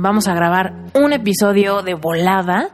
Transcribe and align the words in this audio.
vamos 0.00 0.28
a 0.28 0.34
grabar 0.34 0.72
un 0.94 1.12
episodio 1.12 1.82
de 1.82 1.94
volada 1.94 2.70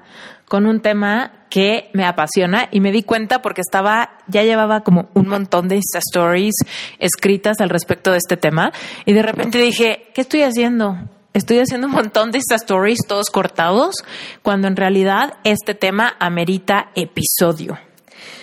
con 0.46 0.66
un 0.66 0.80
tema 0.80 1.32
que 1.50 1.90
me 1.92 2.04
apasiona 2.04 2.68
y 2.70 2.80
me 2.80 2.92
di 2.92 3.02
cuenta 3.02 3.42
porque 3.42 3.60
estaba, 3.60 4.18
ya 4.28 4.44
llevaba 4.44 4.82
como 4.82 5.08
un 5.14 5.28
montón 5.28 5.68
de 5.68 5.76
Insta 5.76 5.98
Stories 5.98 6.54
escritas 6.98 7.60
al 7.60 7.70
respecto 7.70 8.12
de 8.12 8.18
este 8.18 8.36
tema 8.36 8.72
y 9.04 9.12
de 9.12 9.22
repente 9.22 9.58
dije, 9.58 10.08
¿qué 10.14 10.20
estoy 10.20 10.42
haciendo? 10.42 10.96
Estoy 11.34 11.58
haciendo 11.58 11.88
un 11.88 11.94
montón 11.94 12.30
de 12.30 12.38
Insta 12.38 12.54
Stories 12.54 13.00
todos 13.06 13.30
cortados 13.30 13.96
cuando 14.42 14.68
en 14.68 14.76
realidad 14.76 15.34
este 15.44 15.74
tema 15.74 16.14
amerita 16.20 16.90
episodio. 16.94 17.78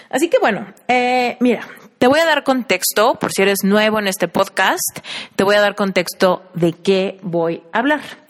Así 0.09 0.29
que 0.29 0.39
bueno, 0.39 0.67
eh, 0.87 1.37
mira, 1.39 1.61
te 1.97 2.07
voy 2.07 2.19
a 2.19 2.25
dar 2.25 2.43
contexto, 2.43 3.15
por 3.15 3.31
si 3.31 3.43
eres 3.43 3.59
nuevo 3.63 3.97
en 3.97 4.07
este 4.07 4.27
podcast, 4.27 4.99
te 5.35 5.43
voy 5.45 5.55
a 5.55 5.61
dar 5.61 5.75
contexto 5.75 6.43
de 6.53 6.73
qué 6.73 7.17
voy 7.23 7.63
a 7.71 7.79
hablar. 7.79 8.22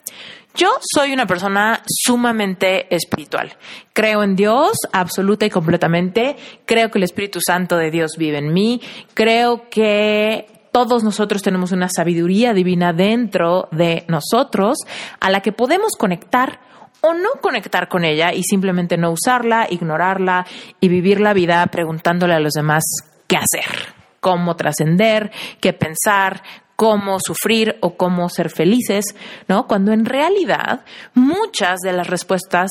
Yo 0.55 0.77
soy 0.93 1.13
una 1.13 1.25
persona 1.25 1.81
sumamente 1.87 2.93
espiritual. 2.93 3.53
Creo 3.91 4.21
en 4.21 4.35
Dios 4.35 4.77
absoluta 4.91 5.47
y 5.47 5.49
completamente. 5.49 6.35
Creo 6.65 6.91
que 6.91 6.99
el 6.99 7.03
Espíritu 7.03 7.39
Santo 7.43 7.75
de 7.77 7.89
Dios 7.89 8.17
vive 8.17 8.37
en 8.37 8.53
mí. 8.53 8.79
Creo 9.15 9.67
que 9.69 10.45
todos 10.71 11.03
nosotros 11.03 11.41
tenemos 11.41 11.71
una 11.71 11.89
sabiduría 11.89 12.53
divina 12.53 12.93
dentro 12.93 13.67
de 13.71 14.05
nosotros 14.07 14.77
a 15.19 15.31
la 15.31 15.41
que 15.41 15.51
podemos 15.53 15.93
conectar 15.97 16.59
o 17.01 17.13
no 17.13 17.29
conectar 17.41 17.89
con 17.89 18.05
ella 18.05 18.31
y 18.31 18.43
simplemente 18.43 18.95
no 18.95 19.11
usarla, 19.11 19.67
ignorarla 19.69 20.45
y 20.79 20.87
vivir 20.87 21.19
la 21.19 21.33
vida 21.33 21.65
preguntándole 21.67 22.33
a 22.33 22.39
los 22.39 22.53
demás 22.53 22.83
qué 23.27 23.37
hacer, 23.37 23.93
cómo 24.19 24.55
trascender, 24.55 25.31
qué 25.59 25.73
pensar, 25.73 26.43
cómo 26.83 27.17
sufrir 27.25 27.77
o 27.79 27.95
cómo 27.95 28.27
ser 28.27 28.49
felices, 28.49 29.05
¿no? 29.47 29.67
Cuando 29.67 29.93
en 29.93 30.03
realidad 30.03 30.81
muchas 31.13 31.79
de 31.79 31.93
las 31.93 32.07
respuestas 32.07 32.69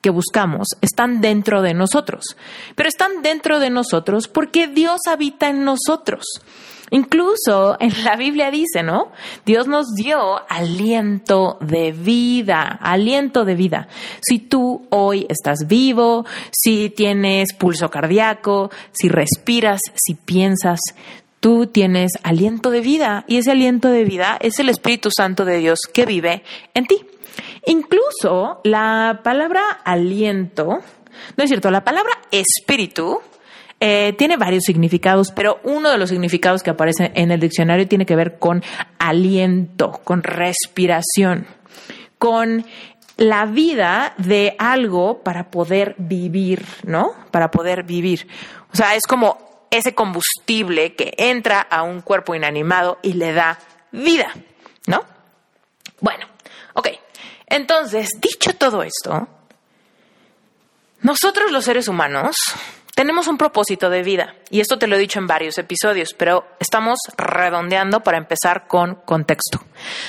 que 0.00 0.10
buscamos 0.10 0.68
están 0.80 1.20
dentro 1.20 1.60
de 1.60 1.74
nosotros, 1.74 2.36
pero 2.76 2.88
están 2.88 3.20
dentro 3.20 3.58
de 3.58 3.70
nosotros 3.70 4.28
porque 4.28 4.68
Dios 4.68 5.00
habita 5.08 5.48
en 5.48 5.64
nosotros. 5.64 6.24
Incluso 6.90 7.76
en 7.80 8.04
la 8.04 8.14
Biblia 8.14 8.52
dice, 8.52 8.84
¿no? 8.84 9.10
Dios 9.44 9.66
nos 9.66 9.88
dio 9.96 10.48
aliento 10.48 11.58
de 11.60 11.90
vida, 11.90 12.78
aliento 12.80 13.44
de 13.44 13.56
vida. 13.56 13.88
Si 14.20 14.38
tú 14.38 14.86
hoy 14.90 15.26
estás 15.28 15.66
vivo, 15.66 16.24
si 16.52 16.90
tienes 16.90 17.54
pulso 17.54 17.90
cardíaco, 17.90 18.70
si 18.92 19.08
respiras, 19.08 19.80
si 19.96 20.14
piensas, 20.14 20.78
tú 21.40 21.66
tienes 21.66 22.12
aliento 22.22 22.70
de 22.70 22.80
vida 22.80 23.24
y 23.28 23.38
ese 23.38 23.52
aliento 23.52 23.88
de 23.88 24.04
vida 24.04 24.38
es 24.40 24.58
el 24.58 24.68
Espíritu 24.68 25.10
Santo 25.10 25.44
de 25.44 25.58
Dios 25.58 25.80
que 25.92 26.06
vive 26.06 26.42
en 26.74 26.86
ti. 26.86 27.04
Incluso 27.66 28.60
la 28.64 29.20
palabra 29.22 29.62
aliento, 29.84 30.80
no 31.36 31.44
es 31.44 31.48
cierto, 31.48 31.70
la 31.70 31.84
palabra 31.84 32.12
espíritu 32.30 33.20
eh, 33.80 34.14
tiene 34.18 34.36
varios 34.36 34.64
significados, 34.64 35.30
pero 35.30 35.60
uno 35.62 35.90
de 35.90 35.98
los 35.98 36.10
significados 36.10 36.62
que 36.62 36.70
aparece 36.70 37.12
en 37.14 37.30
el 37.30 37.40
diccionario 37.40 37.86
tiene 37.86 38.06
que 38.06 38.16
ver 38.16 38.38
con 38.38 38.62
aliento, 38.98 40.00
con 40.02 40.22
respiración, 40.22 41.46
con 42.18 42.64
la 43.16 43.46
vida 43.46 44.14
de 44.16 44.54
algo 44.58 45.22
para 45.22 45.50
poder 45.50 45.94
vivir, 45.98 46.64
¿no? 46.84 47.12
Para 47.30 47.50
poder 47.50 47.82
vivir. 47.82 48.26
O 48.72 48.76
sea, 48.76 48.94
es 48.94 49.06
como 49.06 49.47
ese 49.70 49.94
combustible 49.94 50.94
que 50.94 51.14
entra 51.16 51.60
a 51.60 51.82
un 51.82 52.00
cuerpo 52.00 52.34
inanimado 52.34 52.98
y 53.02 53.14
le 53.14 53.32
da 53.32 53.58
vida, 53.92 54.32
¿no? 54.86 55.04
Bueno, 56.00 56.26
ok. 56.74 56.88
Entonces, 57.46 58.08
dicho 58.20 58.54
todo 58.54 58.82
esto, 58.82 59.28
nosotros 61.00 61.50
los 61.50 61.64
seres 61.64 61.88
humanos 61.88 62.36
tenemos 62.98 63.28
un 63.28 63.38
propósito 63.38 63.90
de 63.90 64.02
vida, 64.02 64.34
y 64.50 64.58
esto 64.58 64.76
te 64.76 64.88
lo 64.88 64.96
he 64.96 64.98
dicho 64.98 65.20
en 65.20 65.28
varios 65.28 65.56
episodios, 65.56 66.14
pero 66.14 66.48
estamos 66.58 66.98
redondeando 67.16 68.00
para 68.00 68.18
empezar 68.18 68.66
con 68.66 68.96
contexto. 68.96 69.60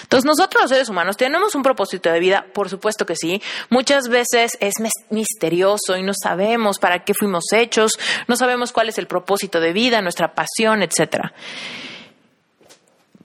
Entonces, 0.01 0.25
nosotros 0.25 0.63
los 0.63 0.71
seres 0.71 0.89
humanos 0.89 1.15
tenemos 1.15 1.53
un 1.53 1.61
propósito 1.61 2.09
de 2.11 2.19
vida, 2.19 2.47
por 2.51 2.67
supuesto 2.67 3.05
que 3.05 3.15
sí. 3.15 3.43
Muchas 3.69 4.07
veces 4.07 4.57
es 4.59 4.73
misterioso 5.11 5.97
y 5.97 6.01
no 6.01 6.13
sabemos 6.19 6.79
para 6.79 7.03
qué 7.03 7.13
fuimos 7.13 7.43
hechos, 7.53 7.91
no 8.27 8.35
sabemos 8.35 8.71
cuál 8.71 8.89
es 8.89 8.97
el 8.97 9.05
propósito 9.05 9.59
de 9.59 9.71
vida, 9.71 10.01
nuestra 10.01 10.33
pasión, 10.33 10.81
etc. 10.81 11.27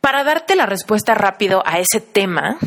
Para 0.03 0.25
darte 0.25 0.57
la 0.57 0.67
respuesta 0.67 1.15
rápido 1.15 1.63
a 1.65 1.79
ese 1.79 2.03
tema, 2.03 2.59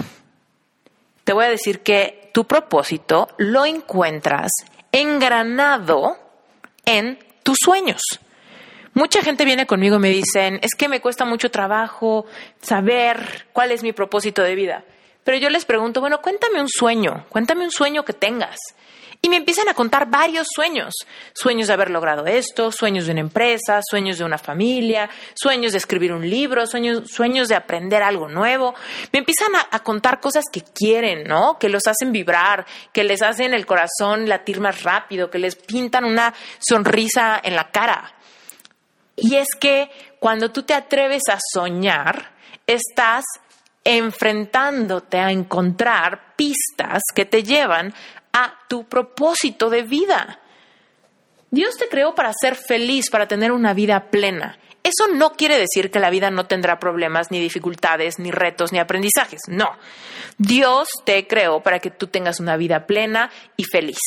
te 1.23 1.33
voy 1.33 1.45
a 1.45 1.49
decir 1.49 1.81
que 1.81 2.31
tu 2.33 2.45
propósito 2.45 3.27
lo 3.37 3.67
encuentras 3.67 4.49
engranado 4.91 6.26
en 6.87 7.19
tus 7.43 7.57
sueños. 7.63 8.01
Mucha 8.95 9.21
gente 9.21 9.45
viene 9.45 9.67
conmigo 9.67 9.97
y 9.97 9.99
me 9.99 10.09
dicen, 10.09 10.59
es 10.63 10.73
que 10.73 10.89
me 10.89 11.01
cuesta 11.01 11.23
mucho 11.23 11.51
trabajo 11.51 12.25
saber 12.61 13.45
cuál 13.53 13.71
es 13.71 13.83
mi 13.83 13.93
propósito 13.93 14.41
de 14.41 14.55
vida. 14.55 14.83
Pero 15.23 15.37
yo 15.37 15.49
les 15.51 15.65
pregunto, 15.65 15.99
bueno, 15.99 16.21
cuéntame 16.21 16.59
un 16.59 16.69
sueño, 16.69 17.25
cuéntame 17.29 17.63
un 17.63 17.71
sueño 17.71 18.03
que 18.03 18.13
tengas. 18.13 18.57
Y 19.21 19.29
me 19.29 19.37
empiezan 19.37 19.67
a 19.67 19.73
contar 19.73 20.09
varios 20.09 20.47
sueños. 20.53 20.93
Sueños 21.33 21.67
de 21.67 21.73
haber 21.73 21.89
logrado 21.89 22.25
esto, 22.27 22.71
sueños 22.71 23.05
de 23.05 23.13
una 23.13 23.21
empresa, 23.21 23.81
sueños 23.87 24.17
de 24.17 24.23
una 24.23 24.37
familia, 24.37 25.09
sueños 25.33 25.71
de 25.71 25.79
escribir 25.79 26.13
un 26.13 26.29
libro, 26.29 26.67
sueños, 26.67 27.09
sueños 27.09 27.47
de 27.47 27.55
aprender 27.55 28.03
algo 28.03 28.29
nuevo. 28.29 28.75
Me 29.11 29.19
empiezan 29.19 29.55
a, 29.55 29.67
a, 29.71 29.79
contar 29.79 30.19
cosas 30.19 30.45
que 30.51 30.61
quieren, 30.61 31.23
¿no? 31.23 31.57
Que 31.59 31.69
los 31.69 31.87
hacen 31.87 32.11
vibrar, 32.11 32.65
que 32.93 33.03
les 33.03 33.21
hacen 33.21 33.53
el 33.53 33.65
corazón 33.65 34.29
latir 34.29 34.59
más 34.59 34.83
rápido, 34.83 35.31
que 35.31 35.39
les 35.39 35.55
pintan 35.55 36.05
una 36.05 36.33
sonrisa 36.59 37.41
en 37.43 37.55
la 37.55 37.71
cara. 37.71 38.13
Y 39.15 39.35
es 39.35 39.47
que 39.59 39.89
cuando 40.19 40.51
tú 40.51 40.63
te 40.63 40.75
atreves 40.75 41.23
a 41.29 41.39
soñar, 41.53 42.31
estás 42.67 43.25
enfrentándote 43.89 45.17
a 45.17 45.31
encontrar 45.31 46.35
pistas 46.35 47.01
que 47.15 47.23
te 47.23 47.41
llevan 47.41 47.93
a 48.33 48.53
tu 48.67 48.83
propósito 48.83 49.69
de 49.69 49.83
vida. 49.83 50.41
Dios 51.51 51.77
te 51.77 51.87
creó 51.87 52.13
para 52.13 52.33
ser 52.33 52.55
feliz, 52.55 53.09
para 53.09 53.29
tener 53.29 53.53
una 53.53 53.73
vida 53.73 54.11
plena. 54.11 54.59
Eso 54.83 55.07
no 55.13 55.31
quiere 55.31 55.57
decir 55.57 55.89
que 55.89 56.01
la 56.01 56.09
vida 56.09 56.29
no 56.31 56.47
tendrá 56.47 56.79
problemas, 56.79 57.31
ni 57.31 57.39
dificultades, 57.39 58.19
ni 58.19 58.29
retos, 58.29 58.73
ni 58.73 58.79
aprendizajes. 58.79 59.39
No. 59.47 59.77
Dios 60.37 60.89
te 61.05 61.25
creó 61.25 61.63
para 61.63 61.79
que 61.79 61.89
tú 61.89 62.07
tengas 62.07 62.41
una 62.41 62.57
vida 62.57 62.87
plena 62.87 63.31
y 63.55 63.63
feliz. 63.63 63.99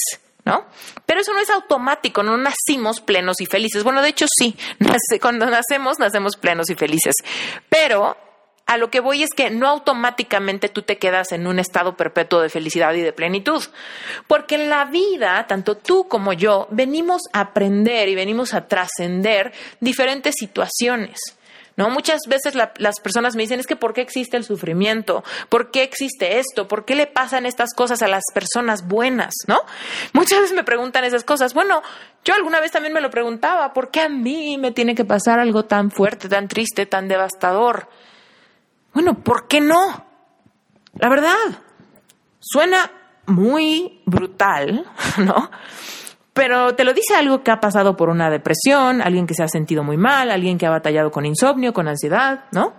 ¿No? 0.45 0.67
Pero 1.07 1.21
eso 1.21 1.33
no 1.33 1.41
es 1.41 1.51
automático, 1.51 2.23
no 2.23 2.37
nacimos 2.37 3.01
plenos 3.01 3.41
y 3.41 3.47
felices. 3.47 3.85
Bueno, 3.85 4.03
de 4.03 4.09
hecho 4.09 4.27
sí, 4.39 4.57
cuando 5.23 5.47
nacemos, 5.47 5.99
nacemos 5.99 6.37
plenos 6.37 6.69
y 6.71 6.75
felices. 6.75 7.15
Pero 7.69 8.17
a 8.71 8.77
lo 8.77 8.89
que 8.89 9.01
voy 9.01 9.25
es 9.25 9.31
que 9.37 9.51
no 9.51 9.67
automáticamente 9.67 10.69
tú 10.69 10.83
te 10.83 10.97
quedas 10.97 11.33
en 11.33 11.49
un 11.49 11.59
estado 11.59 11.97
perpetuo 11.97 12.41
de 12.41 12.49
felicidad 12.49 12.95
y 12.95 13.01
de 13.01 13.13
plenitud, 13.13 13.65
porque 14.29 14.55
en 14.55 14.71
la 14.71 14.85
vida, 14.85 15.45
tanto 15.49 15.77
tú 15.77 16.07
como 16.07 16.33
yo, 16.33 16.69
venimos 16.71 17.23
a 17.33 17.41
aprender 17.41 18.09
y 18.09 18.15
venimos 18.15 18.55
a 18.55 18.69
trascender 18.69 19.53
diferentes 19.81 20.37
situaciones. 20.39 21.19
¿no? 21.77 21.91
Muchas 21.91 22.21
veces 22.29 22.55
las 22.55 23.01
personas 23.01 23.35
me 23.35 23.43
dicen, 23.43 23.59
es 23.59 23.67
que 23.67 23.75
¿por 23.75 23.93
qué 23.93 24.03
existe 24.03 24.37
el 24.37 24.45
sufrimiento? 24.45 25.25
¿Por 25.49 25.73
qué 25.73 25.83
existe 25.83 26.39
esto? 26.39 26.69
¿Por 26.69 26.85
qué 26.85 26.95
le 26.95 27.09
pasan 27.09 27.47
estas 27.47 27.75
cosas 27.75 28.03
a 28.03 28.07
las 28.07 28.23
personas 28.33 28.87
buenas? 28.87 29.35
¿No? 29.49 29.59
Muchas 30.13 30.43
veces 30.43 30.55
me 30.55 30.63
preguntan 30.63 31.03
esas 31.03 31.25
cosas. 31.25 31.55
Bueno, 31.55 31.83
yo 32.25 32.35
alguna 32.35 32.61
vez 32.61 32.71
también 32.71 32.95
me 32.95 33.01
lo 33.01 33.11
preguntaba, 33.11 33.73
¿por 33.73 33.91
qué 33.91 34.03
a 34.03 34.09
mí 34.09 34.59
me 34.59 34.71
tiene 34.71 34.95
que 34.95 35.05
pasar 35.05 35.41
algo 35.41 35.65
tan 35.65 35.91
fuerte, 35.91 36.29
tan 36.29 36.47
triste, 36.47 36.87
tan 36.87 37.09
devastador? 37.09 37.89
Bueno, 38.93 39.15
¿por 39.23 39.47
qué 39.49 39.61
no? 39.61 40.07
La 40.95 41.09
verdad, 41.09 41.35
suena 42.39 42.91
muy 43.27 44.03
brutal, 44.07 44.87
¿no? 45.19 45.51
Pero 46.33 46.75
te 46.75 46.85
lo 46.85 46.93
dice 46.93 47.15
algo 47.15 47.43
que 47.43 47.51
ha 47.51 47.61
pasado 47.61 47.97
por 47.97 48.09
una 48.09 48.31
depresión, 48.31 49.03
alguien 49.03 49.27
que 49.27 49.35
se 49.35 49.43
ha 49.43 49.49
sentido 49.49 49.83
muy 49.83 49.97
mal, 49.97 50.31
alguien 50.31 50.59
que 50.59 50.67
ha 50.67 50.71
batallado 50.71 51.11
con 51.11 51.27
insomnio, 51.27 51.73
con 51.73 51.89
ansiedad, 51.89 52.45
¿no? 52.53 52.75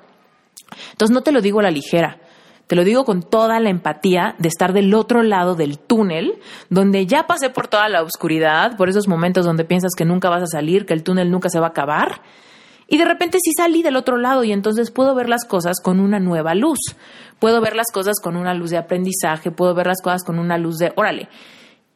Entonces 0.91 1.13
no 1.13 1.21
te 1.21 1.31
lo 1.31 1.41
digo 1.41 1.59
a 1.59 1.63
la 1.63 1.71
ligera, 1.71 2.19
te 2.67 2.77
lo 2.77 2.85
digo 2.85 3.03
con 3.03 3.21
toda 3.21 3.59
la 3.59 3.69
empatía 3.69 4.35
de 4.39 4.47
estar 4.47 4.71
del 4.71 4.93
otro 4.93 5.23
lado 5.23 5.55
del 5.55 5.77
túnel, 5.77 6.39
donde 6.69 7.05
ya 7.05 7.27
pasé 7.27 7.49
por 7.49 7.67
toda 7.67 7.89
la 7.89 8.01
oscuridad, 8.01 8.77
por 8.77 8.87
esos 8.87 9.09
momentos 9.09 9.45
donde 9.45 9.65
piensas 9.65 9.91
que 9.97 10.05
nunca 10.05 10.29
vas 10.29 10.43
a 10.43 10.47
salir, 10.47 10.85
que 10.85 10.93
el 10.93 11.03
túnel 11.03 11.29
nunca 11.29 11.49
se 11.49 11.59
va 11.59 11.67
a 11.67 11.69
acabar. 11.71 12.21
Y 12.91 12.97
de 12.97 13.05
repente 13.05 13.37
sí 13.41 13.53
salí 13.55 13.83
del 13.83 13.95
otro 13.95 14.17
lado 14.17 14.43
y 14.43 14.51
entonces 14.51 14.91
puedo 14.91 15.15
ver 15.15 15.29
las 15.29 15.45
cosas 15.45 15.79
con 15.81 16.01
una 16.01 16.19
nueva 16.19 16.55
luz. 16.55 16.77
Puedo 17.39 17.61
ver 17.61 17.73
las 17.73 17.87
cosas 17.89 18.19
con 18.21 18.35
una 18.35 18.53
luz 18.53 18.69
de 18.69 18.77
aprendizaje, 18.77 19.49
puedo 19.49 19.73
ver 19.73 19.87
las 19.87 20.01
cosas 20.01 20.25
con 20.25 20.37
una 20.37 20.57
luz 20.57 20.75
de, 20.77 20.91
órale, 20.97 21.29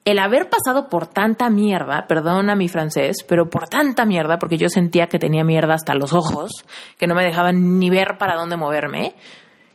el 0.05 0.19
haber 0.19 0.47
pasado 0.49 0.87
por 0.87 1.07
tanta 1.07 1.49
mierda, 1.49 2.07
perdona 2.07 2.55
mi 2.55 2.69
francés, 2.69 3.25
pero 3.27 3.49
por 3.49 3.67
tanta 3.67 4.05
mierda, 4.05 4.39
porque 4.39 4.57
yo 4.57 4.69
sentía 4.69 5.07
que 5.07 5.19
tenía 5.19 5.43
mierda 5.43 5.73
hasta 5.73 5.95
los 5.95 6.13
ojos, 6.13 6.63
que 6.97 7.07
no 7.07 7.13
me 7.13 7.25
dejaban 7.25 7.77
ni 7.77 7.89
ver 7.89 8.17
para 8.17 8.35
dónde 8.35 8.55
moverme. 8.55 9.15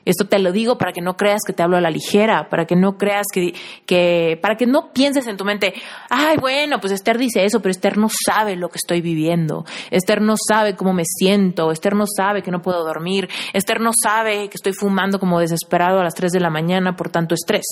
Esto 0.05 0.27
te 0.27 0.39
lo 0.39 0.53
digo 0.53 0.79
para 0.79 0.93
que 0.93 1.01
no 1.01 1.17
creas 1.17 1.43
que 1.47 1.53
te 1.53 1.63
hablo 1.63 1.77
a 1.77 1.81
la 1.81 1.91
ligera, 1.91 2.49
para 2.49 2.67
que 2.67 2.77
no 2.77 2.97
creas 2.97 3.27
que, 3.33 3.55
que, 3.87 4.39
para 4.41 4.57
que 4.57 4.67
no 4.67 4.93
pienses 4.93 5.27
en 5.27 5.37
tu 5.37 5.45
mente, 5.45 5.75
ay, 6.09 6.37
bueno, 6.39 6.81
pues 6.81 6.93
Esther 6.93 7.19
dice 7.19 7.45
eso, 7.45 7.61
pero 7.61 7.71
Esther 7.71 7.99
no 7.99 8.09
sabe 8.09 8.57
lo 8.57 8.69
que 8.69 8.79
estoy 8.79 9.01
viviendo, 9.01 9.65
Esther 9.91 10.23
no 10.23 10.35
sabe 10.37 10.75
cómo 10.75 10.93
me 10.93 11.05
siento, 11.05 11.71
Esther 11.71 11.95
no 11.95 12.05
sabe 12.07 12.43
que 12.43 12.51
no 12.51 12.63
puedo 12.63 12.85
dormir, 12.85 13.29
Esther 13.53 13.81
no 13.81 13.91
sabe 14.03 14.49
que 14.49 14.57
estoy 14.57 14.73
fumando 14.73 15.19
como 15.19 15.39
desesperado 15.41 16.01
a 16.01 16.05
las 16.05 16.15
3 16.15 16.33
de 16.33 16.41
la 16.41 16.51
mañana 16.51 16.97
por 16.97 17.11
tanto 17.11 17.35
estrés. 17.35 17.67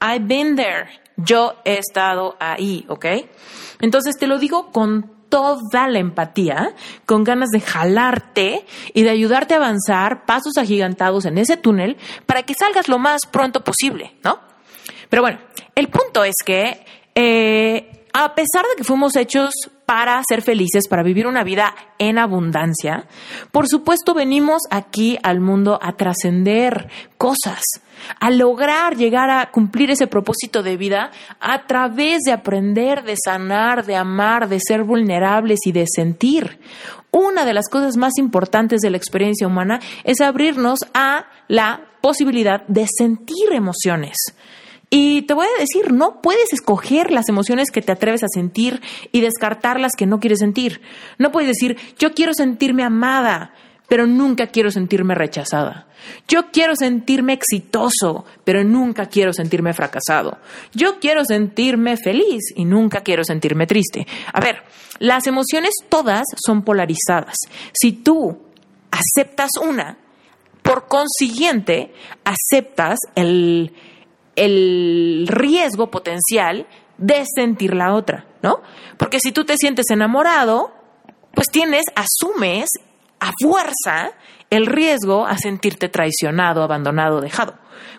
I've 0.00 0.26
been 0.26 0.54
there. 0.54 0.88
Yo 1.16 1.56
he 1.64 1.78
estado 1.78 2.36
ahí, 2.38 2.84
¿ok? 2.88 3.06
Entonces 3.80 4.16
te 4.16 4.28
lo 4.28 4.38
digo 4.38 4.70
con 4.70 5.17
toda 5.28 5.88
la 5.88 5.98
empatía, 5.98 6.74
con 7.06 7.24
ganas 7.24 7.50
de 7.50 7.60
jalarte 7.60 8.64
y 8.94 9.02
de 9.02 9.10
ayudarte 9.10 9.54
a 9.54 9.58
avanzar 9.58 10.26
pasos 10.26 10.56
agigantados 10.56 11.24
en 11.24 11.38
ese 11.38 11.56
túnel 11.56 11.96
para 12.26 12.42
que 12.42 12.54
salgas 12.54 12.88
lo 12.88 12.98
más 12.98 13.22
pronto 13.30 13.62
posible, 13.62 14.14
¿no? 14.24 14.40
Pero 15.08 15.22
bueno, 15.22 15.38
el 15.74 15.88
punto 15.88 16.24
es 16.24 16.34
que 16.44 16.84
eh, 17.14 17.97
a 18.20 18.34
pesar 18.34 18.64
de 18.64 18.74
que 18.76 18.82
fuimos 18.82 19.14
hechos 19.14 19.52
para 19.86 20.20
ser 20.28 20.42
felices, 20.42 20.88
para 20.88 21.04
vivir 21.04 21.28
una 21.28 21.44
vida 21.44 21.72
en 21.98 22.18
abundancia, 22.18 23.06
por 23.52 23.68
supuesto 23.68 24.12
venimos 24.12 24.62
aquí 24.72 25.16
al 25.22 25.38
mundo 25.38 25.78
a 25.80 25.92
trascender 25.92 26.88
cosas, 27.16 27.62
a 28.18 28.30
lograr 28.32 28.96
llegar 28.96 29.30
a 29.30 29.52
cumplir 29.52 29.92
ese 29.92 30.08
propósito 30.08 30.64
de 30.64 30.76
vida 30.76 31.12
a 31.38 31.64
través 31.68 32.22
de 32.26 32.32
aprender, 32.32 33.04
de 33.04 33.14
sanar, 33.24 33.86
de 33.86 33.94
amar, 33.94 34.48
de 34.48 34.58
ser 34.58 34.82
vulnerables 34.82 35.60
y 35.64 35.70
de 35.70 35.84
sentir. 35.86 36.58
Una 37.12 37.44
de 37.44 37.54
las 37.54 37.68
cosas 37.68 37.96
más 37.96 38.18
importantes 38.18 38.80
de 38.80 38.90
la 38.90 38.96
experiencia 38.96 39.46
humana 39.46 39.78
es 40.02 40.20
abrirnos 40.20 40.80
a 40.92 41.26
la 41.46 41.82
posibilidad 42.00 42.66
de 42.66 42.86
sentir 42.88 43.52
emociones. 43.52 44.16
Y 44.90 45.22
te 45.22 45.34
voy 45.34 45.46
a 45.46 45.60
decir, 45.60 45.92
no 45.92 46.22
puedes 46.22 46.52
escoger 46.52 47.10
las 47.10 47.28
emociones 47.28 47.70
que 47.70 47.82
te 47.82 47.92
atreves 47.92 48.22
a 48.24 48.28
sentir 48.32 48.80
y 49.12 49.20
descartar 49.20 49.78
las 49.78 49.92
que 49.94 50.06
no 50.06 50.18
quieres 50.18 50.38
sentir. 50.38 50.80
No 51.18 51.30
puedes 51.30 51.48
decir, 51.48 51.76
yo 51.98 52.14
quiero 52.14 52.32
sentirme 52.32 52.84
amada, 52.84 53.52
pero 53.86 54.06
nunca 54.06 54.46
quiero 54.46 54.70
sentirme 54.70 55.14
rechazada. 55.14 55.88
Yo 56.26 56.50
quiero 56.50 56.74
sentirme 56.76 57.34
exitoso, 57.34 58.24
pero 58.44 58.64
nunca 58.64 59.06
quiero 59.06 59.32
sentirme 59.32 59.74
fracasado. 59.74 60.38
Yo 60.72 61.00
quiero 61.00 61.24
sentirme 61.24 61.96
feliz 61.96 62.52
y 62.54 62.64
nunca 62.64 63.02
quiero 63.02 63.24
sentirme 63.24 63.66
triste. 63.66 64.06
A 64.32 64.40
ver, 64.40 64.62
las 64.98 65.26
emociones 65.26 65.72
todas 65.88 66.24
son 66.46 66.62
polarizadas. 66.62 67.36
Si 67.72 67.92
tú 67.92 68.38
aceptas 68.90 69.50
una, 69.62 69.98
por 70.62 70.86
consiguiente, 70.86 71.92
aceptas 72.24 72.98
el 73.14 73.72
el 74.38 75.26
riesgo 75.28 75.90
potencial 75.90 76.66
de 76.96 77.24
sentir 77.34 77.74
la 77.74 77.94
otra, 77.94 78.26
¿no? 78.42 78.60
Porque 78.96 79.20
si 79.20 79.32
tú 79.32 79.44
te 79.44 79.56
sientes 79.56 79.86
enamorado, 79.90 80.72
pues 81.32 81.48
tienes, 81.48 81.84
asumes 81.94 82.68
a 83.20 83.32
fuerza 83.40 84.12
el 84.50 84.66
riesgo 84.66 85.26
a 85.26 85.36
sentirte 85.38 85.88
traicionado, 85.88 86.62
abandonado, 86.62 87.20
dejado. 87.20 87.54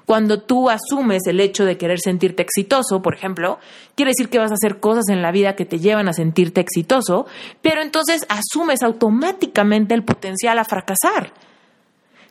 Cuando 0.06 0.42
tú 0.42 0.70
asumes 0.70 1.28
el 1.28 1.40
hecho 1.40 1.66
de 1.66 1.78
querer 1.78 2.00
sentirte 2.00 2.42
exitoso, 2.42 3.02
por 3.02 3.14
ejemplo, 3.14 3.60
quiere 3.96 4.12
decir 4.12 4.30
que 4.30 4.40
vas 4.40 4.52
a 4.52 4.56
hacer 4.56 4.80
cosas 4.80 5.06
en 5.10 5.22
la 5.22 5.32
vida 5.32 5.56
que 5.56 5.66
te 5.66 5.80
llevan 5.80 6.10
a 6.10 6.14
sentirte 6.14 6.62
exitoso, 6.62 7.28
pero 7.62 7.82
entonces 7.82 8.26
asumes 8.28 8.82
automáticamente 8.82 9.94
el 9.94 10.04
potencial 10.04 10.58
a 10.58 10.66
fracasar. 10.66 11.32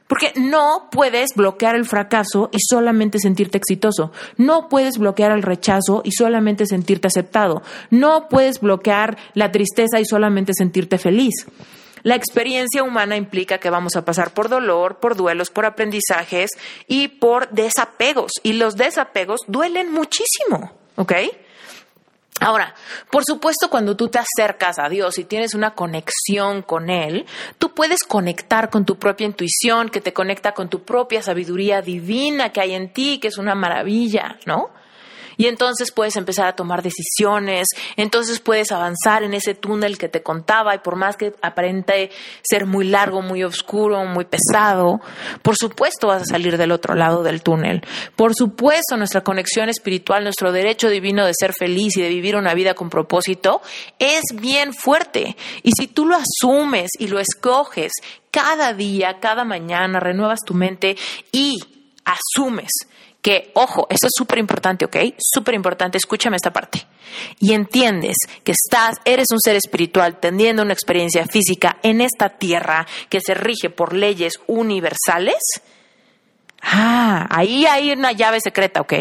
Porque 0.08 0.32
no 0.37 0.88
puedes 0.90 1.34
bloquear 1.37 1.76
el 1.76 1.84
fracaso 1.84 2.49
y 2.52 2.58
solamente 2.60 3.19
sentirte 3.19 3.58
exitoso. 3.58 4.10
No 4.37 4.69
puedes 4.69 4.99
bloquear 4.99 5.31
el 5.32 5.43
rechazo 5.43 6.00
y 6.02 6.12
solamente 6.12 6.66
sentirte 6.66 7.06
aceptado. 7.08 7.62
No 7.90 8.28
puedes 8.28 8.60
bloquear 8.60 9.19
la 9.34 9.52
tristeza 9.52 10.00
y 10.00 10.06
solamente 10.06 10.52
sentirte 10.55 10.99
feliz. 10.99 11.46
La 12.02 12.14
experiencia 12.14 12.82
humana 12.82 13.16
implica 13.16 13.58
que 13.58 13.70
vamos 13.70 13.96
a 13.96 14.05
pasar 14.05 14.32
por 14.32 14.49
dolor, 14.49 14.99
por 14.99 15.14
duelos, 15.14 15.50
por 15.50 15.66
aprendizajes 15.66 16.50
y 16.87 17.08
por 17.08 17.50
desapegos. 17.50 18.32
Y 18.43 18.54
los 18.54 18.76
desapegos 18.76 19.40
duelen 19.46 19.93
muchísimo, 19.93 20.72
¿ok? 20.96 21.12
Ahora, 22.40 22.75
por 23.11 23.25
supuesto, 23.25 23.69
cuando 23.69 23.96
tú 23.96 24.08
te 24.08 24.19
acercas 24.19 24.79
a 24.79 24.88
Dios 24.88 25.19
y 25.19 25.25
tienes 25.25 25.55
una 25.55 25.75
conexión 25.75 26.62
con 26.62 26.88
Él, 26.88 27.26
tú 27.58 27.75
puedes 27.75 28.05
conectar 28.05 28.70
con 28.70 28.85
tu 28.85 28.96
propia 28.96 29.26
intuición, 29.26 29.88
que 29.88 30.00
te 30.00 30.12
conecta 30.12 30.52
con 30.52 30.69
tu 30.69 30.85
propia 30.85 31.23
sabiduría 31.23 31.82
divina 31.82 32.52
que 32.52 32.61
hay 32.61 32.75
en 32.75 32.93
ti, 32.93 33.19
que 33.19 33.29
es 33.29 33.38
una 33.38 33.55
maravilla, 33.55 34.38
¿no? 34.46 34.70
Y 35.38 35.46
entonces 35.46 35.93
puedes 35.93 36.17
empezar 36.17 36.49
a 36.49 36.56
tomar 36.56 36.82
decisiones, 36.82 37.69
entonces 37.96 38.40
puedes 38.40 38.73
avanzar 38.73 39.23
en 39.23 39.35
ese 39.35 39.54
túnel 39.54 39.97
que 39.97 40.09
te 40.09 40.21
contaba 40.21 40.75
y 40.75 40.80
por 40.80 40.97
más 40.97 41.16
que 41.16 41.33
aparente 41.40 42.11
ser 42.42 42.66
muy 42.66 42.85
largo, 42.85 43.23
muy 43.23 43.45
oscuro, 43.45 44.04
muy 44.04 44.25
pesado, 44.25 45.00
por 45.42 45.57
supuesto 45.57 46.09
vas 46.09 46.23
a 46.23 46.26
salir 46.26 46.59
del 46.59 46.73
otro 46.73 46.97
lado 46.97 47.23
del 47.23 47.42
túnel. 47.42 47.83
Por 48.16 48.35
supuesto 48.35 48.97
nuestra 48.97 49.23
conexión 49.23 49.68
espiritual, 49.68 50.25
nuestro 50.25 50.50
derecho 50.50 50.88
divino 50.90 51.25
de 51.25 51.35
ser 51.38 51.54
feliz 51.54 51.97
y 51.97 52.02
de 52.02 52.09
vivir 52.09 52.35
una 52.35 52.52
vida 52.54 52.75
con 52.75 52.90
propósito 52.90 53.62
es 54.00 54.23
bien 54.35 54.75
fuerte. 54.75 55.37
Y 55.62 55.71
si 55.78 55.87
tú 55.87 56.04
lo 56.04 56.16
asumes 56.16 56.90
y 56.99 57.07
lo 57.07 57.21
escoges 57.21 57.92
cada 58.33 58.75
día, 58.75 59.18
cada 59.21 59.45
mañana, 59.45 60.00
renuevas 60.00 60.40
tu 60.45 60.54
mente 60.54 60.97
y 61.30 61.59
asumes 62.04 62.71
ojo, 63.54 63.87
esto 63.90 64.06
es 64.06 64.12
súper 64.16 64.38
importante, 64.38 64.85
¿ok? 64.85 64.97
Súper 65.18 65.54
importante, 65.54 65.99
escúchame 65.99 66.37
esta 66.37 66.52
parte. 66.52 66.87
Y 67.40 67.52
entiendes 67.52 68.16
que 68.44 68.52
estás, 68.52 68.97
eres 69.04 69.26
un 69.30 69.40
ser 69.40 69.56
espiritual 69.56 70.18
teniendo 70.20 70.62
una 70.62 70.73
experiencia 70.73 71.26
física 71.26 71.78
en 71.82 72.00
esta 72.00 72.30
tierra 72.30 72.87
que 73.08 73.20
se 73.20 73.35
rige 73.35 73.70
por 73.70 73.94
leyes 73.94 74.35
universales. 74.47 75.38
Ah, 76.62 77.26
ahí 77.30 77.66
hay 77.66 77.92
una 77.92 78.12
llave 78.12 78.40
secreta, 78.40 78.80
¿ok? 78.80 78.94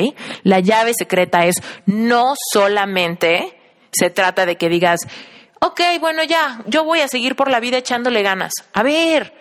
La 0.43 0.59
llave 0.59 0.93
secreta 0.97 1.45
es 1.45 1.55
no 1.85 2.33
solamente 2.53 3.57
se 3.91 4.09
trata 4.09 4.45
de 4.45 4.57
que 4.57 4.69
digas, 4.69 5.01
ok, 5.59 5.81
bueno, 5.99 6.23
ya, 6.23 6.61
yo 6.67 6.83
voy 6.83 7.01
a 7.01 7.07
seguir 7.07 7.35
por 7.35 7.49
la 7.49 7.59
vida 7.59 7.77
echándole 7.77 8.21
ganas. 8.21 8.53
A 8.73 8.83
ver, 8.83 9.33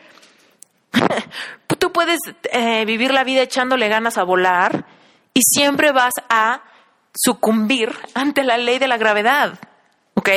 tú 1.79 1.93
puedes 1.93 2.19
eh, 2.53 2.85
vivir 2.85 3.13
la 3.13 3.25
vida 3.25 3.43
echándole 3.43 3.89
ganas 3.89 4.19
a 4.19 4.25
volar 4.25 4.87
y 5.35 5.41
siempre 5.43 5.93
vas 5.93 6.15
a 6.29 6.63
sucumbir 7.15 7.93
ante 8.15 8.45
la 8.45 8.59
ley 8.59 8.79
de 8.79 8.89
la 8.89 8.99
gravedad. 8.99 9.59
¿Ok? 10.15 10.31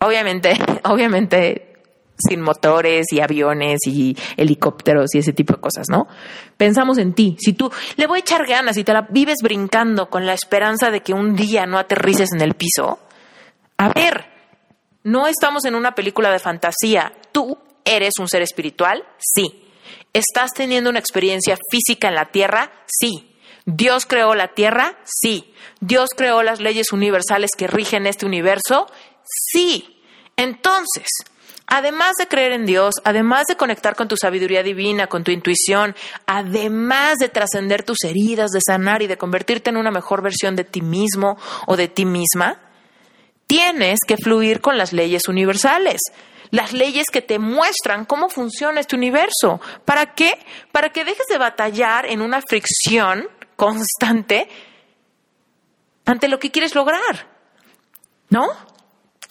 Obviamente, 0.00 0.56
obviamente 0.84 1.70
sin 2.16 2.40
motores 2.40 3.06
y 3.10 3.20
aviones 3.20 3.80
y 3.86 4.16
helicópteros 4.36 5.14
y 5.14 5.18
ese 5.18 5.32
tipo 5.32 5.54
de 5.54 5.60
cosas, 5.60 5.86
¿no? 5.90 6.06
Pensamos 6.56 6.98
en 6.98 7.12
ti. 7.12 7.36
Si 7.40 7.54
tú 7.54 7.72
le 7.96 8.06
voy 8.06 8.18
a 8.18 8.20
echar 8.20 8.46
ganas 8.46 8.76
y 8.76 8.84
te 8.84 8.92
la 8.92 9.02
vives 9.02 9.38
brincando 9.42 10.08
con 10.08 10.24
la 10.24 10.32
esperanza 10.32 10.90
de 10.90 11.00
que 11.00 11.12
un 11.12 11.34
día 11.34 11.66
no 11.66 11.78
aterrices 11.78 12.32
en 12.32 12.40
el 12.40 12.54
piso, 12.54 13.00
a 13.76 13.88
ver, 13.88 14.26
no 15.02 15.26
estamos 15.26 15.64
en 15.64 15.74
una 15.74 15.94
película 15.94 16.30
de 16.30 16.38
fantasía. 16.38 17.12
Tú 17.32 17.58
¿Eres 17.84 18.14
un 18.18 18.28
ser 18.28 18.42
espiritual? 18.42 19.04
Sí. 19.18 19.64
¿Estás 20.12 20.52
teniendo 20.54 20.90
una 20.90 20.98
experiencia 20.98 21.58
física 21.70 22.08
en 22.08 22.14
la 22.14 22.26
tierra? 22.26 22.72
Sí. 22.86 23.36
¿Dios 23.66 24.06
creó 24.06 24.34
la 24.34 24.54
tierra? 24.54 24.98
Sí. 25.04 25.52
¿Dios 25.80 26.10
creó 26.16 26.42
las 26.42 26.60
leyes 26.60 26.92
universales 26.92 27.50
que 27.56 27.66
rigen 27.66 28.06
este 28.06 28.24
universo? 28.24 28.86
Sí. 29.24 30.02
Entonces, 30.36 31.08
además 31.66 32.14
de 32.18 32.26
creer 32.26 32.52
en 32.52 32.64
Dios, 32.64 32.94
además 33.04 33.44
de 33.48 33.56
conectar 33.56 33.96
con 33.96 34.08
tu 34.08 34.16
sabiduría 34.16 34.62
divina, 34.62 35.06
con 35.06 35.24
tu 35.24 35.30
intuición, 35.30 35.94
además 36.26 37.18
de 37.18 37.28
trascender 37.28 37.82
tus 37.82 38.04
heridas, 38.04 38.50
de 38.50 38.60
sanar 38.66 39.02
y 39.02 39.06
de 39.06 39.18
convertirte 39.18 39.70
en 39.70 39.76
una 39.76 39.90
mejor 39.90 40.22
versión 40.22 40.56
de 40.56 40.64
ti 40.64 40.80
mismo 40.80 41.38
o 41.66 41.76
de 41.76 41.88
ti 41.88 42.04
misma, 42.04 42.60
tienes 43.46 43.98
que 44.06 44.16
fluir 44.16 44.60
con 44.60 44.78
las 44.78 44.92
leyes 44.92 45.28
universales 45.28 46.00
las 46.54 46.72
leyes 46.72 47.06
que 47.12 47.20
te 47.20 47.40
muestran 47.40 48.04
cómo 48.04 48.28
funciona 48.28 48.78
este 48.78 48.94
universo. 48.94 49.60
¿Para 49.84 50.14
qué? 50.14 50.38
Para 50.70 50.90
que 50.90 51.04
dejes 51.04 51.26
de 51.28 51.36
batallar 51.36 52.06
en 52.06 52.22
una 52.22 52.40
fricción 52.48 53.26
constante 53.56 54.46
ante 56.04 56.28
lo 56.28 56.38
que 56.38 56.52
quieres 56.52 56.76
lograr. 56.76 57.26
¿No? 58.30 58.46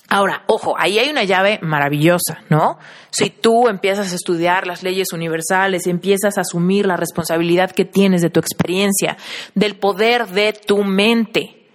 Ahora, 0.10 0.44
ojo, 0.48 0.75
ahí 0.77 1.00
hay 1.00 1.10
una 1.10 1.24
llave 1.24 1.60
maravillosa, 1.62 2.44
¿no? 2.50 2.77
Si 3.10 3.30
tú 3.30 3.70
empiezas 3.70 4.12
a 4.12 4.15
estudiar 4.15 4.68
las 4.68 4.84
leyes 4.84 5.13
universales 5.13 5.88
empiezas 5.88 6.38
a 6.38 6.42
asumir 6.42 6.86
la 6.86 6.98
responsabilidad 6.98 7.72
que 7.72 7.86
tienes 7.86 8.22
de 8.22 8.32
tu 8.32 8.42
experiencia, 8.42 9.15
del 9.56 9.80
poder 9.80 10.27
de 10.27 10.51
tu 10.51 10.84
mente, 10.84 11.70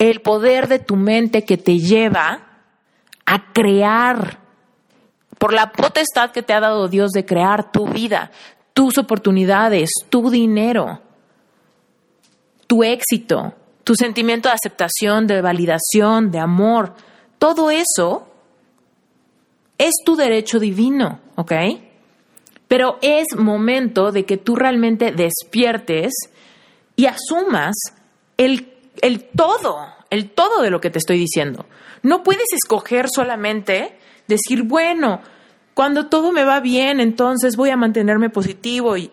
el 0.00 0.20
poder 0.20 0.66
de 0.66 0.80
tu 0.80 0.96
mente 0.96 1.44
que 1.44 1.58
te 1.58 1.78
lleva 1.78 2.64
a 3.24 3.52
crear 3.52 4.49
por 5.40 5.54
la 5.54 5.72
potestad 5.72 6.32
que 6.32 6.42
te 6.42 6.52
ha 6.52 6.60
dado 6.60 6.86
Dios 6.86 7.12
de 7.12 7.24
crear 7.24 7.72
tu 7.72 7.88
vida, 7.88 8.30
tus 8.74 8.98
oportunidades, 8.98 9.88
tu 10.10 10.28
dinero, 10.28 11.00
tu 12.66 12.84
éxito, 12.84 13.54
tu 13.82 13.94
sentimiento 13.94 14.50
de 14.50 14.56
aceptación, 14.56 15.26
de 15.26 15.40
validación, 15.40 16.30
de 16.30 16.40
amor, 16.40 16.92
todo 17.38 17.70
eso 17.70 18.28
es 19.78 19.94
tu 20.04 20.14
derecho 20.14 20.58
divino, 20.58 21.20
¿ok? 21.36 21.52
Pero 22.68 22.98
es 23.00 23.28
momento 23.34 24.12
de 24.12 24.26
que 24.26 24.36
tú 24.36 24.56
realmente 24.56 25.10
despiertes 25.10 26.12
y 26.96 27.06
asumas 27.06 27.76
el, 28.36 28.74
el 29.00 29.24
todo, 29.24 29.86
el 30.10 30.28
todo 30.28 30.60
de 30.60 30.68
lo 30.68 30.82
que 30.82 30.90
te 30.90 30.98
estoy 30.98 31.16
diciendo. 31.16 31.64
No 32.02 32.22
puedes 32.22 32.52
escoger 32.52 33.06
solamente 33.08 33.98
decir, 34.30 34.62
bueno, 34.62 35.20
cuando 35.74 36.06
todo 36.06 36.32
me 36.32 36.44
va 36.44 36.60
bien, 36.60 37.00
entonces 37.00 37.56
voy 37.56 37.68
a 37.68 37.76
mantenerme 37.76 38.30
positivo 38.30 38.96
y 38.96 39.10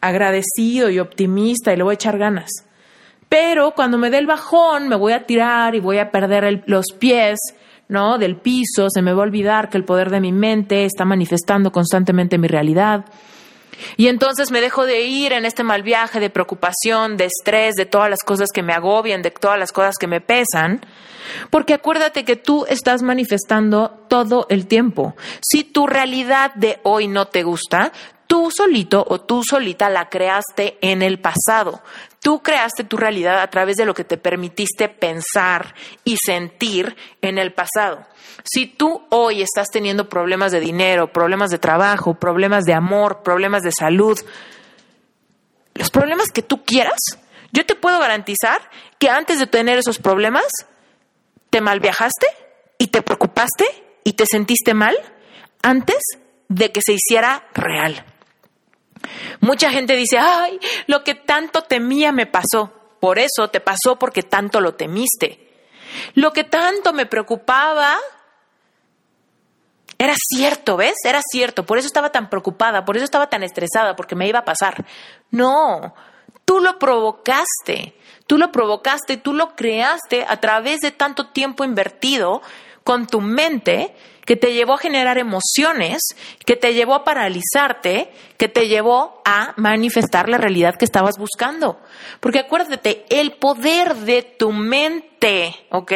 agradecido 0.00 0.90
y 0.90 1.00
optimista 1.00 1.72
y 1.72 1.76
le 1.76 1.82
voy 1.82 1.92
a 1.92 1.94
echar 1.94 2.18
ganas. 2.18 2.50
Pero 3.28 3.72
cuando 3.74 3.98
me 3.98 4.10
dé 4.10 4.18
el 4.18 4.26
bajón, 4.26 4.88
me 4.88 4.96
voy 4.96 5.12
a 5.12 5.24
tirar 5.24 5.74
y 5.74 5.80
voy 5.80 5.98
a 5.98 6.10
perder 6.10 6.64
los 6.66 6.86
pies, 6.98 7.38
¿no? 7.88 8.18
Del 8.18 8.36
piso, 8.36 8.88
se 8.90 9.00
me 9.00 9.12
va 9.12 9.22
a 9.22 9.26
olvidar 9.26 9.70
que 9.70 9.78
el 9.78 9.84
poder 9.84 10.10
de 10.10 10.20
mi 10.20 10.32
mente 10.32 10.84
está 10.84 11.04
manifestando 11.04 11.72
constantemente 11.72 12.36
mi 12.36 12.46
realidad. 12.46 13.06
Y 13.96 14.08
entonces 14.08 14.50
me 14.50 14.60
dejo 14.60 14.86
de 14.86 15.02
ir 15.02 15.32
en 15.32 15.44
este 15.44 15.62
mal 15.62 15.82
viaje 15.82 16.20
de 16.20 16.30
preocupación, 16.30 17.16
de 17.16 17.26
estrés, 17.26 17.74
de 17.74 17.86
todas 17.86 18.10
las 18.10 18.20
cosas 18.20 18.48
que 18.52 18.62
me 18.62 18.72
agobian, 18.72 19.22
de 19.22 19.30
todas 19.30 19.58
las 19.58 19.72
cosas 19.72 19.96
que 19.98 20.06
me 20.06 20.20
pesan, 20.20 20.84
porque 21.50 21.74
acuérdate 21.74 22.24
que 22.24 22.36
tú 22.36 22.66
estás 22.68 23.02
manifestando 23.02 24.04
todo 24.08 24.46
el 24.50 24.66
tiempo. 24.66 25.14
Si 25.40 25.64
tu 25.64 25.86
realidad 25.86 26.54
de 26.54 26.80
hoy 26.82 27.08
no 27.08 27.26
te 27.28 27.42
gusta, 27.42 27.92
tú 28.26 28.50
solito 28.50 29.04
o 29.06 29.20
tú 29.20 29.42
solita 29.44 29.88
la 29.90 30.08
creaste 30.08 30.78
en 30.80 31.02
el 31.02 31.20
pasado. 31.20 31.82
Tú 32.20 32.42
creaste 32.42 32.84
tu 32.84 32.96
realidad 32.96 33.40
a 33.40 33.50
través 33.50 33.76
de 33.76 33.84
lo 33.84 33.94
que 33.94 34.04
te 34.04 34.16
permitiste 34.16 34.88
pensar 34.88 35.74
y 36.04 36.16
sentir 36.16 36.96
en 37.20 37.38
el 37.38 37.52
pasado. 37.52 38.06
Si 38.44 38.66
tú 38.66 39.06
hoy 39.10 39.42
estás 39.42 39.68
teniendo 39.68 40.08
problemas 40.08 40.52
de 40.52 40.60
dinero, 40.60 41.12
problemas 41.12 41.50
de 41.50 41.58
trabajo, 41.58 42.14
problemas 42.14 42.64
de 42.64 42.74
amor, 42.74 43.22
problemas 43.22 43.62
de 43.62 43.72
salud, 43.72 44.18
los 45.74 45.90
problemas 45.90 46.28
que 46.32 46.42
tú 46.42 46.64
quieras, 46.64 46.98
yo 47.52 47.66
te 47.66 47.74
puedo 47.74 47.98
garantizar 47.98 48.60
que 48.98 49.10
antes 49.10 49.38
de 49.38 49.46
tener 49.46 49.78
esos 49.78 49.98
problemas, 49.98 50.46
te 51.50 51.60
malviajaste 51.60 52.26
y 52.78 52.88
te 52.88 53.02
preocupaste 53.02 53.66
y 54.04 54.14
te 54.14 54.26
sentiste 54.26 54.74
mal 54.74 54.96
antes 55.62 55.98
de 56.48 56.72
que 56.72 56.80
se 56.82 56.94
hiciera 56.94 57.46
real. 57.54 58.04
Mucha 59.40 59.70
gente 59.70 59.96
dice, 59.96 60.18
ay, 60.18 60.58
lo 60.86 61.04
que 61.04 61.14
tanto 61.14 61.62
temía 61.62 62.12
me 62.12 62.26
pasó. 62.26 62.72
Por 63.00 63.18
eso 63.18 63.48
te 63.48 63.60
pasó 63.60 63.98
porque 63.98 64.22
tanto 64.22 64.60
lo 64.60 64.74
temiste. 64.74 65.50
Lo 66.14 66.32
que 66.32 66.44
tanto 66.44 66.92
me 66.92 67.06
preocupaba 67.06 67.98
era 69.98 70.14
cierto, 70.16 70.76
¿ves? 70.76 70.94
Era 71.04 71.20
cierto. 71.30 71.64
Por 71.64 71.78
eso 71.78 71.86
estaba 71.86 72.10
tan 72.10 72.30
preocupada, 72.30 72.84
por 72.84 72.96
eso 72.96 73.04
estaba 73.04 73.28
tan 73.28 73.42
estresada, 73.42 73.96
porque 73.96 74.14
me 74.14 74.28
iba 74.28 74.40
a 74.40 74.44
pasar. 74.44 74.84
No, 75.30 75.94
tú 76.44 76.60
lo 76.60 76.78
provocaste. 76.78 77.94
Tú 78.26 78.38
lo 78.38 78.52
provocaste, 78.52 79.16
tú 79.16 79.34
lo 79.34 79.54
creaste 79.56 80.24
a 80.26 80.38
través 80.38 80.80
de 80.80 80.90
tanto 80.90 81.28
tiempo 81.28 81.64
invertido 81.64 82.40
con 82.84 83.06
tu 83.06 83.20
mente 83.20 83.94
que 84.24 84.36
te 84.36 84.52
llevó 84.52 84.74
a 84.74 84.78
generar 84.78 85.18
emociones, 85.18 86.00
que 86.44 86.56
te 86.56 86.74
llevó 86.74 86.94
a 86.94 87.04
paralizarte, 87.04 88.10
que 88.36 88.48
te 88.48 88.68
llevó 88.68 89.20
a 89.24 89.54
manifestar 89.56 90.28
la 90.28 90.38
realidad 90.38 90.76
que 90.76 90.84
estabas 90.84 91.18
buscando. 91.18 91.80
Porque 92.20 92.40
acuérdate, 92.40 93.04
el 93.10 93.32
poder 93.32 93.94
de 93.96 94.22
tu 94.22 94.52
mente, 94.52 95.54
¿ok? 95.70 95.92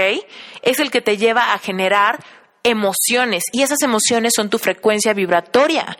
Es 0.62 0.80
el 0.80 0.90
que 0.90 1.02
te 1.02 1.16
lleva 1.16 1.52
a 1.52 1.59
generar 1.59 2.18
emociones 2.66 3.44
y 3.52 3.62
esas 3.62 3.80
emociones 3.82 4.32
son 4.35 4.50
tu 4.50 4.58
frecuencia 4.58 5.14
vibratoria. 5.14 5.96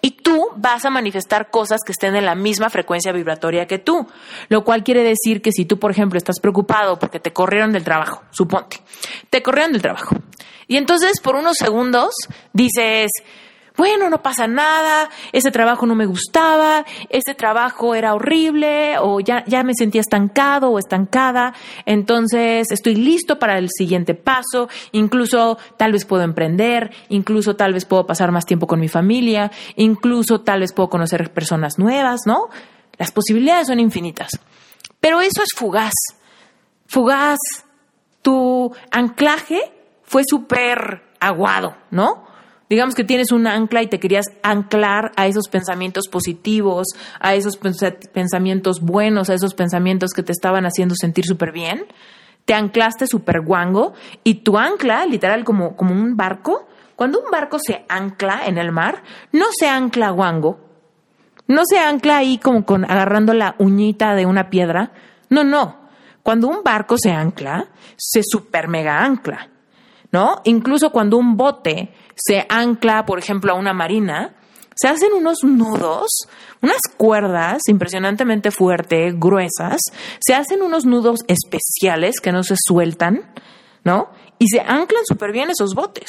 Y 0.00 0.12
tú 0.12 0.48
vas 0.56 0.84
a 0.84 0.90
manifestar 0.90 1.50
cosas 1.50 1.80
que 1.84 1.92
estén 1.92 2.16
en 2.16 2.24
la 2.24 2.34
misma 2.34 2.70
frecuencia 2.70 3.12
vibratoria 3.12 3.66
que 3.66 3.78
tú. 3.78 4.06
Lo 4.48 4.64
cual 4.64 4.84
quiere 4.84 5.02
decir 5.02 5.42
que 5.42 5.52
si 5.52 5.64
tú, 5.64 5.78
por 5.78 5.90
ejemplo, 5.90 6.16
estás 6.16 6.40
preocupado 6.40 6.98
porque 6.98 7.20
te 7.20 7.32
corrieron 7.32 7.72
del 7.72 7.84
trabajo, 7.84 8.22
suponte, 8.30 8.78
te 9.30 9.42
corrieron 9.42 9.72
del 9.72 9.82
trabajo. 9.82 10.16
Y 10.68 10.76
entonces 10.76 11.20
por 11.20 11.36
unos 11.36 11.56
segundos 11.56 12.14
dices, 12.52 13.10
bueno, 13.76 14.08
no 14.08 14.22
pasa 14.22 14.46
nada, 14.46 15.10
ese 15.32 15.50
trabajo 15.50 15.86
no 15.86 15.94
me 15.94 16.06
gustaba, 16.06 16.84
ese 17.10 17.34
trabajo 17.34 17.94
era 17.94 18.14
horrible 18.14 18.96
o 18.98 19.20
ya, 19.20 19.44
ya 19.46 19.62
me 19.62 19.74
sentía 19.74 20.00
estancado 20.00 20.70
o 20.70 20.78
estancada, 20.78 21.54
entonces 21.84 22.70
estoy 22.70 22.96
listo 22.96 23.38
para 23.38 23.58
el 23.58 23.68
siguiente 23.70 24.14
paso, 24.14 24.68
incluso 24.92 25.58
tal 25.76 25.92
vez 25.92 26.04
puedo 26.04 26.22
emprender, 26.22 26.90
incluso 27.08 27.56
tal 27.56 27.72
vez 27.72 27.84
puedo 27.84 28.06
pasar 28.06 28.32
más 28.32 28.46
tiempo 28.46 28.66
con 28.66 28.80
mi 28.80 28.88
familia, 28.88 29.50
incluso 29.76 30.40
tal 30.40 30.60
vez 30.60 30.72
puedo 30.72 30.88
conocer 30.88 31.32
personas 31.32 31.78
nuevas, 31.78 32.22
¿no? 32.26 32.48
Las 32.98 33.12
posibilidades 33.12 33.66
son 33.66 33.80
infinitas. 33.80 34.30
Pero 35.00 35.20
eso 35.20 35.42
es 35.42 35.50
fugaz, 35.54 35.94
fugaz. 36.86 37.38
Tu 38.22 38.74
anclaje 38.90 39.60
fue 40.02 40.22
súper 40.28 41.02
aguado, 41.20 41.76
¿no? 41.90 42.25
Digamos 42.68 42.94
que 42.94 43.04
tienes 43.04 43.32
un 43.32 43.46
ancla 43.46 43.82
y 43.82 43.86
te 43.86 44.00
querías 44.00 44.26
anclar 44.42 45.12
a 45.16 45.26
esos 45.26 45.48
pensamientos 45.48 46.08
positivos, 46.08 46.86
a 47.20 47.34
esos 47.34 47.56
pensamientos 47.56 48.80
buenos, 48.80 49.30
a 49.30 49.34
esos 49.34 49.54
pensamientos 49.54 50.12
que 50.12 50.22
te 50.22 50.32
estaban 50.32 50.66
haciendo 50.66 50.94
sentir 50.94 51.24
súper 51.24 51.52
bien, 51.52 51.86
te 52.44 52.54
anclaste 52.54 53.06
súper 53.06 53.40
guango 53.40 53.94
y 54.24 54.42
tu 54.42 54.56
ancla, 54.58 55.06
literal 55.06 55.44
como, 55.44 55.76
como 55.76 55.92
un 55.92 56.16
barco, 56.16 56.66
cuando 56.94 57.20
un 57.20 57.30
barco 57.30 57.58
se 57.58 57.84
ancla 57.88 58.46
en 58.46 58.56
el 58.56 58.72
mar, 58.72 59.02
no 59.32 59.46
se 59.56 59.68
ancla 59.68 60.10
guango, 60.10 60.60
no 61.46 61.62
se 61.64 61.78
ancla 61.78 62.18
ahí 62.18 62.38
como 62.38 62.64
con 62.64 62.84
agarrando 62.84 63.34
la 63.34 63.54
uñita 63.58 64.14
de 64.14 64.26
una 64.26 64.50
piedra, 64.50 64.92
no, 65.28 65.44
no. 65.44 65.86
Cuando 66.22 66.48
un 66.48 66.64
barco 66.64 66.96
se 66.98 67.12
ancla, 67.12 67.68
se 67.96 68.22
super 68.24 68.66
mega 68.66 69.04
ancla, 69.04 69.50
¿no? 70.10 70.40
Incluso 70.44 70.90
cuando 70.90 71.18
un 71.18 71.36
bote 71.36 71.92
se 72.16 72.46
ancla, 72.48 73.06
por 73.06 73.18
ejemplo, 73.18 73.52
a 73.52 73.56
una 73.56 73.72
marina, 73.72 74.34
se 74.74 74.88
hacen 74.88 75.12
unos 75.12 75.38
nudos, 75.42 76.26
unas 76.60 76.80
cuerdas 76.96 77.62
impresionantemente 77.68 78.50
fuertes, 78.50 79.14
gruesas, 79.18 79.80
se 80.20 80.34
hacen 80.34 80.62
unos 80.62 80.84
nudos 80.84 81.20
especiales 81.28 82.20
que 82.20 82.32
no 82.32 82.42
se 82.42 82.56
sueltan, 82.58 83.32
¿no? 83.84 84.10
Y 84.38 84.48
se 84.48 84.60
anclan 84.60 85.04
súper 85.06 85.32
bien 85.32 85.50
esos 85.50 85.74
botes. 85.74 86.08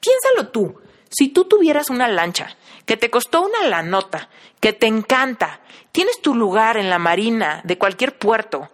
Piénsalo 0.00 0.50
tú, 0.50 0.76
si 1.10 1.28
tú 1.28 1.44
tuvieras 1.44 1.90
una 1.90 2.08
lancha 2.08 2.56
que 2.84 2.96
te 2.96 3.10
costó 3.10 3.42
una 3.42 3.68
lanota, 3.68 4.28
que 4.60 4.72
te 4.72 4.86
encanta, 4.86 5.60
tienes 5.92 6.20
tu 6.20 6.34
lugar 6.34 6.76
en 6.76 6.90
la 6.90 6.98
marina 6.98 7.62
de 7.64 7.78
cualquier 7.78 8.18
puerto 8.18 8.70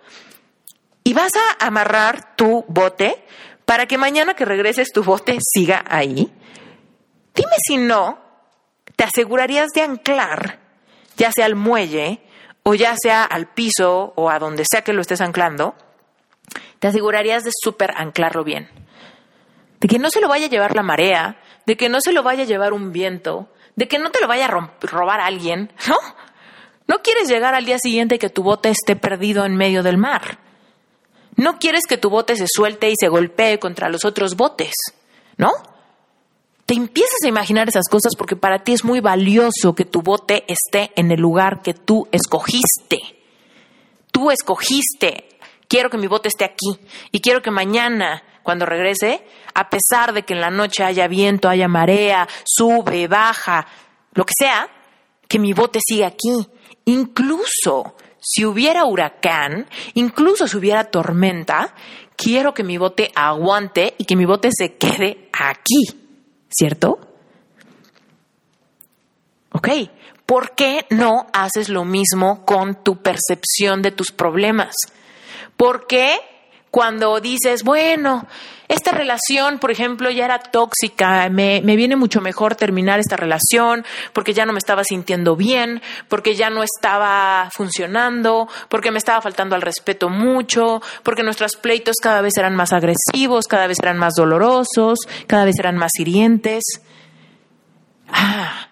y 1.05 1.13
vas 1.13 1.33
a 1.35 1.67
amarrar 1.67 2.37
tu 2.37 2.65
bote 2.69 3.25
para 3.65 3.87
que 3.87 3.99
mañana 3.99 4.35
que 4.35 4.45
regreses 4.45 4.93
tu 4.93 5.03
bote 5.03 5.39
siga 5.41 5.85
ahí, 5.89 6.33
Dime 7.35 7.53
si 7.67 7.77
no 7.77 8.19
te 8.97 9.05
asegurarías 9.05 9.71
de 9.71 9.83
anclar, 9.83 10.59
ya 11.17 11.33
sea 11.33 11.47
al 11.47 11.55
muelle 11.55 12.21
o 12.63 12.75
ya 12.75 12.95
sea 13.01 13.25
al 13.25 13.47
piso 13.47 14.13
o 14.17 14.31
a 14.31 14.39
donde 14.39 14.65
sea 14.71 14.83
que 14.83 14.93
lo 14.93 15.01
estés 15.01 15.21
anclando, 15.21 15.75
te 16.79 16.89
asegurarías 16.89 17.45
de 17.45 17.51
súper 17.63 17.93
anclarlo 17.97 18.45
bien. 18.45 18.69
De 19.81 19.89
que 19.89 19.99
no 19.99 20.11
se 20.11 20.21
lo 20.21 20.29
vaya 20.29 20.47
a 20.47 20.51
llevar 20.51 20.75
la 20.75 20.83
marea, 20.83 21.41
de 21.67 21.77
que 21.77 21.89
no 21.89 22.01
se 22.01 22.13
lo 22.13 22.23
vaya 22.23 22.43
a 22.43 22.47
llevar 22.47 22.73
un 22.73 22.93
viento, 22.93 23.49
de 23.77 23.89
que 23.89 23.99
no 23.99 24.11
te 24.11 24.21
lo 24.21 24.29
vaya 24.29 24.47
a 24.47 24.71
robar 24.83 25.21
alguien, 25.21 25.73
¿no? 25.89 25.97
No 26.87 27.03
quieres 27.03 27.29
llegar 27.29 27.55
al 27.55 27.65
día 27.65 27.79
siguiente 27.79 28.19
que 28.19 28.29
tu 28.29 28.43
bote 28.43 28.69
esté 28.69 28.97
perdido 28.97 29.45
en 29.45 29.57
medio 29.57 29.83
del 29.83 29.97
mar. 29.97 30.39
No 31.37 31.59
quieres 31.59 31.87
que 31.89 31.97
tu 31.97 32.11
bote 32.11 32.37
se 32.37 32.47
suelte 32.49 32.91
y 32.91 32.95
se 32.99 33.09
golpee 33.09 33.59
contra 33.59 33.89
los 33.89 34.05
otros 34.05 34.35
botes, 34.35 34.75
¿no? 35.37 35.53
Te 36.71 36.77
empiezas 36.77 37.19
a 37.25 37.29
imaginar 37.29 37.69
esas 37.69 37.89
cosas 37.91 38.15
porque 38.17 38.37
para 38.37 38.63
ti 38.63 38.73
es 38.73 38.85
muy 38.85 39.01
valioso 39.01 39.75
que 39.75 39.85
tu 39.85 40.03
bote 40.03 40.45
esté 40.47 40.93
en 40.95 41.11
el 41.11 41.21
lugar 41.21 41.63
que 41.63 41.75
tú 41.75 42.07
escogiste. 42.13 43.01
Tú 44.13 44.31
escogiste, 44.31 45.31
quiero 45.67 45.91
que 45.91 45.99
mi 45.99 46.07
bote 46.07 46.29
esté 46.29 46.45
aquí 46.45 46.79
y 47.11 47.19
quiero 47.19 47.43
que 47.43 47.51
mañana 47.51 48.23
cuando 48.45 48.67
regrese, 48.67 49.27
a 49.53 49.69
pesar 49.69 50.13
de 50.13 50.23
que 50.23 50.35
en 50.35 50.41
la 50.41 50.51
noche 50.53 50.85
haya 50.85 51.09
viento, 51.09 51.49
haya 51.49 51.67
marea, 51.67 52.29
sube, 52.45 53.09
baja, 53.09 53.67
lo 54.13 54.25
que 54.25 54.35
sea, 54.39 54.69
que 55.27 55.41
mi 55.41 55.53
bote 55.53 55.81
siga 55.85 56.07
aquí. 56.07 56.47
Incluso 56.85 57.97
si 58.21 58.45
hubiera 58.45 58.85
huracán, 58.85 59.67
incluso 59.95 60.47
si 60.47 60.57
hubiera 60.57 60.85
tormenta, 60.85 61.75
quiero 62.15 62.55
que 62.55 62.63
mi 62.63 62.79
bote 62.79 63.11
aguante 63.17 63.95
y 63.99 64.05
que 64.05 64.15
mi 64.15 64.25
bote 64.25 64.51
se 64.57 64.77
quede 64.77 65.31
aquí, 65.33 66.00
¿cierto? 66.51 66.99
Ok, 69.53 69.69
¿por 70.27 70.55
qué 70.55 70.87
no 70.91 71.27
haces 71.33 71.69
lo 71.69 71.85
mismo 71.85 72.45
con 72.45 72.83
tu 72.85 73.03
percepción 73.03 73.83
de 73.83 73.91
tus 73.91 74.13
problemas? 74.13 74.75
¿Por 75.57 75.87
qué 75.87 76.19
cuando 76.71 77.21
dices, 77.21 77.65
bueno, 77.65 78.27
esta 78.71 78.93
relación, 78.93 79.59
por 79.59 79.73
ejemplo, 79.73 80.11
ya 80.11 80.25
era 80.25 80.39
tóxica, 80.39 81.29
me, 81.29 81.61
me, 81.65 81.75
viene 81.75 81.97
mucho 81.97 82.21
mejor 82.21 82.55
terminar 82.55 83.01
esta 83.01 83.17
relación 83.17 83.85
porque 84.13 84.33
ya 84.33 84.47
no 84.47 84.53
me 84.53 84.61
estaba 84.61 84.85
sintiendo 84.85 85.35
bien, 85.35 85.83
porque 86.07 86.37
ya 86.37 86.51
no 86.51 86.63
estaba 86.63 87.51
funcionando, 87.53 88.49
porque 88.69 88.93
me 88.93 88.99
estaba 88.99 89.21
faltando 89.21 89.57
al 89.57 89.63
respeto 89.63 90.09
mucho, 90.09 90.81
porque 91.03 91.25
nuestros 91.25 91.57
pleitos 91.57 91.97
cada 92.01 92.21
vez 92.21 92.37
eran 92.37 92.55
más 92.55 92.73
agresivos, 92.73 93.49
cada 93.49 93.67
vez 93.67 93.79
eran 93.81 93.99
más 93.99 94.15
dolorosos, 94.15 95.01
cada 95.27 95.45
vez 95.45 95.59
eran 95.59 95.77
más 95.77 95.91
hirientes. 95.99 96.63
Ah, 98.09 98.70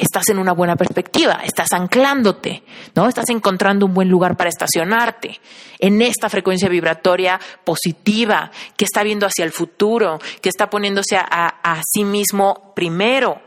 estás 0.00 0.28
en 0.30 0.38
una 0.38 0.52
buena 0.52 0.76
perspectiva, 0.76 1.40
estás 1.44 1.72
anclándote, 1.72 2.62
¿no? 2.94 3.06
Estás 3.06 3.28
encontrando 3.28 3.86
un 3.86 3.94
buen 3.94 4.08
lugar 4.08 4.36
para 4.36 4.48
estacionarte 4.48 5.40
en 5.78 6.00
esta 6.02 6.28
frecuencia 6.28 6.68
vibratoria 6.68 7.38
positiva, 7.64 8.50
que 8.76 8.86
está 8.86 9.02
viendo 9.02 9.26
hacia 9.26 9.44
el 9.44 9.52
futuro, 9.52 10.18
que 10.40 10.48
está 10.48 10.70
poniéndose 10.70 11.16
a, 11.16 11.82
sí 11.84 12.04
mismo 12.04 12.72
primero. 12.74 13.40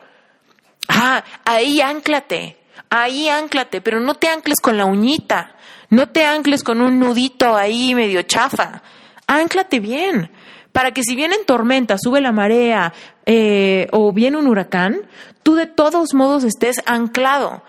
Ah, 0.87 1.23
ahí 1.45 1.81
anclate, 1.81 2.57
ahí 2.89 3.29
anclate, 3.29 3.81
pero 3.81 3.99
no 3.99 4.15
te 4.15 4.27
ancles 4.27 4.59
con 4.61 4.77
la 4.77 4.85
uñita, 4.85 5.55
no 5.89 6.09
te 6.09 6.25
ancles 6.25 6.63
con 6.63 6.81
un 6.81 6.99
nudito 6.99 7.55
ahí 7.55 7.95
medio 7.95 8.21
chafa, 8.23 8.83
anclate 9.27 9.79
bien 9.79 10.29
para 10.73 10.91
que 10.91 11.03
si 11.03 11.15
viene 11.15 11.35
en 11.35 11.45
tormenta, 11.45 11.97
sube 11.97 12.19
la 12.19 12.31
marea 12.33 12.91
eh, 13.25 13.87
o 13.91 14.11
viene 14.11 14.37
un 14.37 14.47
huracán, 14.47 15.01
tú 15.43 15.55
de 15.55 15.67
todos 15.67 16.13
modos 16.13 16.43
estés 16.43 16.77
anclado. 16.85 17.61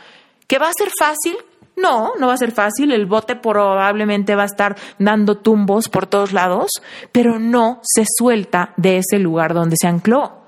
¿Que 0.47 0.59
va 0.59 0.69
a 0.69 0.73
ser 0.77 0.91
fácil? 0.99 1.37
No, 1.77 2.13
no 2.19 2.29
va 2.29 2.35
a 2.35 2.39
ser 2.39 2.53
fácil. 2.53 2.93
El 2.93 3.07
bote 3.07 3.37
probablemente 3.37 4.37
va 4.37 4.43
a 4.43 4.47
estar 4.47 4.77
dando 4.99 5.37
tumbos 5.37 5.89
por 5.89 6.07
todos 6.07 6.33
lados, 6.33 6.71
pero 7.13 7.39
no 7.39 7.81
se 7.83 8.05
suelta 8.19 8.73
de 8.77 8.99
ese 8.99 9.19
lugar 9.19 9.55
donde 9.55 9.77
se 9.81 9.89
ancló. 9.89 10.45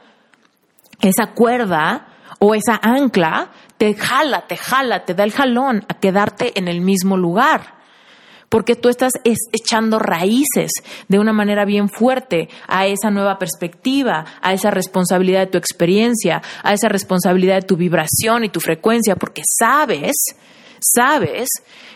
Esa 1.00 1.32
cuerda 1.34 2.08
o 2.38 2.54
esa 2.54 2.78
ancla 2.82 3.50
te 3.76 3.94
jala, 3.94 4.46
te 4.46 4.56
jala, 4.56 5.04
te 5.04 5.14
da 5.14 5.24
el 5.24 5.32
jalón 5.32 5.84
a 5.88 5.94
quedarte 5.94 6.58
en 6.58 6.68
el 6.68 6.80
mismo 6.80 7.16
lugar 7.16 7.75
porque 8.56 8.74
tú 8.74 8.88
estás 8.88 9.12
echando 9.52 9.98
raíces 9.98 10.70
de 11.08 11.18
una 11.18 11.34
manera 11.34 11.66
bien 11.66 11.90
fuerte 11.90 12.48
a 12.66 12.86
esa 12.86 13.10
nueva 13.10 13.38
perspectiva, 13.38 14.24
a 14.40 14.54
esa 14.54 14.70
responsabilidad 14.70 15.40
de 15.40 15.48
tu 15.48 15.58
experiencia, 15.58 16.40
a 16.62 16.72
esa 16.72 16.88
responsabilidad 16.88 17.56
de 17.56 17.66
tu 17.66 17.76
vibración 17.76 18.44
y 18.44 18.48
tu 18.48 18.60
frecuencia, 18.60 19.14
porque 19.14 19.42
sabes, 19.44 20.16
sabes 20.80 21.50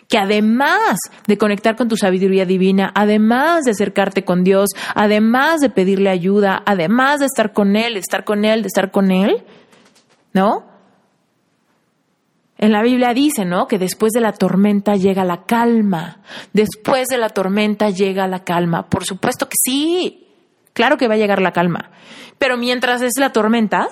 que 0.07 0.19
además 0.19 0.99
de 1.27 1.39
conectar 1.39 1.77
con 1.77 1.89
tu 1.89 1.97
sabiduría 1.97 2.45
divina, 2.45 2.93
además 2.95 3.65
de 3.65 3.71
acercarte 3.71 4.23
con 4.23 4.45
Dios, 4.45 4.69
además 4.95 5.63
de 5.63 5.71
pedirle 5.71 6.11
ayuda, 6.11 6.63
además 6.67 7.21
de 7.21 7.25
estar 7.25 7.55
con 7.55 7.75
Él, 7.75 7.95
de 7.95 8.01
estar 8.01 8.25
con 8.25 8.45
Él, 8.45 8.61
de 8.61 8.67
estar 8.67 8.91
con 8.91 9.13
Él, 9.13 9.45
¿no? 10.35 10.70
En 12.61 12.73
la 12.73 12.83
Biblia 12.83 13.15
dice, 13.15 13.47
¿no? 13.47 13.67
Que 13.67 13.79
después 13.79 14.13
de 14.13 14.21
la 14.21 14.33
tormenta 14.33 14.95
llega 14.95 15.25
la 15.25 15.45
calma. 15.45 16.19
Después 16.53 17.09
de 17.09 17.17
la 17.17 17.31
tormenta 17.31 17.89
llega 17.89 18.29
la 18.29 18.45
calma. 18.45 18.91
Por 18.91 19.07
supuesto 19.07 19.49
que 19.49 19.57
sí. 19.59 20.29
Claro 20.75 20.99
que 20.99 21.09
va 21.09 21.15
a 21.15 21.17
llegar 21.17 21.41
la 21.41 21.53
calma. 21.53 21.91
Pero 22.39 22.59
mientras 22.59 23.01
es 23.01 23.15
la 23.17 23.33
tormenta, 23.33 23.89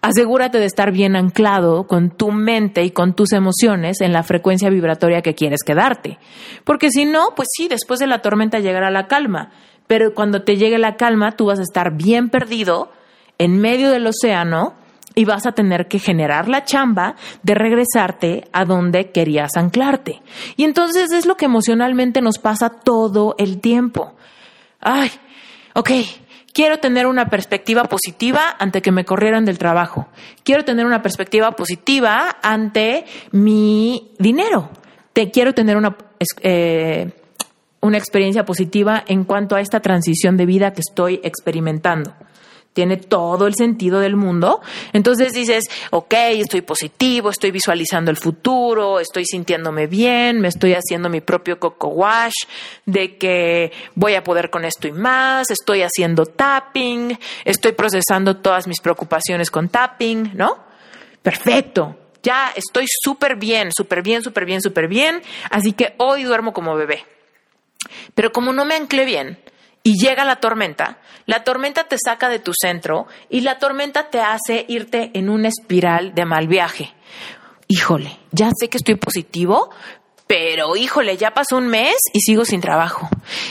asegúrate 0.00 0.58
de 0.58 0.64
estar 0.64 0.92
bien 0.92 1.14
anclado 1.14 1.86
con 1.86 2.08
tu 2.08 2.32
mente 2.32 2.84
y 2.84 2.90
con 2.90 3.14
tus 3.14 3.34
emociones 3.34 4.00
en 4.00 4.14
la 4.14 4.22
frecuencia 4.22 4.70
vibratoria 4.70 5.20
que 5.20 5.34
quieres 5.34 5.60
quedarte. 5.62 6.18
Porque 6.64 6.88
si 6.90 7.04
no, 7.04 7.34
pues 7.36 7.48
sí, 7.54 7.68
después 7.68 8.00
de 8.00 8.06
la 8.06 8.22
tormenta 8.22 8.60
llegará 8.60 8.90
la 8.90 9.08
calma. 9.08 9.50
Pero 9.86 10.14
cuando 10.14 10.42
te 10.42 10.56
llegue 10.56 10.78
la 10.78 10.96
calma, 10.96 11.32
tú 11.32 11.44
vas 11.44 11.58
a 11.58 11.64
estar 11.64 11.94
bien 11.94 12.30
perdido 12.30 12.90
en 13.36 13.60
medio 13.60 13.90
del 13.90 14.06
océano 14.06 14.85
y 15.16 15.24
vas 15.24 15.46
a 15.46 15.52
tener 15.52 15.88
que 15.88 15.98
generar 15.98 16.46
la 16.46 16.64
chamba 16.64 17.16
de 17.42 17.54
regresarte 17.54 18.44
a 18.52 18.66
donde 18.66 19.10
querías 19.10 19.56
anclarte. 19.56 20.20
Y 20.56 20.64
entonces 20.64 21.10
es 21.10 21.24
lo 21.24 21.36
que 21.36 21.46
emocionalmente 21.46 22.20
nos 22.20 22.38
pasa 22.38 22.68
todo 22.68 23.34
el 23.38 23.58
tiempo. 23.60 24.14
Ay, 24.78 25.10
ok, 25.74 25.90
quiero 26.52 26.78
tener 26.80 27.06
una 27.06 27.30
perspectiva 27.30 27.84
positiva 27.84 28.42
ante 28.58 28.82
que 28.82 28.92
me 28.92 29.06
corrieran 29.06 29.46
del 29.46 29.58
trabajo. 29.58 30.06
Quiero 30.44 30.66
tener 30.66 30.84
una 30.84 31.00
perspectiva 31.00 31.52
positiva 31.52 32.36
ante 32.42 33.06
mi 33.32 34.12
dinero. 34.18 34.68
Te 35.14 35.30
quiero 35.30 35.54
tener 35.54 35.78
una, 35.78 35.96
eh, 36.42 37.10
una 37.80 37.96
experiencia 37.96 38.44
positiva 38.44 39.02
en 39.08 39.24
cuanto 39.24 39.56
a 39.56 39.62
esta 39.62 39.80
transición 39.80 40.36
de 40.36 40.44
vida 40.44 40.74
que 40.74 40.82
estoy 40.82 41.20
experimentando 41.24 42.12
tiene 42.76 42.98
todo 42.98 43.46
el 43.46 43.54
sentido 43.54 44.00
del 44.00 44.16
mundo. 44.16 44.60
Entonces 44.92 45.32
dices, 45.32 45.64
ok, 45.92 46.12
estoy 46.12 46.60
positivo, 46.60 47.30
estoy 47.30 47.50
visualizando 47.50 48.10
el 48.10 48.18
futuro, 48.18 49.00
estoy 49.00 49.24
sintiéndome 49.24 49.86
bien, 49.86 50.42
me 50.42 50.48
estoy 50.48 50.74
haciendo 50.74 51.08
mi 51.08 51.22
propio 51.22 51.58
coco 51.58 51.88
wash 51.88 52.34
de 52.84 53.16
que 53.16 53.72
voy 53.94 54.14
a 54.14 54.22
poder 54.22 54.50
con 54.50 54.66
esto 54.66 54.86
y 54.86 54.92
más, 54.92 55.50
estoy 55.50 55.80
haciendo 55.80 56.26
tapping, 56.26 57.18
estoy 57.46 57.72
procesando 57.72 58.36
todas 58.36 58.66
mis 58.66 58.82
preocupaciones 58.82 59.50
con 59.50 59.70
tapping, 59.70 60.32
¿no? 60.34 60.58
Perfecto. 61.22 61.96
Ya 62.22 62.52
estoy 62.54 62.84
súper 63.02 63.36
bien, 63.36 63.70
súper 63.74 64.02
bien, 64.02 64.22
súper 64.22 64.44
bien, 64.44 64.60
súper 64.60 64.86
bien. 64.86 65.22
Así 65.48 65.72
que 65.72 65.94
hoy 65.96 66.24
duermo 66.24 66.52
como 66.52 66.76
bebé. 66.76 67.06
Pero 68.14 68.32
como 68.32 68.52
no 68.52 68.66
me 68.66 68.74
anclé 68.74 69.06
bien, 69.06 69.38
y 69.86 69.96
llega 69.96 70.24
la 70.24 70.40
tormenta, 70.40 70.98
la 71.26 71.44
tormenta 71.44 71.84
te 71.84 71.96
saca 71.96 72.28
de 72.28 72.40
tu 72.40 72.50
centro 72.60 73.06
y 73.30 73.42
la 73.42 73.60
tormenta 73.60 74.10
te 74.10 74.18
hace 74.18 74.64
irte 74.66 75.12
en 75.14 75.30
una 75.30 75.46
espiral 75.46 76.12
de 76.12 76.24
mal 76.24 76.48
viaje. 76.48 76.92
Híjole, 77.68 78.18
ya 78.32 78.50
sé 78.58 78.68
que 78.68 78.78
estoy 78.78 78.96
positivo, 78.96 79.70
pero 80.26 80.74
híjole, 80.74 81.16
ya 81.16 81.30
pasó 81.34 81.56
un 81.56 81.68
mes 81.68 81.94
y 82.12 82.18
sigo 82.18 82.44
sin 82.44 82.60
trabajo. 82.60 83.08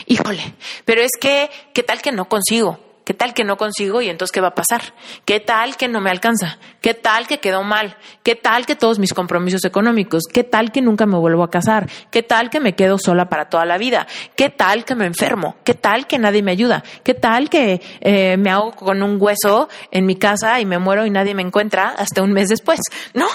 Híjole, 0.08 0.56
pero 0.84 1.02
es 1.02 1.12
que, 1.17 1.50
¿qué 1.74 1.84
tal 1.84 2.02
que 2.02 2.12
no 2.12 2.28
consigo? 2.28 2.80
¿Qué 3.06 3.13
tal 3.13 3.36
que 3.36 3.44
no 3.44 3.56
consigo 3.56 4.02
y 4.02 4.10
entonces 4.10 4.32
qué 4.32 4.41
va 4.41 4.48
a 4.48 4.56
pasar? 4.56 4.82
¿Qué 5.26 5.39
tal 5.39 5.78
que 5.78 5.88
no 5.88 6.02
me 6.02 6.10
alcanza? 6.10 6.58
¿Qué 6.82 6.96
tal 6.96 7.28
que 7.28 7.38
quedó 7.39 7.63
mal? 7.63 7.98
¿Qué 8.24 8.34
tal 8.34 8.65
que 8.65 8.76
todos 8.76 8.98
mis 8.98 9.13
compromisos 9.13 9.63
económicos? 9.63 10.24
¿Qué 10.34 10.44
tal 10.44 10.72
que 10.72 10.82
nunca 10.82 11.06
me 11.06 11.15
vuelvo 11.20 11.44
a 11.44 11.52
casar? 11.52 11.88
¿Qué 12.10 12.24
tal 12.24 12.50
que 12.50 12.60
me 12.60 12.74
quedo 12.74 12.98
sola 12.98 13.30
para 13.30 13.48
toda 13.48 13.63
la 13.65 13.78
vida? 13.78 14.08
¿Qué 14.36 14.50
tal 14.50 14.86
que 14.86 14.96
me 14.96 15.06
enfermo? 15.06 15.56
¿Qué 15.63 15.76
tal 15.76 16.08
que 16.08 16.18
nadie 16.18 16.41
me 16.41 16.52
ayuda? 16.52 16.84
¿Qué 17.04 17.13
tal 17.13 17.48
que 17.48 17.80
eh, 18.02 18.38
me 18.38 18.50
hago 18.50 18.72
con 18.72 19.04
un 19.04 19.18
hueso 19.22 19.70
en 19.91 20.08
mi 20.08 20.15
casa 20.15 20.60
y 20.60 20.65
me 20.65 20.80
muero 20.80 21.06
y 21.06 21.12
nadie 21.12 21.36
me 21.36 21.44
encuentra 21.44 21.89
hasta 21.89 22.24
un 22.24 22.34
mes 22.34 22.50
después? 22.50 22.80
No. 23.13 23.28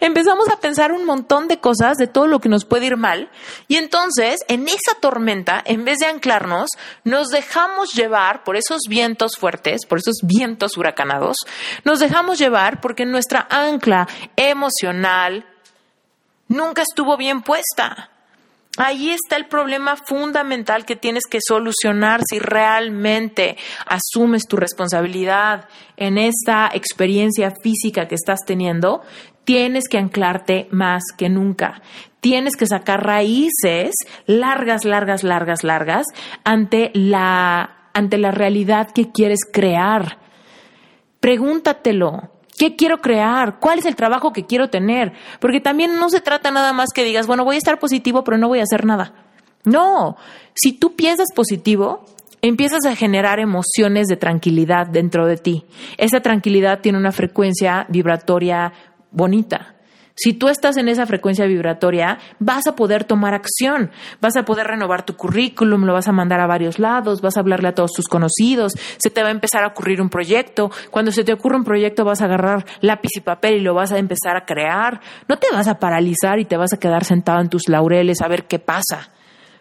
Empezamos 0.00 0.48
a 0.48 0.60
pensar 0.60 0.92
un 0.92 1.04
montón 1.04 1.48
de 1.48 1.60
cosas, 1.60 1.96
de 1.96 2.06
todo 2.06 2.26
lo 2.26 2.40
que 2.40 2.48
nos 2.48 2.64
puede 2.64 2.86
ir 2.86 2.96
mal, 2.96 3.30
y 3.68 3.76
entonces 3.76 4.40
en 4.48 4.68
esa 4.68 4.94
tormenta, 5.00 5.62
en 5.64 5.84
vez 5.84 5.98
de 5.98 6.06
anclarnos, 6.06 6.70
nos 7.04 7.28
dejamos 7.28 7.92
llevar 7.94 8.44
por 8.44 8.56
esos 8.56 8.82
vientos 8.88 9.36
fuertes, 9.36 9.86
por 9.86 9.98
esos 9.98 10.20
vientos 10.22 10.76
huracanados, 10.76 11.36
nos 11.84 12.00
dejamos 12.00 12.38
llevar 12.38 12.80
porque 12.80 13.06
nuestra 13.06 13.46
ancla 13.50 14.08
emocional 14.36 15.46
nunca 16.48 16.82
estuvo 16.82 17.16
bien 17.16 17.42
puesta. 17.42 18.10
Ahí 18.78 19.10
está 19.10 19.36
el 19.36 19.48
problema 19.48 19.96
fundamental 19.96 20.86
que 20.86 20.96
tienes 20.96 21.24
que 21.28 21.40
solucionar 21.46 22.22
si 22.26 22.38
realmente 22.38 23.58
asumes 23.84 24.44
tu 24.48 24.56
responsabilidad 24.56 25.68
en 25.98 26.16
esta 26.16 26.70
experiencia 26.72 27.52
física 27.62 28.08
que 28.08 28.14
estás 28.14 28.40
teniendo. 28.46 29.02
Tienes 29.44 29.88
que 29.88 29.98
anclarte 29.98 30.68
más 30.70 31.02
que 31.16 31.28
nunca. 31.28 31.82
Tienes 32.20 32.56
que 32.56 32.66
sacar 32.66 33.04
raíces 33.04 33.94
largas, 34.26 34.84
largas, 34.84 35.24
largas, 35.24 35.64
largas 35.64 36.06
ante 36.44 36.90
la, 36.94 37.88
ante 37.92 38.18
la 38.18 38.30
realidad 38.30 38.90
que 38.92 39.10
quieres 39.10 39.40
crear. 39.50 40.18
Pregúntatelo. 41.20 42.30
¿Qué 42.56 42.76
quiero 42.76 43.00
crear? 43.00 43.58
¿Cuál 43.58 43.80
es 43.80 43.86
el 43.86 43.96
trabajo 43.96 44.32
que 44.32 44.46
quiero 44.46 44.70
tener? 44.70 45.12
Porque 45.40 45.60
también 45.60 45.98
no 45.98 46.10
se 46.10 46.20
trata 46.20 46.50
nada 46.50 46.72
más 46.72 46.90
que 46.94 47.02
digas, 47.02 47.26
bueno, 47.26 47.44
voy 47.44 47.56
a 47.56 47.58
estar 47.58 47.78
positivo, 47.78 48.22
pero 48.22 48.38
no 48.38 48.48
voy 48.48 48.60
a 48.60 48.64
hacer 48.64 48.84
nada. 48.84 49.14
No, 49.64 50.16
si 50.54 50.72
tú 50.72 50.94
piensas 50.94 51.28
positivo, 51.34 52.04
empiezas 52.42 52.84
a 52.84 52.96
generar 52.96 53.38
emociones 53.38 54.08
de 54.08 54.16
tranquilidad 54.16 54.88
dentro 54.88 55.26
de 55.26 55.36
ti. 55.36 55.64
Esa 55.96 56.20
tranquilidad 56.20 56.80
tiene 56.80 56.98
una 56.98 57.12
frecuencia 57.12 57.86
vibratoria 57.88 58.72
bonita. 59.12 59.76
Si 60.14 60.34
tú 60.34 60.48
estás 60.48 60.76
en 60.76 60.88
esa 60.88 61.06
frecuencia 61.06 61.46
vibratoria, 61.46 62.18
vas 62.38 62.66
a 62.66 62.76
poder 62.76 63.04
tomar 63.04 63.32
acción, 63.32 63.90
vas 64.20 64.36
a 64.36 64.44
poder 64.44 64.66
renovar 64.66 65.04
tu 65.04 65.16
currículum, 65.16 65.84
lo 65.84 65.94
vas 65.94 66.06
a 66.06 66.12
mandar 66.12 66.40
a 66.40 66.46
varios 66.46 66.78
lados, 66.78 67.22
vas 67.22 67.36
a 67.36 67.40
hablarle 67.40 67.68
a 67.68 67.74
todos 67.74 67.92
tus 67.92 68.08
conocidos, 68.08 68.74
se 68.98 69.10
te 69.10 69.22
va 69.22 69.28
a 69.28 69.32
empezar 69.32 69.64
a 69.64 69.68
ocurrir 69.68 70.02
un 70.02 70.10
proyecto. 70.10 70.70
Cuando 70.90 71.12
se 71.12 71.24
te 71.24 71.32
ocurre 71.32 71.56
un 71.56 71.64
proyecto 71.64 72.04
vas 72.04 72.20
a 72.20 72.26
agarrar 72.26 72.66
lápiz 72.80 73.10
y 73.16 73.20
papel 73.20 73.54
y 73.54 73.60
lo 73.60 73.74
vas 73.74 73.92
a 73.92 73.98
empezar 73.98 74.36
a 74.36 74.44
crear. 74.44 75.00
No 75.28 75.38
te 75.38 75.46
vas 75.50 75.66
a 75.66 75.78
paralizar 75.78 76.38
y 76.38 76.44
te 76.44 76.58
vas 76.58 76.74
a 76.74 76.78
quedar 76.78 77.04
sentado 77.04 77.40
en 77.40 77.48
tus 77.48 77.68
laureles 77.68 78.20
a 78.20 78.28
ver 78.28 78.44
qué 78.44 78.58
pasa. 78.58 79.10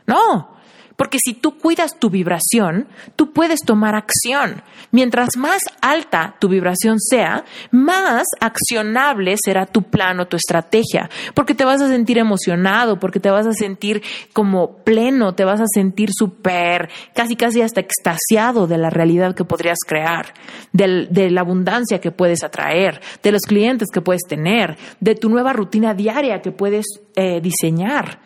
No, 0.05 0.57
porque 1.01 1.17
si 1.17 1.33
tú 1.33 1.57
cuidas 1.57 1.97
tu 1.97 2.11
vibración, 2.11 2.87
tú 3.15 3.33
puedes 3.33 3.61
tomar 3.61 3.95
acción. 3.95 4.61
Mientras 4.91 5.35
más 5.35 5.63
alta 5.81 6.35
tu 6.37 6.47
vibración 6.47 6.99
sea, 6.99 7.43
más 7.71 8.27
accionable 8.39 9.33
será 9.43 9.65
tu 9.65 9.81
plan 9.81 10.19
o 10.19 10.27
tu 10.27 10.37
estrategia, 10.37 11.09
porque 11.33 11.55
te 11.55 11.65
vas 11.65 11.81
a 11.81 11.87
sentir 11.87 12.19
emocionado, 12.19 12.99
porque 12.99 13.19
te 13.19 13.31
vas 13.31 13.47
a 13.47 13.53
sentir 13.53 14.03
como 14.31 14.75
pleno, 14.83 15.33
te 15.33 15.43
vas 15.43 15.59
a 15.59 15.65
sentir 15.73 16.11
súper, 16.13 16.91
casi 17.15 17.35
casi 17.35 17.63
hasta 17.63 17.81
extasiado 17.81 18.67
de 18.67 18.77
la 18.77 18.91
realidad 18.91 19.33
que 19.33 19.43
podrías 19.43 19.79
crear, 19.83 20.35
de 20.71 21.31
la 21.31 21.41
abundancia 21.41 21.99
que 21.99 22.11
puedes 22.11 22.43
atraer, 22.43 23.01
de 23.23 23.31
los 23.31 23.41
clientes 23.41 23.87
que 23.91 24.01
puedes 24.01 24.21
tener, 24.29 24.77
de 24.99 25.15
tu 25.15 25.29
nueva 25.29 25.51
rutina 25.51 25.95
diaria 25.95 26.43
que 26.43 26.51
puedes 26.51 26.85
eh, 27.15 27.41
diseñar. 27.41 28.19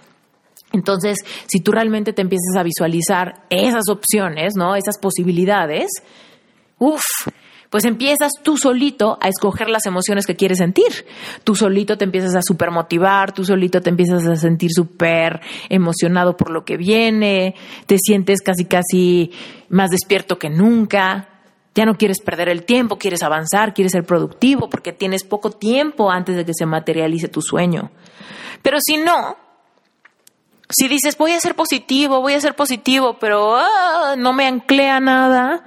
Entonces, 0.75 1.17
si 1.47 1.61
tú 1.61 1.71
realmente 1.71 2.13
te 2.13 2.21
empiezas 2.21 2.55
a 2.57 2.63
visualizar 2.63 3.45
esas 3.49 3.89
opciones, 3.89 4.53
¿no? 4.55 4.75
Esas 4.75 4.97
posibilidades, 4.99 5.89
uff, 6.77 7.03
pues 7.69 7.85
empiezas 7.85 8.31
tú 8.43 8.57
solito 8.57 9.17
a 9.21 9.27
escoger 9.27 9.69
las 9.69 9.85
emociones 9.85 10.25
que 10.25 10.35
quieres 10.35 10.59
sentir. 10.59 11.05
Tú 11.43 11.55
solito 11.55 11.97
te 11.97 12.05
empiezas 12.05 12.35
a 12.35 12.41
super 12.41 12.71
motivar, 12.71 13.33
tú 13.33 13.43
solito 13.43 13.81
te 13.81 13.89
empiezas 13.89 14.25
a 14.27 14.35
sentir 14.35 14.71
súper 14.71 15.41
emocionado 15.69 16.37
por 16.37 16.51
lo 16.51 16.63
que 16.63 16.77
viene, 16.77 17.55
te 17.85 17.97
sientes 17.97 18.41
casi 18.41 18.65
casi 18.65 19.31
más 19.69 19.89
despierto 19.89 20.37
que 20.37 20.49
nunca. 20.49 21.29
Ya 21.73 21.85
no 21.85 21.97
quieres 21.97 22.21
perder 22.21 22.47
el 22.47 22.63
tiempo, 22.63 22.97
quieres 22.97 23.23
avanzar, 23.23 23.73
quieres 23.73 23.91
ser 23.91 24.05
productivo 24.05 24.69
porque 24.69 24.93
tienes 24.93 25.25
poco 25.25 25.51
tiempo 25.51 26.09
antes 26.09 26.37
de 26.37 26.45
que 26.45 26.53
se 26.53 26.65
materialice 26.65 27.27
tu 27.27 27.41
sueño. 27.41 27.91
Pero 28.61 28.77
si 28.79 28.95
no, 28.95 29.35
si 30.69 30.87
dices, 30.87 31.17
voy 31.17 31.31
a 31.31 31.39
ser 31.39 31.55
positivo, 31.55 32.21
voy 32.21 32.33
a 32.33 32.41
ser 32.41 32.55
positivo, 32.55 33.17
pero 33.19 33.55
ah, 33.55 34.15
no 34.17 34.33
me 34.33 34.47
anclea 34.47 34.99
nada, 34.99 35.63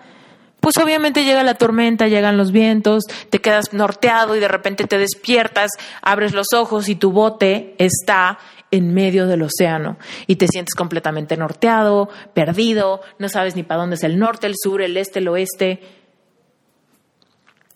pues 0.61 0.77
obviamente 0.79 1.25
llega 1.25 1.43
la 1.43 1.55
tormenta, 1.55 2.09
llegan 2.09 2.37
los 2.37 2.51
vientos, 2.51 3.05
te 3.31 3.41
quedas 3.41 3.73
norteado 3.73 4.37
y 4.37 4.41
de 4.41 4.49
repente 4.49 4.85
te 4.87 4.99
despiertas, 4.99 5.71
abres 6.03 6.35
los 6.35 6.49
ojos 6.55 6.89
y 6.89 6.97
tu 6.97 7.13
bote 7.13 7.75
está 7.79 8.39
en 8.71 8.93
medio 8.93 9.27
del 9.27 9.43
océano 9.43 9.97
y 10.27 10.37
te 10.37 10.49
sientes 10.49 10.75
completamente 10.75 11.37
norteado, 11.37 12.09
perdido, 12.35 13.01
no 13.19 13.29
sabes 13.29 13.57
ni 13.57 13.63
para 13.63 13.81
dónde 13.81 13.97
es 13.97 14.03
el 14.03 14.19
norte, 14.19 14.47
el 14.47 14.55
sur, 14.61 14.83
el 14.83 14.97
este, 14.97 15.21
el 15.21 15.29
oeste. 15.29 15.81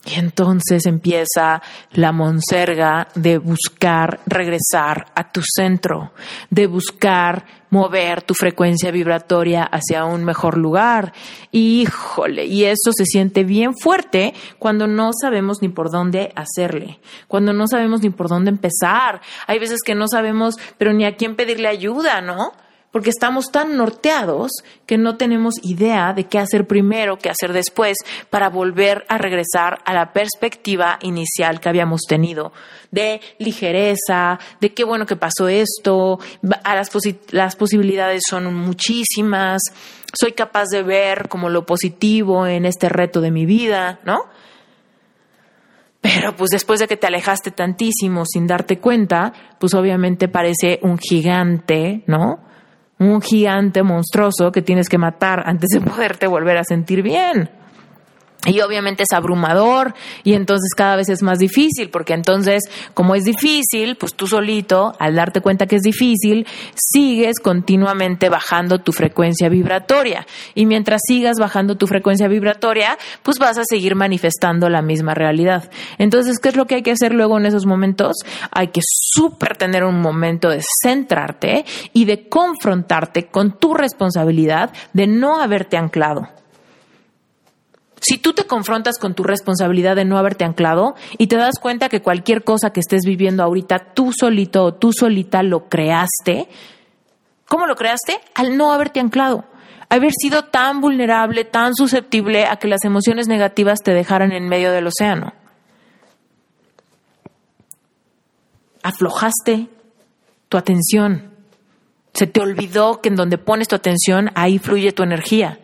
Y 0.04 0.18
entonces 0.18 0.86
empieza 0.86 1.62
la 1.92 2.10
monserga 2.10 3.06
de 3.14 3.38
buscar 3.38 4.18
regresar 4.26 5.06
a 5.14 5.30
tu 5.30 5.42
centro, 5.42 6.12
de 6.50 6.66
buscar 6.66 7.44
mover 7.70 8.22
tu 8.22 8.34
frecuencia 8.34 8.90
vibratoria 8.90 9.62
hacia 9.62 10.04
un 10.04 10.24
mejor 10.24 10.58
lugar. 10.58 11.12
Híjole, 11.52 12.46
y 12.46 12.64
eso 12.64 12.90
se 12.92 13.04
siente 13.04 13.44
bien 13.44 13.74
fuerte 13.74 14.34
cuando 14.58 14.88
no 14.88 15.10
sabemos 15.18 15.62
ni 15.62 15.68
por 15.68 15.90
dónde 15.90 16.32
hacerle, 16.34 16.98
cuando 17.28 17.52
no 17.52 17.68
sabemos 17.68 18.02
ni 18.02 18.10
por 18.10 18.28
dónde 18.28 18.50
empezar. 18.50 19.20
Hay 19.46 19.60
veces 19.60 19.82
que 19.84 19.94
no 19.94 20.08
sabemos, 20.08 20.56
pero 20.78 20.92
ni 20.92 21.04
a 21.04 21.16
quién 21.16 21.36
pedirle 21.36 21.68
ayuda, 21.68 22.20
¿no? 22.20 22.52
Porque 22.92 23.10
estamos 23.10 23.50
tan 23.50 23.76
norteados 23.76 24.52
que 24.86 24.98
no 24.98 25.16
tenemos 25.16 25.54
idea 25.62 26.12
de 26.12 26.24
qué 26.24 26.38
hacer 26.38 26.66
primero, 26.66 27.18
qué 27.18 27.30
hacer 27.30 27.52
después, 27.52 27.96
para 28.30 28.50
volver 28.50 29.04
a 29.08 29.18
regresar 29.18 29.80
a 29.84 29.94
la 29.94 30.12
perspectiva 30.12 30.98
inicial 31.00 31.58
que 31.58 31.70
habíamos 31.70 32.02
tenido, 32.02 32.52
de 32.90 33.20
ligereza, 33.38 34.38
de 34.60 34.74
qué 34.74 34.84
bueno 34.84 35.06
que 35.06 35.16
pasó 35.16 35.48
esto, 35.48 36.20
a 36.62 36.74
las, 36.76 36.90
las 37.30 37.56
posibilidades 37.56 38.22
son 38.28 38.54
muchísimas, 38.54 39.62
soy 40.12 40.32
capaz 40.32 40.66
de 40.70 40.82
ver 40.82 41.28
como 41.28 41.48
lo 41.48 41.64
positivo 41.64 42.46
en 42.46 42.66
este 42.66 42.90
reto 42.90 43.22
de 43.22 43.30
mi 43.30 43.46
vida, 43.46 44.00
¿no? 44.04 44.26
Pero 46.02 46.34
pues 46.34 46.50
después 46.50 46.80
de 46.80 46.88
que 46.88 46.96
te 46.96 47.06
alejaste 47.06 47.52
tantísimo 47.52 48.24
sin 48.26 48.46
darte 48.46 48.80
cuenta, 48.80 49.32
pues 49.58 49.72
obviamente 49.72 50.28
parece 50.28 50.80
un 50.82 50.98
gigante, 50.98 52.02
¿no? 52.06 52.51
Un 53.02 53.20
gigante 53.20 53.82
monstruoso 53.82 54.52
que 54.52 54.62
tienes 54.62 54.88
que 54.88 54.98
matar 54.98 55.42
antes 55.46 55.68
de 55.70 55.80
poderte 55.90 56.26
volver 56.26 56.56
a 56.58 56.64
sentir 56.64 57.02
bien. 57.02 57.61
Y 58.44 58.60
obviamente 58.60 59.04
es 59.04 59.12
abrumador 59.12 59.94
y 60.24 60.34
entonces 60.34 60.74
cada 60.74 60.96
vez 60.96 61.08
es 61.08 61.22
más 61.22 61.38
difícil, 61.38 61.90
porque 61.90 62.12
entonces 62.12 62.64
como 62.92 63.14
es 63.14 63.24
difícil, 63.24 63.94
pues 63.96 64.14
tú 64.14 64.26
solito, 64.26 64.94
al 64.98 65.14
darte 65.14 65.40
cuenta 65.40 65.66
que 65.66 65.76
es 65.76 65.82
difícil, 65.82 66.46
sigues 66.74 67.38
continuamente 67.38 68.28
bajando 68.28 68.80
tu 68.80 68.90
frecuencia 68.92 69.48
vibratoria. 69.48 70.26
Y 70.56 70.66
mientras 70.66 71.02
sigas 71.06 71.38
bajando 71.38 71.76
tu 71.76 71.86
frecuencia 71.86 72.26
vibratoria, 72.26 72.98
pues 73.22 73.38
vas 73.38 73.58
a 73.58 73.64
seguir 73.64 73.94
manifestando 73.94 74.68
la 74.68 74.82
misma 74.82 75.14
realidad. 75.14 75.70
Entonces, 75.98 76.40
¿qué 76.40 76.48
es 76.48 76.56
lo 76.56 76.66
que 76.66 76.76
hay 76.76 76.82
que 76.82 76.90
hacer 76.90 77.14
luego 77.14 77.38
en 77.38 77.46
esos 77.46 77.64
momentos? 77.64 78.16
Hay 78.50 78.68
que 78.68 78.80
súper 78.82 79.56
tener 79.56 79.84
un 79.84 80.00
momento 80.00 80.48
de 80.48 80.62
centrarte 80.82 81.64
y 81.92 82.06
de 82.06 82.28
confrontarte 82.28 83.26
con 83.26 83.58
tu 83.58 83.74
responsabilidad 83.74 84.72
de 84.92 85.06
no 85.06 85.40
haberte 85.40 85.76
anclado. 85.76 86.41
Si 88.02 88.18
tú 88.18 88.32
te 88.32 88.44
confrontas 88.48 88.98
con 88.98 89.14
tu 89.14 89.22
responsabilidad 89.22 89.94
de 89.94 90.04
no 90.04 90.18
haberte 90.18 90.44
anclado 90.44 90.96
y 91.18 91.28
te 91.28 91.36
das 91.36 91.60
cuenta 91.60 91.88
que 91.88 92.02
cualquier 92.02 92.42
cosa 92.42 92.72
que 92.72 92.80
estés 92.80 93.02
viviendo 93.04 93.44
ahorita 93.44 93.92
tú 93.94 94.10
solito 94.12 94.64
o 94.64 94.74
tú 94.74 94.92
solita 94.92 95.44
lo 95.44 95.68
creaste, 95.68 96.48
¿cómo 97.46 97.68
lo 97.68 97.76
creaste? 97.76 98.18
Al 98.34 98.56
no 98.56 98.72
haberte 98.72 98.98
anclado. 98.98 99.44
Haber 99.88 100.10
sido 100.20 100.46
tan 100.46 100.80
vulnerable, 100.80 101.44
tan 101.44 101.76
susceptible 101.76 102.46
a 102.46 102.56
que 102.56 102.66
las 102.66 102.84
emociones 102.84 103.28
negativas 103.28 103.78
te 103.84 103.92
dejaran 103.92 104.32
en 104.32 104.48
medio 104.48 104.72
del 104.72 104.88
océano. 104.88 105.32
Aflojaste 108.82 109.68
tu 110.48 110.56
atención. 110.56 111.30
Se 112.14 112.26
te 112.26 112.40
olvidó 112.40 113.00
que 113.00 113.10
en 113.10 113.16
donde 113.16 113.38
pones 113.38 113.68
tu 113.68 113.76
atención, 113.76 114.32
ahí 114.34 114.58
fluye 114.58 114.90
tu 114.90 115.04
energía. 115.04 115.60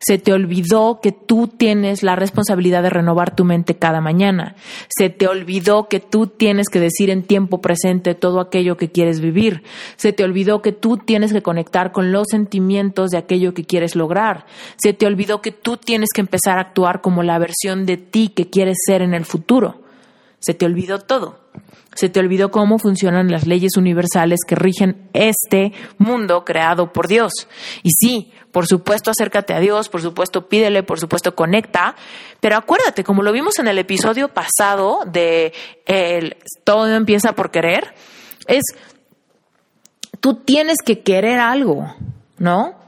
Se 0.00 0.18
te 0.18 0.32
olvidó 0.32 1.00
que 1.02 1.12
tú 1.12 1.48
tienes 1.48 2.02
la 2.02 2.16
responsabilidad 2.16 2.82
de 2.82 2.90
renovar 2.90 3.34
tu 3.34 3.44
mente 3.44 3.76
cada 3.76 4.00
mañana. 4.00 4.54
Se 4.88 5.10
te 5.10 5.26
olvidó 5.26 5.88
que 5.88 6.00
tú 6.00 6.26
tienes 6.26 6.68
que 6.68 6.80
decir 6.80 7.10
en 7.10 7.22
tiempo 7.22 7.60
presente 7.60 8.14
todo 8.14 8.40
aquello 8.40 8.76
que 8.76 8.90
quieres 8.90 9.20
vivir. 9.20 9.62
Se 9.96 10.12
te 10.12 10.24
olvidó 10.24 10.62
que 10.62 10.72
tú 10.72 10.96
tienes 10.98 11.32
que 11.32 11.42
conectar 11.42 11.92
con 11.92 12.12
los 12.12 12.28
sentimientos 12.30 13.10
de 13.10 13.18
aquello 13.18 13.54
que 13.54 13.64
quieres 13.64 13.96
lograr. 13.96 14.46
Se 14.76 14.92
te 14.92 15.06
olvidó 15.06 15.42
que 15.42 15.52
tú 15.52 15.76
tienes 15.76 16.10
que 16.14 16.20
empezar 16.20 16.58
a 16.58 16.62
actuar 16.62 17.00
como 17.00 17.22
la 17.22 17.38
versión 17.38 17.86
de 17.86 17.96
ti 17.96 18.28
que 18.28 18.50
quieres 18.50 18.78
ser 18.86 19.02
en 19.02 19.14
el 19.14 19.24
futuro. 19.24 19.82
Se 20.40 20.54
te 20.54 20.66
olvidó 20.66 21.00
todo. 21.00 21.47
Se 21.94 22.08
te 22.08 22.20
olvidó 22.20 22.50
cómo 22.50 22.78
funcionan 22.78 23.30
las 23.30 23.46
leyes 23.46 23.76
universales 23.76 24.40
que 24.46 24.54
rigen 24.54 25.08
este 25.14 25.72
mundo 25.98 26.44
creado 26.44 26.92
por 26.92 27.08
Dios. 27.08 27.32
Y 27.82 27.90
sí, 27.90 28.32
por 28.52 28.66
supuesto, 28.66 29.10
acércate 29.10 29.54
a 29.54 29.60
Dios, 29.60 29.88
por 29.88 30.02
supuesto, 30.02 30.48
pídele, 30.48 30.82
por 30.82 31.00
supuesto, 31.00 31.34
conecta. 31.34 31.96
Pero 32.40 32.56
acuérdate, 32.56 33.04
como 33.04 33.22
lo 33.22 33.32
vimos 33.32 33.58
en 33.58 33.68
el 33.68 33.78
episodio 33.78 34.28
pasado 34.28 35.00
de 35.06 35.52
el, 35.86 36.36
Todo 36.64 36.94
empieza 36.94 37.32
por 37.32 37.50
querer, 37.50 37.94
es 38.46 38.62
tú 40.20 40.34
tienes 40.34 40.78
que 40.84 41.00
querer 41.00 41.40
algo, 41.40 41.94
¿no? 42.38 42.78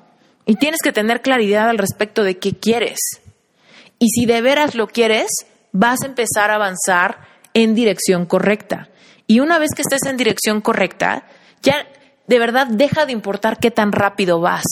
Y 0.46 0.56
tienes 0.56 0.80
que 0.82 0.92
tener 0.92 1.22
claridad 1.22 1.68
al 1.68 1.78
respecto 1.78 2.22
de 2.22 2.38
qué 2.38 2.54
quieres. 2.54 2.98
Y 3.98 4.08
si 4.08 4.26
de 4.26 4.40
veras 4.40 4.74
lo 4.74 4.88
quieres, 4.88 5.28
vas 5.72 6.02
a 6.02 6.06
empezar 6.06 6.50
a 6.50 6.56
avanzar 6.56 7.28
en 7.54 7.74
dirección 7.74 8.26
correcta. 8.26 8.89
Y 9.30 9.38
una 9.38 9.60
vez 9.60 9.70
que 9.76 9.82
estés 9.82 10.10
en 10.10 10.16
dirección 10.16 10.60
correcta, 10.60 11.22
ya 11.62 11.86
de 12.26 12.38
verdad 12.40 12.66
deja 12.66 13.06
de 13.06 13.12
importar 13.12 13.60
qué 13.60 13.70
tan 13.70 13.92
rápido 13.92 14.40
vas. 14.40 14.64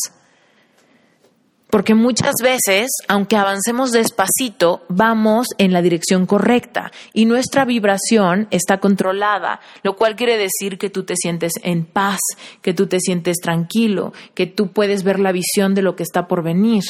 Porque 1.71 1.95
muchas 1.95 2.35
veces, 2.43 2.91
aunque 3.07 3.37
avancemos 3.37 3.93
despacito, 3.93 4.85
vamos 4.89 5.47
en 5.59 5.73
la 5.73 5.81
dirección 5.81 6.27
correcta 6.27 6.91
y 7.13 7.27
nuestra 7.27 7.65
vibración 7.65 8.49
está 8.51 8.81
controlada, 8.81 9.61
lo 9.85 9.95
cual 9.95 10.17
quiere 10.17 10.37
decir 10.37 10.77
que 10.77 10.91
tú 10.91 11.05
te 11.05 11.15
sientes 11.15 11.53
en 11.63 11.85
paz, 11.85 12.19
que 12.61 12.75
tú 12.75 12.89
te 12.89 12.99
sientes 12.99 13.37
tranquilo, 13.37 14.13
que 14.35 14.47
tú 14.47 14.73
puedes 14.73 15.05
ver 15.05 15.21
la 15.21 15.31
visión 15.31 15.77
de 15.77 15.83
lo 15.83 15.95
que 15.95 16.03
está 16.03 16.27
por 16.27 16.43
venir. 16.43 16.83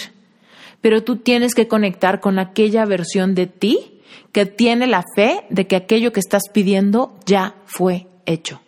Pero 0.80 1.04
tú 1.04 1.16
tienes 1.16 1.54
que 1.54 1.68
conectar 1.68 2.20
con 2.20 2.38
aquella 2.38 2.86
versión 2.86 3.34
de 3.34 3.46
ti 3.46 3.97
que 4.32 4.46
tiene 4.46 4.86
la 4.86 5.04
fe 5.14 5.44
de 5.50 5.66
que 5.66 5.76
aquello 5.76 6.12
que 6.12 6.20
estás 6.20 6.44
pidiendo 6.52 7.16
ya 7.26 7.54
fue 7.66 8.06
hecho. 8.26 8.60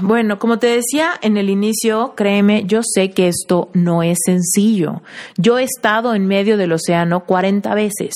Bueno, 0.00 0.38
como 0.38 0.58
te 0.58 0.66
decía 0.66 1.12
en 1.22 1.36
el 1.36 1.50
inicio, 1.50 2.14
créeme, 2.16 2.64
yo 2.64 2.80
sé 2.82 3.10
que 3.10 3.28
esto 3.28 3.68
no 3.74 4.02
es 4.02 4.18
sencillo. 4.24 5.02
Yo 5.36 5.58
he 5.58 5.62
estado 5.62 6.14
en 6.14 6.26
medio 6.26 6.56
del 6.56 6.72
océano 6.72 7.24
40 7.24 7.74
veces. 7.74 8.14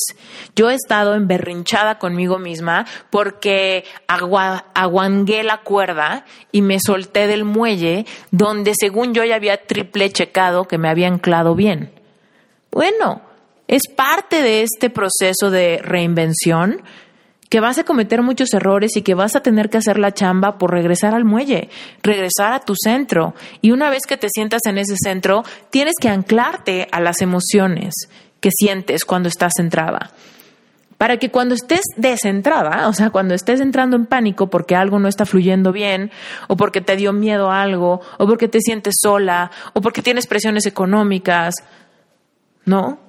Yo 0.56 0.70
he 0.70 0.74
estado 0.74 1.14
emberrinchada 1.14 1.98
conmigo 1.98 2.38
misma 2.38 2.86
porque 3.10 3.84
aguangué 4.08 5.44
la 5.44 5.58
cuerda 5.58 6.24
y 6.50 6.62
me 6.62 6.80
solté 6.80 7.26
del 7.26 7.44
muelle 7.44 8.06
donde 8.30 8.72
según 8.78 9.14
yo 9.14 9.22
ya 9.24 9.36
había 9.36 9.66
triple 9.66 10.10
checado 10.10 10.64
que 10.64 10.78
me 10.78 10.88
había 10.88 11.08
anclado 11.08 11.54
bien. 11.54 11.92
Bueno, 12.72 13.22
es 13.68 13.82
parte 13.86 14.42
de 14.42 14.62
este 14.62 14.90
proceso 14.90 15.50
de 15.50 15.78
reinvención 15.82 16.82
que 17.48 17.60
vas 17.60 17.78
a 17.78 17.84
cometer 17.84 18.22
muchos 18.22 18.52
errores 18.52 18.96
y 18.96 19.02
que 19.02 19.14
vas 19.14 19.36
a 19.36 19.40
tener 19.40 19.70
que 19.70 19.78
hacer 19.78 19.98
la 19.98 20.12
chamba 20.12 20.58
por 20.58 20.70
regresar 20.70 21.14
al 21.14 21.24
muelle, 21.24 21.68
regresar 22.02 22.52
a 22.52 22.60
tu 22.60 22.74
centro. 22.74 23.34
Y 23.62 23.70
una 23.70 23.90
vez 23.90 24.02
que 24.06 24.16
te 24.16 24.28
sientas 24.28 24.62
en 24.66 24.78
ese 24.78 24.96
centro, 25.02 25.44
tienes 25.70 25.94
que 26.00 26.08
anclarte 26.08 26.88
a 26.92 27.00
las 27.00 27.22
emociones 27.22 27.94
que 28.40 28.50
sientes 28.50 29.04
cuando 29.04 29.28
estás 29.28 29.52
centrada. 29.56 30.12
Para 30.98 31.18
que 31.18 31.30
cuando 31.30 31.54
estés 31.54 31.82
descentrada, 31.96 32.88
o 32.88 32.92
sea, 32.92 33.10
cuando 33.10 33.34
estés 33.34 33.60
entrando 33.60 33.96
en 33.96 34.06
pánico 34.06 34.50
porque 34.50 34.74
algo 34.74 34.98
no 34.98 35.08
está 35.08 35.24
fluyendo 35.24 35.72
bien, 35.72 36.10
o 36.48 36.56
porque 36.56 36.80
te 36.80 36.96
dio 36.96 37.12
miedo 37.12 37.50
algo, 37.50 38.00
o 38.18 38.26
porque 38.26 38.48
te 38.48 38.60
sientes 38.60 38.96
sola, 39.00 39.50
o 39.74 39.80
porque 39.80 40.02
tienes 40.02 40.26
presiones 40.26 40.66
económicas, 40.66 41.54
¿no? 42.64 43.07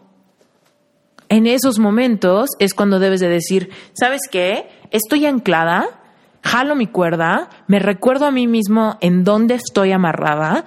En 1.29 1.47
esos 1.47 1.79
momentos 1.79 2.49
es 2.59 2.73
cuando 2.73 2.99
debes 2.99 3.19
de 3.19 3.29
decir, 3.29 3.69
¿sabes 3.93 4.21
qué? 4.29 4.67
Estoy 4.91 5.25
anclada, 5.25 6.01
jalo 6.43 6.75
mi 6.75 6.87
cuerda, 6.87 7.49
me 7.67 7.79
recuerdo 7.79 8.25
a 8.25 8.31
mí 8.31 8.47
mismo 8.47 8.97
en 9.01 9.23
dónde 9.23 9.55
estoy 9.55 9.91
amarrada 9.91 10.65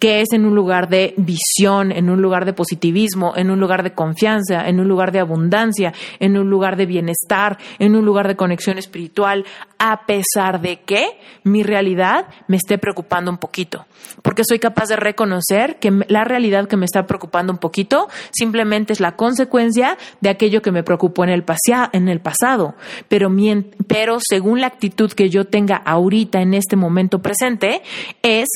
que 0.00 0.22
es 0.22 0.32
en 0.32 0.46
un 0.46 0.54
lugar 0.54 0.88
de 0.88 1.14
visión, 1.18 1.92
en 1.92 2.08
un 2.08 2.22
lugar 2.22 2.46
de 2.46 2.54
positivismo, 2.54 3.34
en 3.36 3.50
un 3.50 3.60
lugar 3.60 3.82
de 3.82 3.92
confianza, 3.92 4.66
en 4.66 4.80
un 4.80 4.88
lugar 4.88 5.12
de 5.12 5.20
abundancia, 5.20 5.92
en 6.18 6.38
un 6.38 6.48
lugar 6.48 6.76
de 6.76 6.86
bienestar, 6.86 7.58
en 7.78 7.94
un 7.94 8.04
lugar 8.04 8.26
de 8.26 8.34
conexión 8.34 8.78
espiritual, 8.78 9.44
a 9.78 10.06
pesar 10.06 10.62
de 10.62 10.80
que 10.80 11.18
mi 11.44 11.62
realidad 11.62 12.26
me 12.48 12.56
esté 12.56 12.78
preocupando 12.78 13.30
un 13.30 13.36
poquito. 13.36 13.86
Porque 14.22 14.42
soy 14.42 14.58
capaz 14.58 14.86
de 14.88 14.96
reconocer 14.96 15.78
que 15.78 15.92
la 16.08 16.24
realidad 16.24 16.66
que 16.66 16.78
me 16.78 16.86
está 16.86 17.06
preocupando 17.06 17.52
un 17.52 17.58
poquito 17.58 18.08
simplemente 18.32 18.94
es 18.94 19.00
la 19.00 19.16
consecuencia 19.16 19.98
de 20.22 20.30
aquello 20.30 20.62
que 20.62 20.72
me 20.72 20.82
preocupó 20.82 21.24
en 21.24 21.30
el, 21.30 21.44
en 21.92 22.08
el 22.08 22.20
pasado. 22.20 22.74
Pero, 23.08 23.30
pero 23.86 24.18
según 24.20 24.62
la 24.62 24.66
actitud 24.66 25.12
que 25.12 25.28
yo 25.28 25.44
tenga 25.44 25.76
ahorita 25.76 26.40
en 26.40 26.54
este 26.54 26.76
momento 26.76 27.20
presente, 27.20 27.82
es 28.22 28.48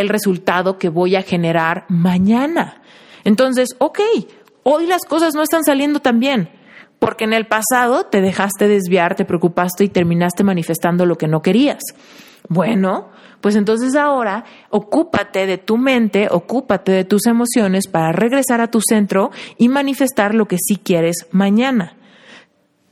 el 0.00 0.08
resultado 0.08 0.78
que 0.78 0.88
voy 0.88 1.16
a 1.16 1.22
generar 1.22 1.84
mañana. 1.88 2.82
Entonces, 3.24 3.70
ok, 3.78 4.00
hoy 4.62 4.86
las 4.86 5.04
cosas 5.04 5.34
no 5.34 5.42
están 5.42 5.64
saliendo 5.64 6.00
tan 6.00 6.20
bien, 6.20 6.48
porque 6.98 7.24
en 7.24 7.32
el 7.32 7.46
pasado 7.46 8.06
te 8.06 8.20
dejaste 8.20 8.68
desviar, 8.68 9.14
te 9.14 9.24
preocupaste 9.24 9.84
y 9.84 9.88
terminaste 9.88 10.44
manifestando 10.44 11.06
lo 11.06 11.16
que 11.16 11.28
no 11.28 11.42
querías. 11.42 11.82
Bueno, 12.48 13.10
pues 13.40 13.56
entonces 13.56 13.96
ahora 13.96 14.44
ocúpate 14.70 15.46
de 15.46 15.58
tu 15.58 15.76
mente, 15.76 16.28
ocúpate 16.30 16.92
de 16.92 17.04
tus 17.04 17.26
emociones 17.26 17.88
para 17.88 18.12
regresar 18.12 18.60
a 18.60 18.70
tu 18.70 18.80
centro 18.80 19.30
y 19.58 19.68
manifestar 19.68 20.34
lo 20.34 20.46
que 20.46 20.58
sí 20.58 20.76
quieres 20.76 21.26
mañana. 21.32 21.96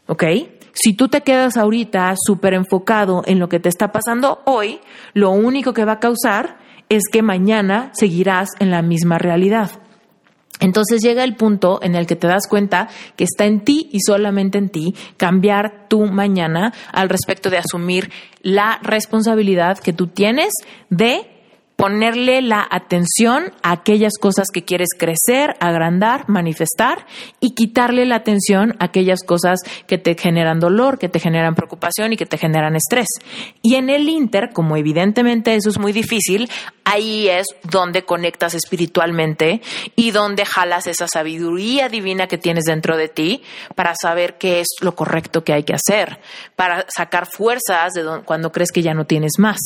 ¿Ok? 0.07 0.25
Si 0.73 0.95
tú 0.95 1.09
te 1.09 1.21
quedas 1.21 1.57
ahorita 1.57 2.15
súper 2.17 2.55
enfocado 2.55 3.23
en 3.27 3.39
lo 3.39 3.49
que 3.49 3.61
te 3.61 3.69
está 3.69 3.93
pasando 3.93 4.41
hoy, 4.45 4.81
lo 5.15 5.31
único 5.31 5.73
que 5.73 5.85
va 5.85 5.93
a 5.93 6.01
causar 6.01 6.59
es 6.91 7.05
que 7.11 7.23
mañana 7.23 7.91
seguirás 7.95 8.51
en 8.59 8.71
la 8.71 8.83
misma 8.83 9.17
realidad. 9.17 9.71
Entonces 10.61 11.01
llega 11.01 11.25
el 11.25 11.37
punto 11.37 11.81
en 11.83 11.95
el 11.95 12.07
que 12.07 12.17
te 12.17 12.27
das 12.27 12.47
cuenta 12.47 12.89
que 13.17 13.25
está 13.25 13.47
en 13.47 13.61
ti 13.61 13.89
y 13.93 14.01
solamente 14.01 14.59
en 14.59 14.69
ti 14.69 14.95
cambiar 15.17 15.89
tu 15.89 16.05
mañana 16.05 16.75
al 16.93 17.09
respecto 17.09 17.49
de 17.49 17.57
asumir 17.57 18.11
la 18.43 18.79
responsabilidad 18.83 19.79
que 19.79 19.95
tú 19.95 20.09
tienes 20.09 20.53
de 20.91 21.40
ponerle 21.81 22.43
la 22.43 22.67
atención 22.71 23.55
a 23.63 23.73
aquellas 23.73 24.19
cosas 24.21 24.49
que 24.53 24.67
quieres 24.67 24.91
crecer, 24.99 25.57
agrandar, 25.61 26.29
manifestar 26.29 27.07
y 27.41 27.55
quitarle 27.55 28.05
la 28.05 28.17
atención 28.17 28.77
a 28.79 28.85
aquellas 28.85 29.23
cosas 29.23 29.61
que 29.87 29.97
te 29.97 30.15
generan 30.15 30.61
dolor, 30.61 30.99
que 30.99 31.09
te 31.09 31.21
generan 31.21 31.55
preocupación 31.55 32.13
y 32.13 32.19
que 32.19 32.27
te 32.27 32.37
generan 32.37 32.77
estrés. 32.77 33.09
Y 33.63 33.77
en 33.77 33.89
el 33.89 34.11
Inter, 34.11 34.51
como 34.53 34.77
evidentemente 34.77 35.55
eso 35.55 35.71
es 35.71 35.79
muy 35.79 35.93
difícil, 35.93 36.51
ahí 36.85 37.29
es 37.29 37.47
donde 37.63 38.05
conectas 38.05 38.55
espiritualmente 38.55 39.63
y 39.97 40.11
donde 40.11 40.45
jalas 40.45 40.87
esa 40.87 41.09
sabiduría 41.09 41.89
divina 41.89 42.27
que 42.27 42.37
tienes 42.37 42.65
dentro 42.65 42.99
de 42.99 43.09
ti 43.09 43.43
para 43.75 43.95
saber 43.95 44.37
qué 44.37 44.61
es 44.61 44.69
lo 44.83 44.95
correcto 44.95 45.45
que 45.45 45.55
hay 45.55 45.63
que 45.63 45.73
hacer, 45.73 46.19
para 46.57 46.85
sacar 46.95 47.27
fuerzas 47.27 47.95
de 47.95 48.05
cuando 48.27 48.53
crees 48.53 48.71
que 48.71 48.83
ya 48.83 48.93
no 48.93 49.07
tienes 49.07 49.39
más, 49.39 49.61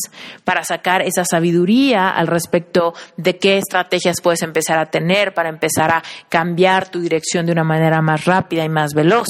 para 0.44 0.62
sacar 0.62 1.02
esa 1.02 1.24
sabiduría 1.24 2.03
al 2.10 2.26
respecto 2.26 2.94
de 3.16 3.38
qué 3.38 3.58
estrategias 3.58 4.20
puedes 4.20 4.42
empezar 4.42 4.78
a 4.78 4.86
tener 4.86 5.34
para 5.34 5.48
empezar 5.48 5.90
a 5.90 6.02
cambiar 6.28 6.88
tu 6.88 7.00
dirección 7.00 7.46
de 7.46 7.52
una 7.52 7.64
manera 7.64 8.02
más 8.02 8.24
rápida 8.24 8.64
y 8.64 8.68
más 8.68 8.92
veloz, 8.94 9.28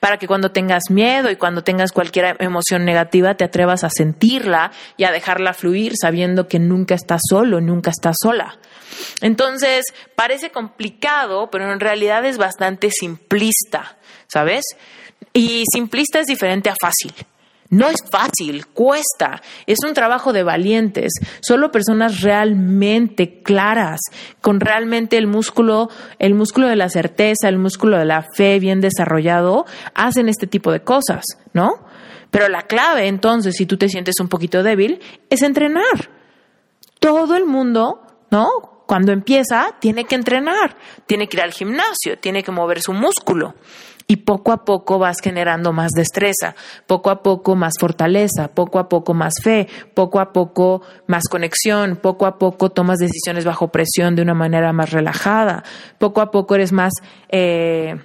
para 0.00 0.18
que 0.18 0.26
cuando 0.26 0.52
tengas 0.52 0.84
miedo 0.90 1.30
y 1.30 1.36
cuando 1.36 1.62
tengas 1.62 1.92
cualquier 1.92 2.36
emoción 2.40 2.84
negativa 2.84 3.34
te 3.34 3.44
atrevas 3.44 3.84
a 3.84 3.90
sentirla 3.90 4.72
y 4.96 5.04
a 5.04 5.12
dejarla 5.12 5.54
fluir 5.54 5.92
sabiendo 6.00 6.48
que 6.48 6.58
nunca 6.58 6.94
estás 6.94 7.22
solo, 7.28 7.60
nunca 7.60 7.90
estás 7.90 8.16
sola. 8.20 8.58
Entonces, 9.20 9.84
parece 10.14 10.50
complicado, 10.50 11.50
pero 11.50 11.72
en 11.72 11.80
realidad 11.80 12.24
es 12.24 12.38
bastante 12.38 12.90
simplista, 12.90 13.98
¿sabes? 14.26 14.64
Y 15.32 15.64
simplista 15.72 16.20
es 16.20 16.26
diferente 16.26 16.70
a 16.70 16.74
fácil. 16.80 17.12
No 17.72 17.88
es 17.88 18.04
fácil, 18.10 18.66
cuesta, 18.66 19.40
es 19.64 19.78
un 19.82 19.94
trabajo 19.94 20.34
de 20.34 20.42
valientes. 20.42 21.10
Solo 21.40 21.72
personas 21.72 22.20
realmente 22.20 23.40
claras, 23.42 23.98
con 24.42 24.60
realmente 24.60 25.16
el 25.16 25.26
músculo, 25.26 25.88
el 26.18 26.34
músculo 26.34 26.68
de 26.68 26.76
la 26.76 26.90
certeza, 26.90 27.48
el 27.48 27.56
músculo 27.56 27.96
de 27.96 28.04
la 28.04 28.26
fe 28.36 28.58
bien 28.58 28.82
desarrollado, 28.82 29.64
hacen 29.94 30.28
este 30.28 30.46
tipo 30.46 30.70
de 30.70 30.82
cosas, 30.82 31.24
¿no? 31.54 31.86
Pero 32.30 32.50
la 32.50 32.66
clave 32.66 33.06
entonces, 33.06 33.56
si 33.56 33.64
tú 33.64 33.78
te 33.78 33.88
sientes 33.88 34.16
un 34.20 34.28
poquito 34.28 34.62
débil, 34.62 35.00
es 35.30 35.40
entrenar. 35.40 36.10
Todo 37.00 37.36
el 37.36 37.46
mundo, 37.46 38.02
¿no? 38.30 38.84
Cuando 38.86 39.12
empieza, 39.12 39.76
tiene 39.80 40.04
que 40.04 40.14
entrenar, 40.14 40.76
tiene 41.06 41.26
que 41.26 41.38
ir 41.38 41.42
al 41.42 41.52
gimnasio, 41.52 42.18
tiene 42.20 42.42
que 42.42 42.52
mover 42.52 42.82
su 42.82 42.92
músculo 42.92 43.54
y 44.12 44.16
poco 44.16 44.52
a 44.52 44.66
poco 44.66 44.98
vas 44.98 45.16
generando 45.22 45.72
más 45.72 45.92
destreza, 45.92 46.54
poco 46.86 47.08
a 47.08 47.22
poco 47.22 47.56
más 47.56 47.72
fortaleza, 47.80 48.48
poco 48.48 48.78
a 48.78 48.86
poco 48.86 49.14
más 49.14 49.32
fe, 49.42 49.66
poco 49.94 50.20
a 50.20 50.34
poco 50.34 50.82
más 51.06 51.28
conexión, 51.30 51.96
poco 51.96 52.26
a 52.26 52.36
poco 52.36 52.68
tomas 52.68 52.98
decisiones 52.98 53.46
bajo 53.46 53.68
presión 53.68 54.14
de 54.14 54.20
una 54.20 54.34
manera 54.34 54.70
más 54.74 54.90
relajada, 54.90 55.64
poco 55.96 56.20
a 56.20 56.30
poco 56.30 56.56
eres 56.56 56.72
más, 56.72 56.92
eh, 57.30 58.02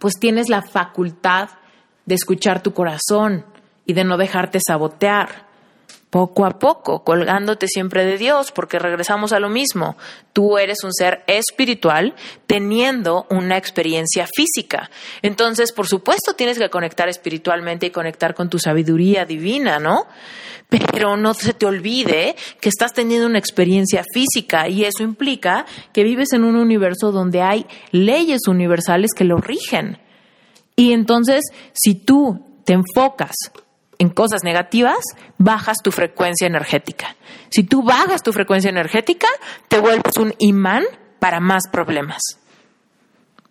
pues 0.00 0.14
tienes 0.18 0.48
la 0.48 0.62
facultad 0.62 1.50
de 2.04 2.16
escuchar 2.16 2.60
tu 2.60 2.74
corazón 2.74 3.46
y 3.84 3.92
de 3.92 4.02
no 4.02 4.16
dejarte 4.16 4.58
sabotear 4.58 5.45
poco 6.10 6.46
a 6.46 6.58
poco, 6.58 7.02
colgándote 7.02 7.66
siempre 7.68 8.04
de 8.04 8.16
Dios, 8.16 8.52
porque 8.52 8.78
regresamos 8.78 9.32
a 9.32 9.40
lo 9.40 9.48
mismo. 9.48 9.96
Tú 10.32 10.56
eres 10.56 10.84
un 10.84 10.92
ser 10.92 11.24
espiritual 11.26 12.14
teniendo 12.46 13.26
una 13.30 13.56
experiencia 13.56 14.26
física. 14.34 14.90
Entonces, 15.22 15.72
por 15.72 15.86
supuesto, 15.86 16.34
tienes 16.34 16.58
que 16.58 16.70
conectar 16.70 17.08
espiritualmente 17.08 17.86
y 17.86 17.90
conectar 17.90 18.34
con 18.34 18.48
tu 18.48 18.58
sabiduría 18.58 19.24
divina, 19.24 19.78
¿no? 19.78 20.06
Pero 20.68 21.16
no 21.16 21.34
se 21.34 21.54
te 21.54 21.66
olvide 21.66 22.34
que 22.60 22.68
estás 22.68 22.92
teniendo 22.92 23.26
una 23.26 23.38
experiencia 23.38 24.02
física 24.12 24.68
y 24.68 24.84
eso 24.84 25.02
implica 25.02 25.66
que 25.92 26.02
vives 26.02 26.32
en 26.32 26.44
un 26.44 26.56
universo 26.56 27.12
donde 27.12 27.42
hay 27.42 27.66
leyes 27.92 28.48
universales 28.48 29.10
que 29.14 29.24
lo 29.24 29.38
rigen. 29.38 29.98
Y 30.76 30.92
entonces, 30.92 31.44
si 31.72 31.94
tú 31.94 32.62
te 32.64 32.74
enfocas 32.74 33.34
en 33.98 34.10
cosas 34.10 34.42
negativas, 34.44 34.98
bajas 35.38 35.78
tu 35.82 35.92
frecuencia 35.92 36.46
energética. 36.46 37.16
Si 37.50 37.64
tú 37.64 37.82
bajas 37.82 38.22
tu 38.22 38.32
frecuencia 38.32 38.68
energética, 38.68 39.28
te 39.68 39.78
vuelves 39.78 40.16
un 40.18 40.34
imán 40.38 40.84
para 41.18 41.40
más 41.40 41.64
problemas. 41.70 42.20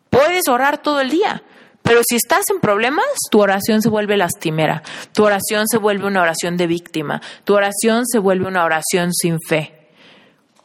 Puedes 0.10 0.47
orar 0.47 0.81
todo 0.81 1.01
el 1.01 1.10
día, 1.10 1.43
pero 1.81 2.01
si 2.08 2.15
estás 2.15 2.45
en 2.53 2.60
problemas, 2.60 3.05
tu 3.29 3.41
oración 3.41 3.81
se 3.81 3.89
vuelve 3.89 4.17
lastimera, 4.17 4.81
tu 5.13 5.23
oración 5.25 5.67
se 5.67 5.77
vuelve 5.77 6.08
una 6.08 6.21
oración 6.21 6.58
de 6.58 6.67
víctima, 6.67 7.21
tu 7.43 7.53
oración 7.53 8.05
se 8.05 8.19
vuelve 8.19 8.47
una 8.47 8.63
oración 8.63 9.13
sin 9.13 9.39
fe, 9.39 9.89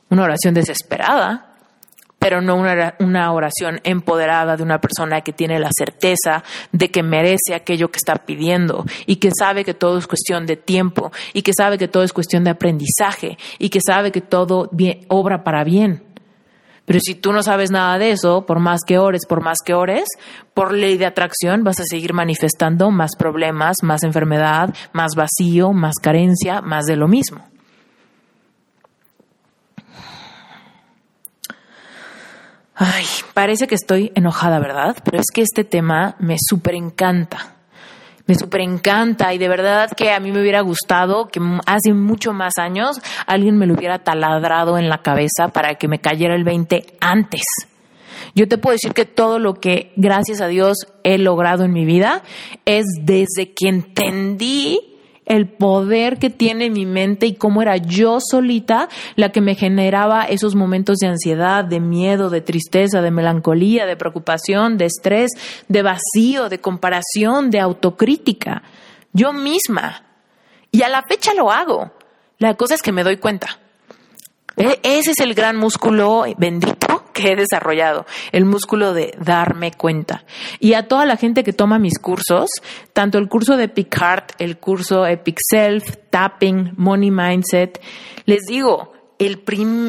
una 0.08 0.24
oración 0.24 0.54
desesperada, 0.54 1.49
pero 2.20 2.42
no 2.42 2.54
una, 2.54 3.32
oración 3.32 3.80
empoderada 3.82 4.56
de 4.56 4.62
una 4.62 4.78
persona 4.78 5.22
que 5.22 5.32
tiene 5.32 5.58
la 5.58 5.70
certeza 5.76 6.44
de 6.70 6.90
que 6.90 7.02
merece 7.02 7.54
aquello 7.54 7.90
que 7.90 7.96
está 7.96 8.14
pidiendo 8.14 8.84
y 9.06 9.16
que 9.16 9.30
sabe 9.36 9.64
que 9.64 9.74
todo 9.74 9.98
es 9.98 10.06
cuestión 10.06 10.46
de 10.46 10.56
tiempo 10.56 11.10
y 11.32 11.42
que 11.42 11.52
sabe 11.56 11.78
que 11.78 11.88
todo 11.88 12.04
es 12.04 12.12
cuestión 12.12 12.44
de 12.44 12.50
aprendizaje 12.50 13.38
y 13.58 13.70
que 13.70 13.80
sabe 13.80 14.12
que 14.12 14.20
todo 14.20 14.70
obra 15.08 15.42
para 15.42 15.64
bien. 15.64 16.04
Pero 16.84 17.00
si 17.00 17.14
tú 17.14 17.32
no 17.32 17.42
sabes 17.42 17.70
nada 17.70 17.98
de 17.98 18.10
eso, 18.10 18.44
por 18.44 18.58
más 18.58 18.80
que 18.86 18.98
ores, 18.98 19.24
por 19.26 19.42
más 19.42 19.58
que 19.64 19.72
ores, 19.72 20.04
por 20.52 20.74
ley 20.74 20.98
de 20.98 21.06
atracción 21.06 21.64
vas 21.64 21.80
a 21.80 21.84
seguir 21.84 22.12
manifestando 22.12 22.90
más 22.90 23.12
problemas, 23.16 23.76
más 23.82 24.02
enfermedad, 24.02 24.74
más 24.92 25.12
vacío, 25.16 25.72
más 25.72 25.94
carencia, 26.02 26.60
más 26.60 26.84
de 26.84 26.96
lo 26.96 27.08
mismo. 27.08 27.50
Ay, 32.82 33.04
parece 33.34 33.66
que 33.66 33.74
estoy 33.74 34.10
enojada, 34.14 34.58
¿verdad? 34.58 34.96
Pero 35.04 35.18
es 35.18 35.26
que 35.30 35.42
este 35.42 35.64
tema 35.64 36.16
me 36.18 36.36
súper 36.40 36.74
encanta. 36.74 37.56
Me 38.24 38.34
súper 38.34 38.62
encanta 38.62 39.34
y 39.34 39.38
de 39.38 39.48
verdad 39.48 39.90
que 39.94 40.12
a 40.12 40.18
mí 40.18 40.32
me 40.32 40.40
hubiera 40.40 40.62
gustado 40.62 41.28
que 41.28 41.40
hace 41.66 41.92
mucho 41.92 42.32
más 42.32 42.54
años 42.56 42.98
alguien 43.26 43.58
me 43.58 43.66
lo 43.66 43.74
hubiera 43.74 43.98
taladrado 43.98 44.78
en 44.78 44.88
la 44.88 45.02
cabeza 45.02 45.48
para 45.52 45.74
que 45.74 45.88
me 45.88 45.98
cayera 45.98 46.34
el 46.34 46.44
20 46.44 46.86
antes. 47.02 47.42
Yo 48.34 48.48
te 48.48 48.56
puedo 48.56 48.72
decir 48.72 48.94
que 48.94 49.04
todo 49.04 49.38
lo 49.38 49.60
que, 49.60 49.92
gracias 49.96 50.40
a 50.40 50.46
Dios, 50.46 50.78
he 51.04 51.18
logrado 51.18 51.64
en 51.64 51.74
mi 51.74 51.84
vida 51.84 52.22
es 52.64 52.86
desde 53.02 53.52
que 53.52 53.68
entendí 53.68 54.89
el 55.30 55.46
poder 55.46 56.18
que 56.18 56.28
tiene 56.28 56.70
mi 56.70 56.86
mente 56.86 57.26
y 57.26 57.34
cómo 57.36 57.62
era 57.62 57.76
yo 57.76 58.18
solita 58.20 58.88
la 59.14 59.30
que 59.30 59.40
me 59.40 59.54
generaba 59.54 60.24
esos 60.24 60.56
momentos 60.56 60.98
de 60.98 61.06
ansiedad, 61.06 61.64
de 61.64 61.78
miedo, 61.78 62.30
de 62.30 62.40
tristeza, 62.40 63.00
de 63.00 63.12
melancolía, 63.12 63.86
de 63.86 63.96
preocupación, 63.96 64.76
de 64.76 64.86
estrés, 64.86 65.30
de 65.68 65.82
vacío, 65.82 66.48
de 66.48 66.60
comparación, 66.60 67.50
de 67.50 67.60
autocrítica. 67.60 68.64
Yo 69.12 69.32
misma. 69.32 70.04
Y 70.72 70.82
a 70.82 70.88
la 70.88 71.04
fecha 71.04 71.32
lo 71.32 71.52
hago. 71.52 71.92
La 72.38 72.54
cosa 72.54 72.74
es 72.74 72.82
que 72.82 72.90
me 72.90 73.04
doy 73.04 73.18
cuenta. 73.18 73.60
E, 74.56 74.80
ese 74.82 75.12
es 75.12 75.20
el 75.20 75.34
gran 75.34 75.56
músculo 75.56 76.24
bendito 76.38 76.79
he 77.24 77.36
desarrollado, 77.36 78.06
el 78.32 78.44
músculo 78.44 78.92
de 78.94 79.14
darme 79.18 79.72
cuenta. 79.72 80.24
Y 80.58 80.74
a 80.74 80.88
toda 80.88 81.06
la 81.06 81.16
gente 81.16 81.44
que 81.44 81.52
toma 81.52 81.78
mis 81.78 81.98
cursos, 81.98 82.48
tanto 82.92 83.18
el 83.18 83.28
curso 83.28 83.56
de 83.56 83.64
Epic 83.64 83.94
Heart, 83.96 84.32
el 84.38 84.58
curso 84.58 85.06
Epic 85.06 85.38
Self, 85.48 85.96
Tapping, 86.10 86.72
Money 86.76 87.10
Mindset, 87.10 87.80
les 88.24 88.40
digo, 88.46 88.92
el, 89.20 89.42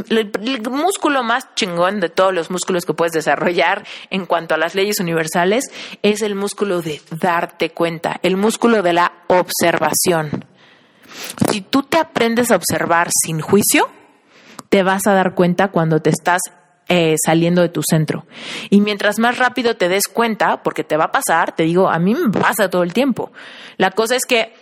el, 0.09 0.61
músculo 0.69 1.23
más 1.23 1.55
chingón 1.55 2.01
de 2.01 2.09
todos 2.09 2.33
los 2.33 2.51
músculos 2.51 2.85
que 2.85 2.93
puedes 2.93 3.13
desarrollar 3.13 3.85
en 4.09 4.25
cuanto 4.25 4.55
a 4.55 4.57
las 4.57 4.75
leyes 4.75 4.99
universales 4.99 5.71
es 6.01 6.21
el 6.21 6.35
músculo 6.35 6.81
de 6.81 7.01
darte 7.11 7.69
cuenta, 7.71 8.19
el 8.23 8.35
músculo 8.35 8.81
de 8.83 8.93
la 8.93 9.13
observación. 9.27 10.45
Si 11.49 11.61
tú 11.61 11.83
te 11.83 11.97
aprendes 11.97 12.51
a 12.51 12.57
observar 12.57 13.09
sin 13.23 13.39
juicio, 13.39 13.89
te 14.69 14.83
vas 14.83 15.07
a 15.07 15.13
dar 15.13 15.33
cuenta 15.33 15.69
cuando 15.69 16.01
te 16.01 16.09
estás 16.09 16.41
eh, 16.93 17.15
saliendo 17.25 17.62
de 17.62 17.69
tu 17.69 17.82
centro. 17.89 18.25
Y 18.69 18.82
mientras 18.82 19.17
más 19.17 19.38
rápido 19.38 19.77
te 19.77 19.88
des 19.88 20.10
cuenta, 20.10 20.62
porque 20.62 20.84
te 20.84 20.97
va 20.97 21.06
a 21.06 21.12
pasar, 21.13 21.56
te 21.56 21.63
digo, 21.63 21.89
a 21.89 21.99
mí 21.99 22.13
me 22.13 22.30
pasa 22.30 22.69
todo 22.69 22.84
el 22.84 22.91
tiempo. 22.91 23.32
La 23.77 23.91
cosa 23.91 24.17
es 24.17 24.25
que 24.25 24.54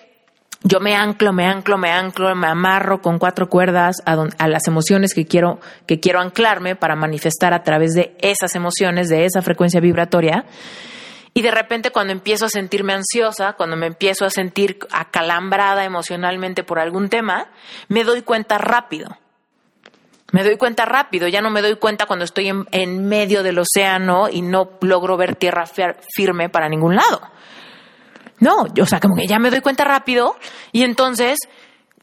yo 0.62 0.80
me 0.80 0.96
anclo, 0.96 1.34
me 1.34 1.48
anclo, 1.48 1.80
me 1.80 1.90
anclo, 1.90 2.36
me 2.36 2.46
amarro 2.46 3.02
con 3.02 3.18
cuatro 3.18 3.50
cuerdas 3.50 3.96
a, 4.06 4.28
a, 4.38 4.48
las 4.48 4.68
emociones 4.68 5.16
que 5.16 5.26
quiero, 5.26 5.60
que 5.88 6.00
quiero 6.00 6.20
anclarme 6.20 6.76
para 6.76 6.96
manifestar 6.96 7.52
a 7.52 7.64
través 7.64 7.96
de 7.96 8.16
esas 8.20 8.54
emociones, 8.54 9.10
de 9.10 9.26
esa 9.26 9.42
frecuencia 9.42 9.82
vibratoria. 9.82 10.46
Y 11.34 11.42
de 11.42 11.50
repente 11.50 11.90
cuando 11.90 12.14
empiezo 12.14 12.46
a 12.46 12.50
sentirme 12.50 12.94
ansiosa, 12.94 13.54
cuando 13.54 13.76
me 13.76 13.88
empiezo 13.88 14.26
a 14.26 14.30
sentir 14.30 14.78
acalambrada 14.92 15.84
emocionalmente 15.84 16.64
por 16.64 16.78
algún 16.78 17.10
tema, 17.10 17.48
me 17.88 18.04
doy 18.04 18.22
cuenta 18.22 18.60
rápido. 18.60 19.18
Me 20.32 20.44
doy 20.44 20.58
cuenta 20.58 20.86
rápido, 20.86 21.28
ya 21.28 21.42
no 21.42 21.50
me 21.50 21.62
doy 21.62 21.76
cuenta 21.76 22.06
cuando 22.06 22.26
estoy 22.26 22.50
en, 22.50 23.08
medio 23.08 23.42
del 23.44 23.60
océano 23.60 24.30
y 24.30 24.42
no 24.42 24.72
logro 24.82 25.18
ver 25.18 25.36
tierra 25.36 25.66
firme 25.66 26.50
para 26.50 26.70
ningún 26.70 26.96
lado. 26.96 27.22
No, 28.40 28.68
o 28.82 28.86
sea, 28.86 29.00
como 29.00 29.16
que 29.16 29.28
ya 29.28 29.40
me 29.40 29.50
doy 29.50 29.62
cuenta 29.62 29.84
rápido 29.84 30.36
y 30.72 30.84
entonces, 30.84 31.40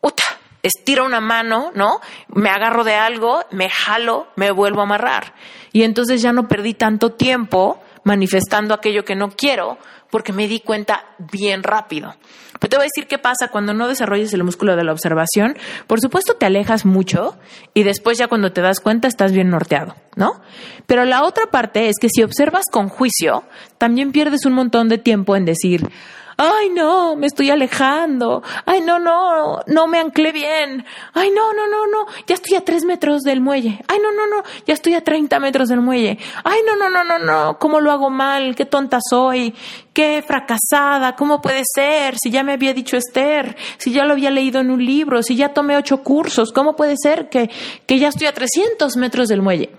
uta, 0.02 0.24
estiro 0.62 1.04
una 1.04 1.20
mano, 1.20 1.70
¿no? 1.74 2.00
Me 2.28 2.50
agarro 2.50 2.84
de 2.84 2.94
algo, 2.94 3.44
me 3.52 3.70
jalo, 3.70 4.26
me 4.36 4.50
vuelvo 4.50 4.80
a 4.80 4.84
amarrar. 4.84 5.34
Y 5.72 5.84
entonces 5.84 6.20
ya 6.20 6.32
no 6.32 6.48
perdí 6.48 6.74
tanto 6.74 7.12
tiempo 7.12 7.80
manifestando 8.02 8.74
aquello 8.74 9.04
que 9.04 9.16
no 9.16 9.30
quiero 9.30 9.78
porque 10.10 10.32
me 10.32 10.48
di 10.48 10.60
cuenta 10.60 11.04
bien 11.18 11.62
rápido. 11.62 12.14
Pero 12.58 12.70
te 12.70 12.76
voy 12.76 12.84
a 12.84 12.90
decir 12.94 13.06
qué 13.06 13.18
pasa 13.18 13.48
cuando 13.48 13.74
no 13.74 13.88
desarrolles 13.88 14.32
el 14.32 14.44
músculo 14.44 14.76
de 14.76 14.84
la 14.84 14.92
observación. 14.92 15.56
Por 15.86 16.00
supuesto 16.00 16.34
te 16.34 16.46
alejas 16.46 16.84
mucho 16.84 17.36
y 17.74 17.82
después 17.82 18.18
ya 18.18 18.28
cuando 18.28 18.52
te 18.52 18.62
das 18.62 18.80
cuenta 18.80 19.08
estás 19.08 19.32
bien 19.32 19.50
norteado, 19.50 19.94
¿no? 20.14 20.40
Pero 20.86 21.04
la 21.04 21.24
otra 21.24 21.46
parte 21.50 21.88
es 21.88 21.96
que 22.00 22.08
si 22.08 22.22
observas 22.22 22.64
con 22.70 22.88
juicio, 22.88 23.44
también 23.78 24.12
pierdes 24.12 24.46
un 24.46 24.54
montón 24.54 24.88
de 24.88 24.98
tiempo 24.98 25.36
en 25.36 25.44
decir, 25.44 25.90
ay 26.36 26.70
no, 26.70 27.16
me 27.16 27.26
estoy 27.26 27.50
alejando, 27.50 28.42
ay 28.66 28.80
no, 28.82 28.98
no, 28.98 29.60
no 29.66 29.86
me 29.86 29.98
anclé 29.98 30.32
bien, 30.32 30.84
ay 31.14 31.30
no, 31.30 31.52
no, 31.54 31.66
no, 31.66 31.86
no, 31.86 32.06
ya 32.26 32.34
estoy 32.34 32.56
a 32.56 32.64
tres 32.64 32.84
metros 32.84 33.22
del 33.22 33.40
muelle, 33.40 33.82
ay 33.88 33.98
no, 34.02 34.12
no, 34.12 34.26
no, 34.26 34.42
ya 34.66 34.74
estoy 34.74 34.94
a 34.94 35.02
30 35.02 35.40
metros 35.40 35.68
del 35.68 35.80
muelle, 35.80 36.18
ay 36.44 36.60
no, 36.66 36.76
no, 36.76 36.90
no, 36.90 37.04
no, 37.04 37.18
no, 37.18 37.58
¿cómo 37.58 37.80
lo 37.80 37.90
hago 37.90 38.10
mal? 38.10 38.54
¿Qué 38.54 38.66
tonta 38.66 38.98
soy? 39.08 39.54
¿Qué 39.92 40.22
fracasada? 40.26 41.16
¿Cómo 41.16 41.40
puede 41.40 41.62
ser? 41.74 42.16
Si 42.18 42.30
ya 42.30 42.42
me 42.42 42.52
había 42.52 42.74
dicho 42.74 42.98
Esther, 42.98 43.56
si 43.78 43.92
ya 43.92 44.04
lo 44.04 44.12
había 44.12 44.30
leído 44.30 44.60
en 44.60 44.70
un 44.70 44.84
libro, 44.84 45.22
si 45.22 45.36
ya 45.36 45.54
tomé 45.54 45.76
ocho 45.76 46.02
cursos, 46.02 46.52
¿cómo 46.52 46.76
puede 46.76 46.96
ser 47.02 47.30
que, 47.30 47.50
que 47.86 47.98
ya 47.98 48.08
estoy 48.08 48.26
a 48.26 48.34
300 48.34 48.96
metros 48.96 49.28
del 49.28 49.40
muelle? 49.40 49.70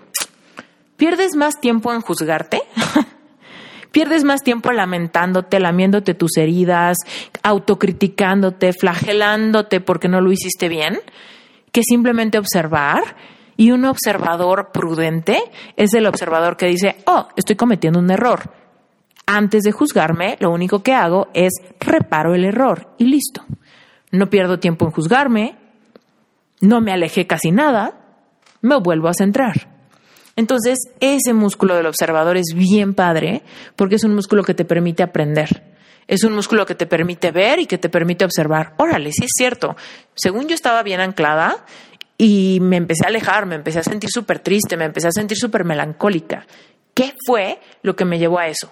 ¿Pierdes 0.97 1.35
más 1.35 1.61
tiempo 1.61 1.93
en 1.93 2.01
juzgarte? 2.01 2.63
Pierdes 3.97 4.23
más 4.23 4.43
tiempo 4.43 4.71
lamentándote, 4.71 5.59
lamiéndote 5.59 6.13
tus 6.13 6.37
heridas, 6.37 6.97
autocriticándote, 7.41 8.71
flagelándote 8.71 9.81
porque 9.81 10.07
no 10.07 10.21
lo 10.21 10.31
hiciste 10.31 10.69
bien, 10.69 10.99
que 11.71 11.81
simplemente 11.81 12.37
observar. 12.37 13.01
Y 13.55 13.71
un 13.71 13.85
observador 13.85 14.69
prudente 14.71 15.39
es 15.77 15.95
el 15.95 16.05
observador 16.05 16.57
que 16.57 16.67
dice, 16.67 16.97
oh, 17.07 17.27
estoy 17.35 17.55
cometiendo 17.55 17.97
un 17.97 18.11
error. 18.11 18.51
Antes 19.25 19.63
de 19.63 19.71
juzgarme, 19.71 20.37
lo 20.41 20.51
único 20.51 20.83
que 20.83 20.93
hago 20.93 21.29
es 21.33 21.53
reparo 21.79 22.35
el 22.35 22.45
error 22.45 22.93
y 22.99 23.05
listo. 23.05 23.45
No 24.11 24.29
pierdo 24.29 24.59
tiempo 24.59 24.85
en 24.85 24.91
juzgarme, 24.91 25.55
no 26.61 26.81
me 26.81 26.93
alejé 26.93 27.25
casi 27.25 27.49
nada, 27.49 27.95
me 28.61 28.77
vuelvo 28.77 29.07
a 29.07 29.15
centrar. 29.15 29.76
Entonces, 30.37 30.77
ese 30.99 31.33
músculo 31.33 31.75
del 31.75 31.87
observador 31.87 32.37
es 32.37 32.53
bien 32.55 32.93
padre 32.93 33.41
porque 33.75 33.95
es 33.95 34.03
un 34.03 34.13
músculo 34.13 34.43
que 34.43 34.53
te 34.53 34.65
permite 34.65 35.03
aprender. 35.03 35.63
Es 36.07 36.23
un 36.23 36.33
músculo 36.33 36.65
que 36.65 36.75
te 36.75 36.85
permite 36.85 37.31
ver 37.31 37.59
y 37.59 37.65
que 37.65 37.79
te 37.79 37.89
permite 37.89 38.23
observar. 38.23 38.73
Órale, 38.77 39.11
sí 39.11 39.25
es 39.25 39.31
cierto. 39.35 39.75
Según 40.15 40.47
yo 40.47 40.55
estaba 40.55 40.83
bien 40.83 41.01
anclada 41.01 41.65
y 42.17 42.59
me 42.61 42.77
empecé 42.77 43.03
a 43.05 43.09
alejar, 43.09 43.47
me 43.47 43.55
empecé 43.55 43.79
a 43.79 43.83
sentir 43.83 44.11
súper 44.11 44.39
triste, 44.39 44.77
me 44.77 44.85
empecé 44.85 45.07
a 45.07 45.11
sentir 45.11 45.37
súper 45.37 45.65
melancólica. 45.65 46.45
¿Qué 46.93 47.13
fue 47.25 47.59
lo 47.81 47.95
que 47.95 48.05
me 48.05 48.19
llevó 48.19 48.39
a 48.39 48.47
eso? 48.47 48.71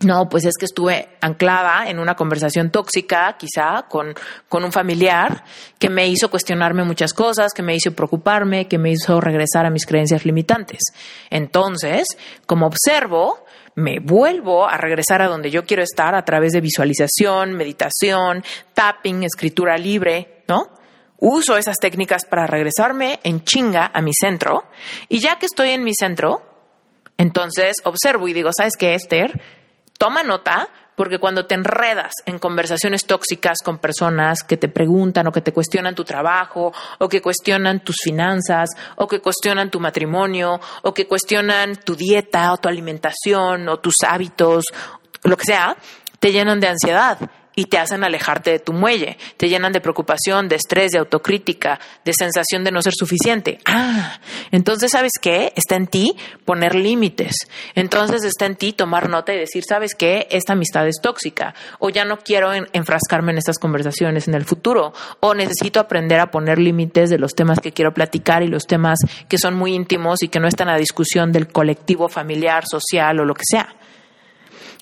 No, 0.00 0.28
pues 0.28 0.44
es 0.44 0.54
que 0.56 0.66
estuve 0.66 1.08
anclada 1.20 1.90
en 1.90 1.98
una 1.98 2.14
conversación 2.14 2.70
tóxica, 2.70 3.36
quizá, 3.36 3.86
con, 3.88 4.14
con 4.48 4.64
un 4.64 4.70
familiar, 4.70 5.44
que 5.78 5.90
me 5.90 6.06
hizo 6.06 6.30
cuestionarme 6.30 6.84
muchas 6.84 7.12
cosas, 7.12 7.52
que 7.52 7.62
me 7.62 7.74
hizo 7.74 7.92
preocuparme, 7.92 8.68
que 8.68 8.78
me 8.78 8.92
hizo 8.92 9.20
regresar 9.20 9.66
a 9.66 9.70
mis 9.70 9.86
creencias 9.86 10.24
limitantes. 10.24 10.78
Entonces, 11.30 12.06
como 12.46 12.66
observo, 12.66 13.44
me 13.74 13.98
vuelvo 13.98 14.68
a 14.68 14.76
regresar 14.76 15.20
a 15.20 15.26
donde 15.26 15.50
yo 15.50 15.64
quiero 15.64 15.82
estar 15.82 16.14
a 16.14 16.24
través 16.24 16.52
de 16.52 16.60
visualización, 16.60 17.54
meditación, 17.54 18.44
tapping, 18.74 19.24
escritura 19.24 19.76
libre, 19.78 20.44
¿no? 20.46 20.68
Uso 21.16 21.56
esas 21.56 21.78
técnicas 21.78 22.24
para 22.24 22.46
regresarme 22.46 23.18
en 23.24 23.42
chinga 23.42 23.90
a 23.92 24.00
mi 24.00 24.12
centro 24.14 24.64
y 25.08 25.18
ya 25.18 25.40
que 25.40 25.46
estoy 25.46 25.70
en 25.70 25.82
mi 25.82 25.92
centro, 25.92 26.42
entonces 27.16 27.76
observo 27.82 28.28
y 28.28 28.32
digo, 28.32 28.50
¿sabes 28.56 28.76
qué, 28.76 28.94
Esther? 28.94 29.40
Toma 29.98 30.22
nota 30.22 30.68
porque 30.94 31.18
cuando 31.18 31.46
te 31.46 31.54
enredas 31.54 32.12
en 32.24 32.38
conversaciones 32.38 33.04
tóxicas 33.04 33.58
con 33.64 33.78
personas 33.78 34.42
que 34.42 34.56
te 34.56 34.68
preguntan 34.68 35.26
o 35.26 35.32
que 35.32 35.40
te 35.40 35.52
cuestionan 35.52 35.94
tu 35.94 36.04
trabajo 36.04 36.72
o 36.98 37.08
que 37.08 37.20
cuestionan 37.20 37.80
tus 37.80 37.96
finanzas 38.02 38.70
o 38.96 39.06
que 39.06 39.20
cuestionan 39.20 39.70
tu 39.70 39.78
matrimonio 39.78 40.60
o 40.82 40.94
que 40.94 41.06
cuestionan 41.06 41.76
tu 41.76 41.94
dieta 41.94 42.52
o 42.52 42.56
tu 42.56 42.68
alimentación 42.68 43.68
o 43.68 43.78
tus 43.78 43.94
hábitos, 44.06 44.64
lo 45.22 45.36
que 45.36 45.44
sea, 45.44 45.76
te 46.18 46.32
llenan 46.32 46.58
de 46.58 46.68
ansiedad 46.68 47.18
y 47.58 47.64
te 47.64 47.76
hacen 47.76 48.04
alejarte 48.04 48.52
de 48.52 48.60
tu 48.60 48.72
muelle, 48.72 49.18
te 49.36 49.48
llenan 49.48 49.72
de 49.72 49.80
preocupación, 49.80 50.48
de 50.48 50.54
estrés, 50.54 50.92
de 50.92 50.98
autocrítica, 50.98 51.80
de 52.04 52.12
sensación 52.12 52.62
de 52.62 52.70
no 52.70 52.80
ser 52.82 52.92
suficiente. 52.94 53.58
Ah, 53.64 54.20
entonces 54.52 54.92
sabes 54.92 55.10
qué? 55.20 55.52
Está 55.56 55.74
en 55.74 55.88
ti 55.88 56.14
poner 56.44 56.76
límites. 56.76 57.48
Entonces 57.74 58.22
está 58.22 58.46
en 58.46 58.54
ti 58.54 58.72
tomar 58.72 59.08
nota 59.08 59.34
y 59.34 59.38
decir, 59.38 59.64
¿sabes 59.68 59.96
qué? 59.96 60.28
Esta 60.30 60.52
amistad 60.52 60.86
es 60.86 61.00
tóxica 61.02 61.52
o 61.80 61.90
ya 61.90 62.04
no 62.04 62.20
quiero 62.20 62.52
enfrascarme 62.54 63.32
en 63.32 63.38
estas 63.38 63.58
conversaciones 63.58 64.28
en 64.28 64.34
el 64.34 64.44
futuro 64.44 64.92
o 65.18 65.34
necesito 65.34 65.80
aprender 65.80 66.20
a 66.20 66.30
poner 66.30 66.60
límites 66.60 67.10
de 67.10 67.18
los 67.18 67.34
temas 67.34 67.58
que 67.58 67.72
quiero 67.72 67.92
platicar 67.92 68.44
y 68.44 68.46
los 68.46 68.68
temas 68.68 69.00
que 69.28 69.36
son 69.36 69.56
muy 69.56 69.74
íntimos 69.74 70.22
y 70.22 70.28
que 70.28 70.38
no 70.38 70.46
están 70.46 70.68
a 70.68 70.76
discusión 70.76 71.32
del 71.32 71.48
colectivo 71.48 72.08
familiar, 72.08 72.62
social 72.70 73.18
o 73.18 73.24
lo 73.24 73.34
que 73.34 73.42
sea. 73.44 73.74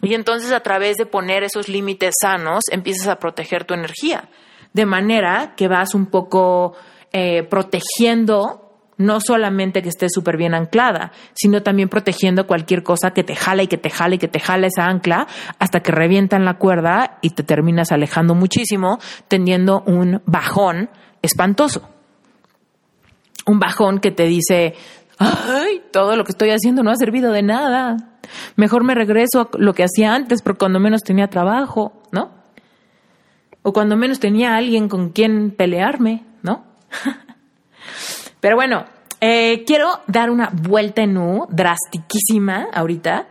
Y 0.07 0.15
entonces 0.15 0.53
a 0.53 0.61
través 0.61 0.99
de 0.99 1.05
poner 1.05 1.43
esos 1.43 1.69
límites 1.69 2.15
sanos 2.23 2.63
empiezas 2.71 3.09
a 3.09 3.19
proteger 3.19 3.65
tu 3.65 3.75
energía, 3.75 4.29
de 4.73 4.87
manera 4.87 5.55
que 5.57 5.67
vas 5.67 5.97
un 5.97 6.07
poco 6.07 6.75
eh, 7.13 7.43
protegiendo 7.43 8.63
no 8.99 9.19
solamente 9.21 9.83
que 9.83 9.89
esté 9.89 10.07
súper 10.09 10.37
bien 10.37 10.55
anclada, 10.55 11.11
sino 11.35 11.65
también 11.65 11.89
protegiendo 11.89 12.47
cualquier 12.47 12.85
cosa 12.85 13.11
que 13.11 13.25
te 13.25 13.35
jala 13.35 13.65
y 13.65 13.67
que 13.67 13.79
te 13.79 13.91
jala 13.91 14.15
y 14.15 14.19
que 14.19 14.29
te 14.29 14.39
jala 14.39 14.69
esa 14.69 14.85
ancla 14.85 15.27
hasta 15.59 15.81
que 15.81 15.91
revientan 15.91 16.45
la 16.45 16.55
cuerda 16.55 17.19
y 17.21 17.31
te 17.31 17.43
terminas 17.43 17.91
alejando 17.91 18.37
muchísimo, 18.37 19.01
teniendo 19.27 19.83
un 19.87 20.23
bajón 20.25 20.89
espantoso. 21.21 21.91
Un 23.45 23.59
bajón 23.59 23.99
que 23.99 24.13
te 24.13 24.27
dice, 24.27 24.77
ay, 25.19 25.83
todo 25.91 26.15
lo 26.15 26.23
que 26.23 26.31
estoy 26.31 26.51
haciendo 26.51 26.85
no 26.85 26.93
ha 26.93 26.97
servido 26.97 27.33
de 27.33 27.43
nada. 27.43 27.97
Mejor 28.57 28.85
me 28.85 28.95
regreso 28.95 29.41
a 29.41 29.49
lo 29.59 29.75
que 29.75 29.85
hacía 29.85 30.15
antes, 30.15 30.43
porque 30.43 30.59
cuando 30.59 30.81
menos 30.81 31.03
tenía 31.03 31.29
trabajo, 31.29 32.03
¿no? 32.13 32.31
O 33.63 33.73
cuando 33.73 33.97
menos 33.97 34.21
tenía 34.21 34.57
alguien 34.57 34.89
con 34.89 35.11
quien 35.11 35.51
pelearme, 35.51 36.25
¿no? 36.43 36.65
Pero 38.41 38.57
bueno, 38.57 38.85
eh, 39.21 39.65
quiero 39.67 40.03
dar 40.07 40.31
una 40.31 40.51
vuelta 40.53 41.03
en 41.03 41.17
U 41.17 41.47
drastiquísima 41.51 42.69
ahorita, 42.73 43.27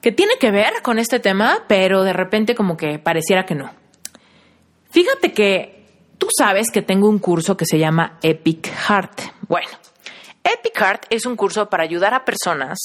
que 0.00 0.12
tiene 0.12 0.34
que 0.38 0.50
ver 0.50 0.74
con 0.82 0.98
este 0.98 1.18
tema, 1.18 1.64
pero 1.66 2.04
de 2.04 2.12
repente 2.12 2.54
como 2.54 2.76
que 2.76 2.98
pareciera 2.98 3.44
que 3.44 3.56
no. 3.56 3.70
Fíjate 4.90 5.32
que 5.32 5.84
tú 6.18 6.28
sabes 6.36 6.70
que 6.70 6.82
tengo 6.82 7.08
un 7.08 7.18
curso 7.18 7.56
que 7.56 7.66
se 7.66 7.78
llama 7.78 8.18
Epic 8.22 8.68
Heart. 8.68 9.20
Bueno, 9.48 9.68
Epic 10.44 10.78
Heart 10.78 11.06
es 11.10 11.26
un 11.26 11.36
curso 11.36 11.68
para 11.68 11.82
ayudar 11.82 12.14
a 12.14 12.24
personas 12.24 12.78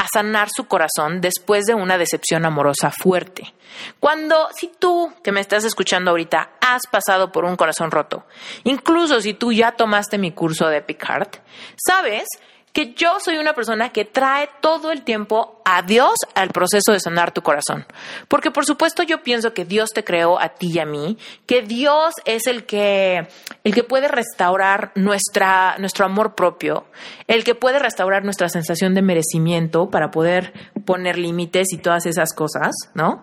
a 0.00 0.06
sanar 0.10 0.48
su 0.50 0.64
corazón 0.64 1.20
después 1.20 1.66
de 1.66 1.74
una 1.74 1.98
decepción 1.98 2.46
amorosa 2.46 2.90
fuerte. 2.90 3.52
Cuando, 4.00 4.48
si 4.56 4.68
tú 4.78 5.12
que 5.22 5.30
me 5.30 5.40
estás 5.40 5.64
escuchando 5.64 6.10
ahorita 6.10 6.52
has 6.62 6.86
pasado 6.90 7.30
por 7.30 7.44
un 7.44 7.54
corazón 7.54 7.90
roto, 7.90 8.24
incluso 8.64 9.20
si 9.20 9.34
tú 9.34 9.52
ya 9.52 9.72
tomaste 9.72 10.16
mi 10.16 10.32
curso 10.32 10.68
de 10.68 10.78
Epic 10.78 11.04
Heart, 11.04 11.36
sabes 11.76 12.28
que 12.72 12.94
yo 12.94 13.18
soy 13.18 13.38
una 13.38 13.52
persona 13.52 13.90
que 13.90 14.04
trae 14.04 14.48
todo 14.60 14.92
el 14.92 15.02
tiempo 15.02 15.60
a 15.64 15.82
Dios 15.82 16.14
al 16.34 16.50
proceso 16.50 16.92
de 16.92 17.00
sanar 17.00 17.32
tu 17.32 17.42
corazón. 17.42 17.84
Porque 18.28 18.50
por 18.50 18.64
supuesto 18.64 19.02
yo 19.02 19.22
pienso 19.22 19.52
que 19.54 19.64
Dios 19.64 19.90
te 19.90 20.04
creó 20.04 20.40
a 20.40 20.50
ti 20.50 20.72
y 20.74 20.78
a 20.78 20.86
mí, 20.86 21.18
que 21.46 21.62
Dios 21.62 22.14
es 22.24 22.46
el 22.46 22.64
que, 22.66 23.28
el 23.64 23.74
que 23.74 23.84
puede 23.84 24.08
restaurar 24.08 24.92
nuestra, 24.94 25.76
nuestro 25.78 26.04
amor 26.04 26.34
propio, 26.34 26.86
el 27.26 27.44
que 27.44 27.54
puede 27.54 27.78
restaurar 27.78 28.24
nuestra 28.24 28.48
sensación 28.48 28.94
de 28.94 29.02
merecimiento 29.02 29.90
para 29.90 30.10
poder 30.10 30.52
poner 30.84 31.18
límites 31.18 31.72
y 31.72 31.78
todas 31.78 32.06
esas 32.06 32.32
cosas, 32.34 32.72
¿no? 32.94 33.20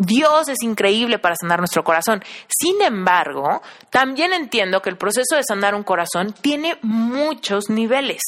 Dios 0.00 0.48
es 0.48 0.62
increíble 0.62 1.18
para 1.18 1.36
sanar 1.36 1.58
nuestro 1.58 1.84
corazón. 1.84 2.22
Sin 2.48 2.80
embargo, 2.80 3.60
también 3.90 4.32
entiendo 4.32 4.80
que 4.80 4.88
el 4.88 4.96
proceso 4.96 5.36
de 5.36 5.44
sanar 5.44 5.74
un 5.74 5.82
corazón 5.82 6.32
tiene 6.32 6.78
muchos 6.80 7.68
niveles. 7.68 8.22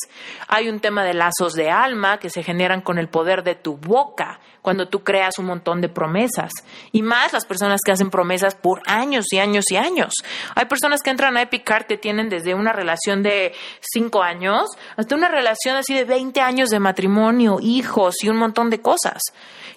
Hay 0.48 0.68
un 0.68 0.80
tema 0.80 1.02
de 1.02 1.14
lazos 1.14 1.54
de 1.54 1.70
alma 1.70 2.18
que 2.18 2.28
se 2.28 2.42
generan 2.42 2.82
con 2.82 2.98
el 2.98 3.08
poder 3.08 3.42
de 3.42 3.54
tu 3.54 3.78
boca, 3.78 4.38
cuando 4.62 4.88
tú 4.88 5.02
creas 5.02 5.38
un 5.38 5.46
montón 5.46 5.80
de 5.80 5.88
promesas. 5.88 6.52
Y 6.92 7.02
más 7.02 7.32
las 7.32 7.44
personas 7.44 7.80
que 7.84 7.92
hacen 7.92 8.10
promesas 8.10 8.54
por 8.54 8.80
años 8.86 9.26
y 9.32 9.38
años 9.38 9.64
y 9.70 9.76
años. 9.76 10.14
Hay 10.54 10.66
personas 10.66 11.02
que 11.02 11.10
entran 11.10 11.36
a 11.36 11.42
Epic 11.42 11.62
que 11.86 11.96
tienen 11.96 12.28
desde 12.28 12.54
una 12.54 12.72
relación 12.72 13.22
de 13.22 13.52
cinco 13.80 14.22
años 14.22 14.68
hasta 14.96 15.14
una 15.14 15.28
relación 15.28 15.76
así 15.76 15.94
de 15.94 16.04
20 16.04 16.40
años 16.40 16.70
de 16.70 16.78
matrimonio, 16.78 17.58
hijos 17.60 18.16
y 18.22 18.28
un 18.28 18.36
montón 18.36 18.70
de 18.70 18.80
cosas. 18.80 19.20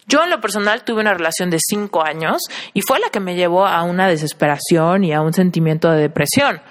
Yo 0.07 0.23
en 0.23 0.29
lo 0.29 0.39
personal 0.39 0.83
tuve 0.83 1.01
una 1.01 1.13
relación 1.13 1.49
de 1.49 1.57
cinco 1.59 2.03
años 2.03 2.41
y 2.73 2.81
fue 2.81 2.99
la 2.99 3.09
que 3.09 3.19
me 3.19 3.35
llevó 3.35 3.65
a 3.65 3.83
una 3.83 4.07
desesperación 4.07 5.03
y 5.03 5.13
a 5.13 5.21
un 5.21 5.33
sentimiento 5.33 5.89
de 5.89 6.01
depresión. 6.01 6.61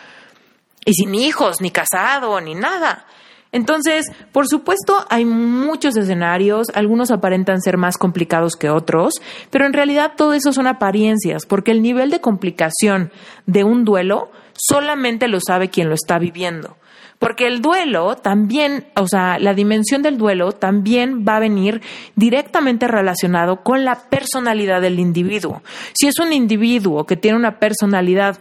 Y 0.85 0.93
sin 0.93 1.15
hijos, 1.15 1.61
ni 1.61 1.71
casado, 1.71 2.41
ni 2.41 2.55
nada. 2.55 3.07
Entonces, 3.55 4.11
por 4.33 4.49
supuesto, 4.49 5.07
hay 5.11 5.25
muchos 5.25 5.97
escenarios, 5.97 6.67
algunos 6.75 7.13
aparentan 7.13 7.63
ser 7.63 7.77
más 7.77 7.97
complicados 7.97 8.57
que 8.57 8.69
otros, 8.69 9.15
pero 9.51 9.65
en 9.65 9.73
realidad 9.73 10.15
todo 10.17 10.33
eso 10.33 10.53
son 10.53 10.67
apariencias, 10.67 11.47
porque 11.47 11.71
el 11.71 11.81
nivel 11.81 12.11
de 12.11 12.21
complicación 12.21 13.13
de 13.47 13.63
un 13.63 13.85
duelo 13.85 14.33
solamente 14.55 15.29
lo 15.29 15.39
sabe 15.39 15.71
quien 15.71 15.89
lo 15.89 15.95
está 15.95 16.19
viviendo. 16.19 16.77
Porque 17.21 17.47
el 17.47 17.63
duelo 17.63 18.17
también, 18.17 18.87
o 18.97 19.07
sea, 19.07 19.39
la 19.39 19.55
dimensión 19.55 20.03
del 20.03 20.19
duelo 20.19 20.51
también 20.51 21.25
va 21.27 21.37
a 21.37 21.41
venir 21.41 21.81
directamente 22.17 22.89
relacionado 22.89 23.63
con 23.63 23.85
la 23.85 24.11
personalidad 24.11 24.81
del 24.81 24.99
individuo. 24.99 25.63
Si 25.95 26.09
es 26.09 26.19
un 26.19 26.33
individuo 26.33 27.07
que 27.07 27.17
tiene 27.17 27.39
una 27.39 27.61
personalidad 27.61 28.39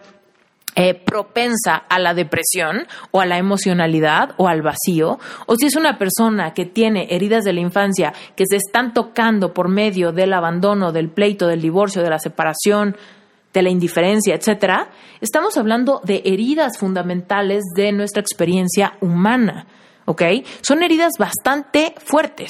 eh, 0.75 0.95
propensa 0.95 1.75
a 1.75 1.99
la 1.99 2.13
depresión 2.13 2.87
o 3.11 3.21
a 3.21 3.25
la 3.25 3.37
emocionalidad 3.37 4.33
o 4.37 4.47
al 4.47 4.61
vacío, 4.61 5.19
o 5.45 5.55
si 5.55 5.67
es 5.67 5.75
una 5.75 5.97
persona 5.97 6.53
que 6.53 6.65
tiene 6.65 7.07
heridas 7.11 7.43
de 7.43 7.53
la 7.53 7.59
infancia 7.59 8.13
que 8.35 8.45
se 8.47 8.57
están 8.57 8.93
tocando 8.93 9.53
por 9.53 9.69
medio 9.69 10.11
del 10.11 10.33
abandono, 10.33 10.91
del 10.91 11.09
pleito, 11.09 11.47
del 11.47 11.61
divorcio, 11.61 12.01
de 12.01 12.09
la 12.09 12.19
separación, 12.19 12.95
de 13.53 13.61
la 13.61 13.69
indiferencia, 13.69 14.33
etcétera, 14.33 14.89
estamos 15.21 15.57
hablando 15.57 16.01
de 16.03 16.23
heridas 16.25 16.77
fundamentales 16.79 17.63
de 17.75 17.91
nuestra 17.91 18.21
experiencia 18.21 18.97
humana. 18.99 19.67
¿Ok? 20.05 20.21
Son 20.61 20.83
heridas 20.83 21.13
bastante 21.17 21.93
fuertes. 22.03 22.49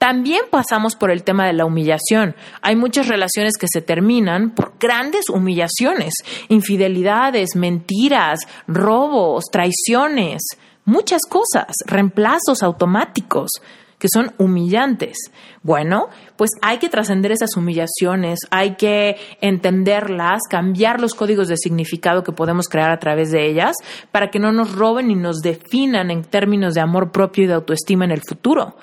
También 0.00 0.40
pasamos 0.50 0.96
por 0.96 1.10
el 1.10 1.24
tema 1.24 1.46
de 1.46 1.52
la 1.52 1.66
humillación. 1.66 2.34
Hay 2.62 2.74
muchas 2.74 3.06
relaciones 3.06 3.58
que 3.58 3.66
se 3.70 3.82
terminan 3.82 4.54
por 4.54 4.72
grandes 4.80 5.28
humillaciones, 5.28 6.14
infidelidades, 6.48 7.50
mentiras, 7.54 8.40
robos, 8.66 9.44
traiciones, 9.52 10.40
muchas 10.86 11.20
cosas, 11.28 11.66
reemplazos 11.84 12.62
automáticos 12.62 13.50
que 13.98 14.08
son 14.10 14.32
humillantes. 14.38 15.18
Bueno, 15.62 16.08
pues 16.36 16.48
hay 16.62 16.78
que 16.78 16.88
trascender 16.88 17.30
esas 17.32 17.54
humillaciones, 17.58 18.38
hay 18.50 18.76
que 18.76 19.16
entenderlas, 19.42 20.40
cambiar 20.48 20.98
los 20.98 21.12
códigos 21.12 21.48
de 21.48 21.58
significado 21.58 22.24
que 22.24 22.32
podemos 22.32 22.68
crear 22.68 22.90
a 22.90 22.98
través 23.00 23.32
de 23.32 23.46
ellas 23.50 23.76
para 24.10 24.30
que 24.30 24.38
no 24.38 24.50
nos 24.50 24.74
roben 24.74 25.10
y 25.10 25.14
nos 25.14 25.40
definan 25.42 26.10
en 26.10 26.22
términos 26.22 26.72
de 26.72 26.80
amor 26.80 27.12
propio 27.12 27.44
y 27.44 27.48
de 27.48 27.52
autoestima 27.52 28.06
en 28.06 28.12
el 28.12 28.22
futuro. 28.26 28.76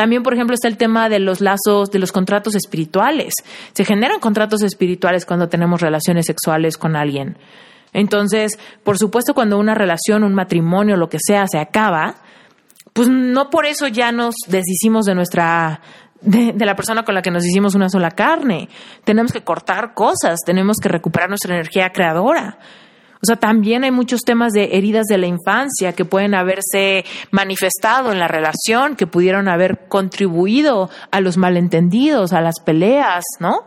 También, 0.00 0.22
por 0.22 0.32
ejemplo, 0.32 0.54
está 0.54 0.66
el 0.66 0.78
tema 0.78 1.10
de 1.10 1.18
los 1.18 1.42
lazos, 1.42 1.90
de 1.90 1.98
los 1.98 2.10
contratos 2.10 2.54
espirituales. 2.54 3.34
Se 3.74 3.84
generan 3.84 4.18
contratos 4.18 4.62
espirituales 4.62 5.26
cuando 5.26 5.50
tenemos 5.50 5.82
relaciones 5.82 6.24
sexuales 6.24 6.78
con 6.78 6.96
alguien. 6.96 7.36
Entonces, 7.92 8.58
por 8.82 8.96
supuesto, 8.96 9.34
cuando 9.34 9.58
una 9.58 9.74
relación, 9.74 10.24
un 10.24 10.32
matrimonio, 10.32 10.96
lo 10.96 11.10
que 11.10 11.18
sea, 11.20 11.44
se 11.46 11.58
acaba, 11.58 12.14
pues 12.94 13.08
no 13.10 13.50
por 13.50 13.66
eso 13.66 13.88
ya 13.88 14.10
nos 14.10 14.36
deshicimos 14.48 15.04
de 15.04 15.14
nuestra 15.14 15.82
de, 16.22 16.54
la 16.56 16.76
persona 16.76 17.04
con 17.04 17.14
la 17.14 17.20
que 17.20 17.30
nos 17.30 17.44
hicimos 17.44 17.74
una 17.74 17.90
sola 17.90 18.12
carne. 18.12 18.70
Tenemos 19.04 19.32
que 19.32 19.42
cortar 19.42 19.92
cosas, 19.92 20.38
tenemos 20.46 20.78
que 20.82 20.88
recuperar 20.88 21.28
nuestra 21.28 21.54
energía 21.54 21.92
creadora. 21.92 22.56
O 23.22 23.26
sea, 23.26 23.36
también 23.36 23.84
hay 23.84 23.90
muchos 23.90 24.22
temas 24.22 24.52
de 24.52 24.76
heridas 24.78 25.06
de 25.06 25.18
la 25.18 25.26
infancia 25.26 25.92
que 25.92 26.06
pueden 26.06 26.34
haberse 26.34 27.04
manifestado 27.30 28.12
en 28.12 28.18
la 28.18 28.28
relación, 28.28 28.96
que 28.96 29.06
pudieron 29.06 29.46
haber 29.46 29.88
contribuido 29.88 30.88
a 31.10 31.20
los 31.20 31.36
malentendidos, 31.36 32.32
a 32.32 32.40
las 32.40 32.60
peleas, 32.60 33.24
¿no? 33.38 33.64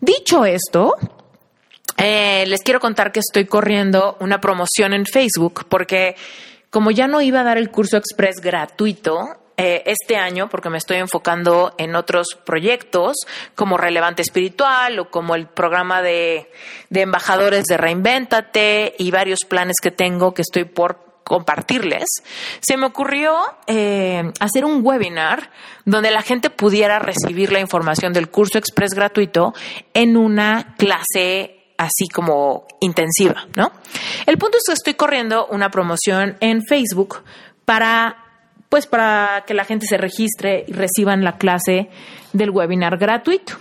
Dicho 0.00 0.44
esto, 0.44 0.94
eh, 1.96 2.44
les 2.46 2.62
quiero 2.62 2.78
contar 2.78 3.10
que 3.10 3.20
estoy 3.20 3.46
corriendo 3.46 4.16
una 4.20 4.40
promoción 4.40 4.92
en 4.92 5.06
Facebook 5.06 5.64
porque 5.68 6.14
como 6.70 6.90
ya 6.90 7.08
no 7.08 7.22
iba 7.22 7.40
a 7.40 7.44
dar 7.44 7.56
el 7.56 7.70
curso 7.70 7.96
express 7.96 8.40
gratuito, 8.40 9.24
eh, 9.60 9.82
este 9.86 10.16
año, 10.16 10.48
porque 10.48 10.70
me 10.70 10.78
estoy 10.78 10.98
enfocando 10.98 11.74
en 11.78 11.96
otros 11.96 12.38
proyectos 12.46 13.16
como 13.56 13.76
Relevante 13.76 14.22
Espiritual 14.22 15.00
o 15.00 15.10
como 15.10 15.34
el 15.34 15.48
programa 15.48 16.00
de, 16.00 16.48
embajadores 16.90 17.64
de 17.64 17.76
Reinvéntate 17.76 18.94
y 18.98 19.10
varios 19.10 19.40
planes 19.48 19.78
que 19.82 19.90
tengo 19.90 20.32
que 20.32 20.42
estoy 20.42 20.62
por 20.62 21.22
compartirles, 21.24 22.06
se 22.60 22.76
me 22.76 22.86
ocurrió 22.86 23.36
eh, 23.66 24.30
hacer 24.38 24.64
un 24.64 24.86
webinar 24.86 25.50
donde 25.84 26.12
la 26.12 26.22
gente 26.22 26.50
pudiera 26.50 27.00
recibir 27.00 27.50
la 27.50 27.58
información 27.58 28.12
del 28.12 28.30
curso 28.30 28.58
express 28.58 28.94
gratuito 28.94 29.54
en 29.92 30.16
una 30.16 30.76
clase 30.78 31.74
así 31.78 32.06
como 32.14 32.68
intensiva, 32.80 33.48
¿no? 33.56 33.72
El 34.24 34.38
punto 34.38 34.58
es 34.58 34.64
que 34.68 34.74
estoy 34.74 34.94
corriendo 34.94 35.48
una 35.48 35.68
promoción 35.72 36.36
en 36.38 36.62
Facebook 36.64 37.24
para 37.64 38.27
pues 38.68 38.86
para 38.86 39.44
que 39.46 39.54
la 39.54 39.64
gente 39.64 39.86
se 39.86 39.96
registre 39.96 40.64
y 40.66 40.72
reciban 40.72 41.24
la 41.24 41.36
clase 41.36 41.88
del 42.32 42.50
webinar 42.50 42.98
gratuito. 42.98 43.54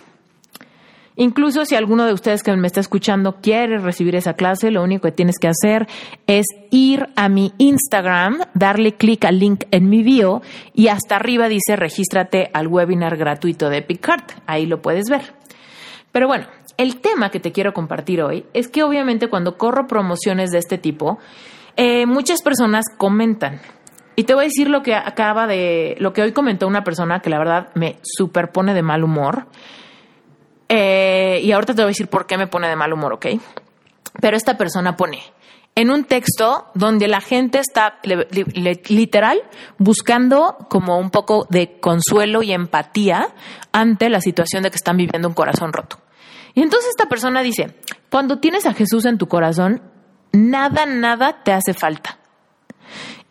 Incluso 1.19 1.65
si 1.65 1.75
alguno 1.75 2.05
de 2.05 2.13
ustedes 2.13 2.43
que 2.43 2.55
me 2.55 2.67
está 2.67 2.79
escuchando 2.79 3.37
quiere 3.41 3.79
recibir 3.79 4.15
esa 4.15 4.33
clase, 4.33 4.69
lo 4.69 4.83
único 4.83 5.07
que 5.07 5.11
tienes 5.11 5.39
que 5.39 5.47
hacer 5.47 5.87
es 6.27 6.45
ir 6.69 7.07
a 7.15 7.27
mi 7.27 7.53
Instagram, 7.57 8.41
darle 8.53 8.93
clic 8.93 9.25
al 9.25 9.39
link 9.39 9.63
en 9.71 9.89
mi 9.89 10.03
bio 10.03 10.43
y 10.75 10.89
hasta 10.89 11.15
arriba 11.15 11.49
dice 11.49 11.75
regístrate 11.75 12.51
al 12.53 12.67
webinar 12.67 13.17
gratuito 13.17 13.69
de 13.69 13.81
Picard. 13.81 14.25
Ahí 14.45 14.67
lo 14.67 14.83
puedes 14.83 15.09
ver. 15.09 15.33
Pero 16.11 16.27
bueno, 16.27 16.45
el 16.77 16.97
tema 16.97 17.31
que 17.31 17.39
te 17.39 17.51
quiero 17.51 17.73
compartir 17.73 18.21
hoy 18.21 18.45
es 18.53 18.67
que 18.67 18.83
obviamente 18.83 19.27
cuando 19.27 19.57
corro 19.57 19.87
promociones 19.87 20.51
de 20.51 20.59
este 20.59 20.77
tipo, 20.77 21.17
eh, 21.77 22.05
muchas 22.05 22.43
personas 22.43 22.85
comentan, 22.95 23.59
y 24.19 24.23
te 24.23 24.33
voy 24.33 24.45
a 24.45 24.47
decir 24.47 24.67
lo 24.67 24.81
que 24.81 24.95
acaba 24.95 25.45
de, 25.45 25.95
lo 25.99 26.11
que 26.11 26.23
hoy 26.23 26.31
comentó 26.31 26.65
una 26.65 26.83
persona 26.83 27.19
que 27.19 27.29
la 27.29 27.37
verdad 27.37 27.69
me 27.75 27.99
superpone 28.01 28.73
de 28.73 28.81
mal 28.81 29.03
humor. 29.03 29.45
Eh, 30.69 31.39
y 31.43 31.51
ahorita 31.51 31.75
te 31.75 31.83
voy 31.83 31.89
a 31.89 31.93
decir 31.93 32.07
por 32.07 32.25
qué 32.25 32.35
me 32.35 32.47
pone 32.47 32.67
de 32.67 32.75
mal 32.75 32.91
humor, 32.91 33.13
¿ok? 33.13 33.27
Pero 34.19 34.35
esta 34.35 34.57
persona 34.57 34.97
pone 34.97 35.19
en 35.75 35.91
un 35.91 36.03
texto 36.05 36.65
donde 36.73 37.07
la 37.07 37.21
gente 37.21 37.59
está 37.59 37.99
literal 38.01 39.39
buscando 39.77 40.57
como 40.67 40.97
un 40.97 41.11
poco 41.11 41.45
de 41.51 41.79
consuelo 41.79 42.41
y 42.41 42.53
empatía 42.53 43.35
ante 43.71 44.09
la 44.09 44.19
situación 44.19 44.63
de 44.63 44.71
que 44.71 44.77
están 44.77 44.97
viviendo 44.97 45.27
un 45.27 45.35
corazón 45.35 45.73
roto. 45.73 45.99
Y 46.55 46.63
entonces 46.63 46.89
esta 46.89 47.07
persona 47.07 47.43
dice, 47.43 47.75
cuando 48.09 48.39
tienes 48.39 48.65
a 48.65 48.73
Jesús 48.73 49.05
en 49.05 49.19
tu 49.19 49.27
corazón, 49.27 49.83
nada, 50.31 50.87
nada 50.87 51.43
te 51.43 51.53
hace 51.53 51.75
falta. 51.75 52.17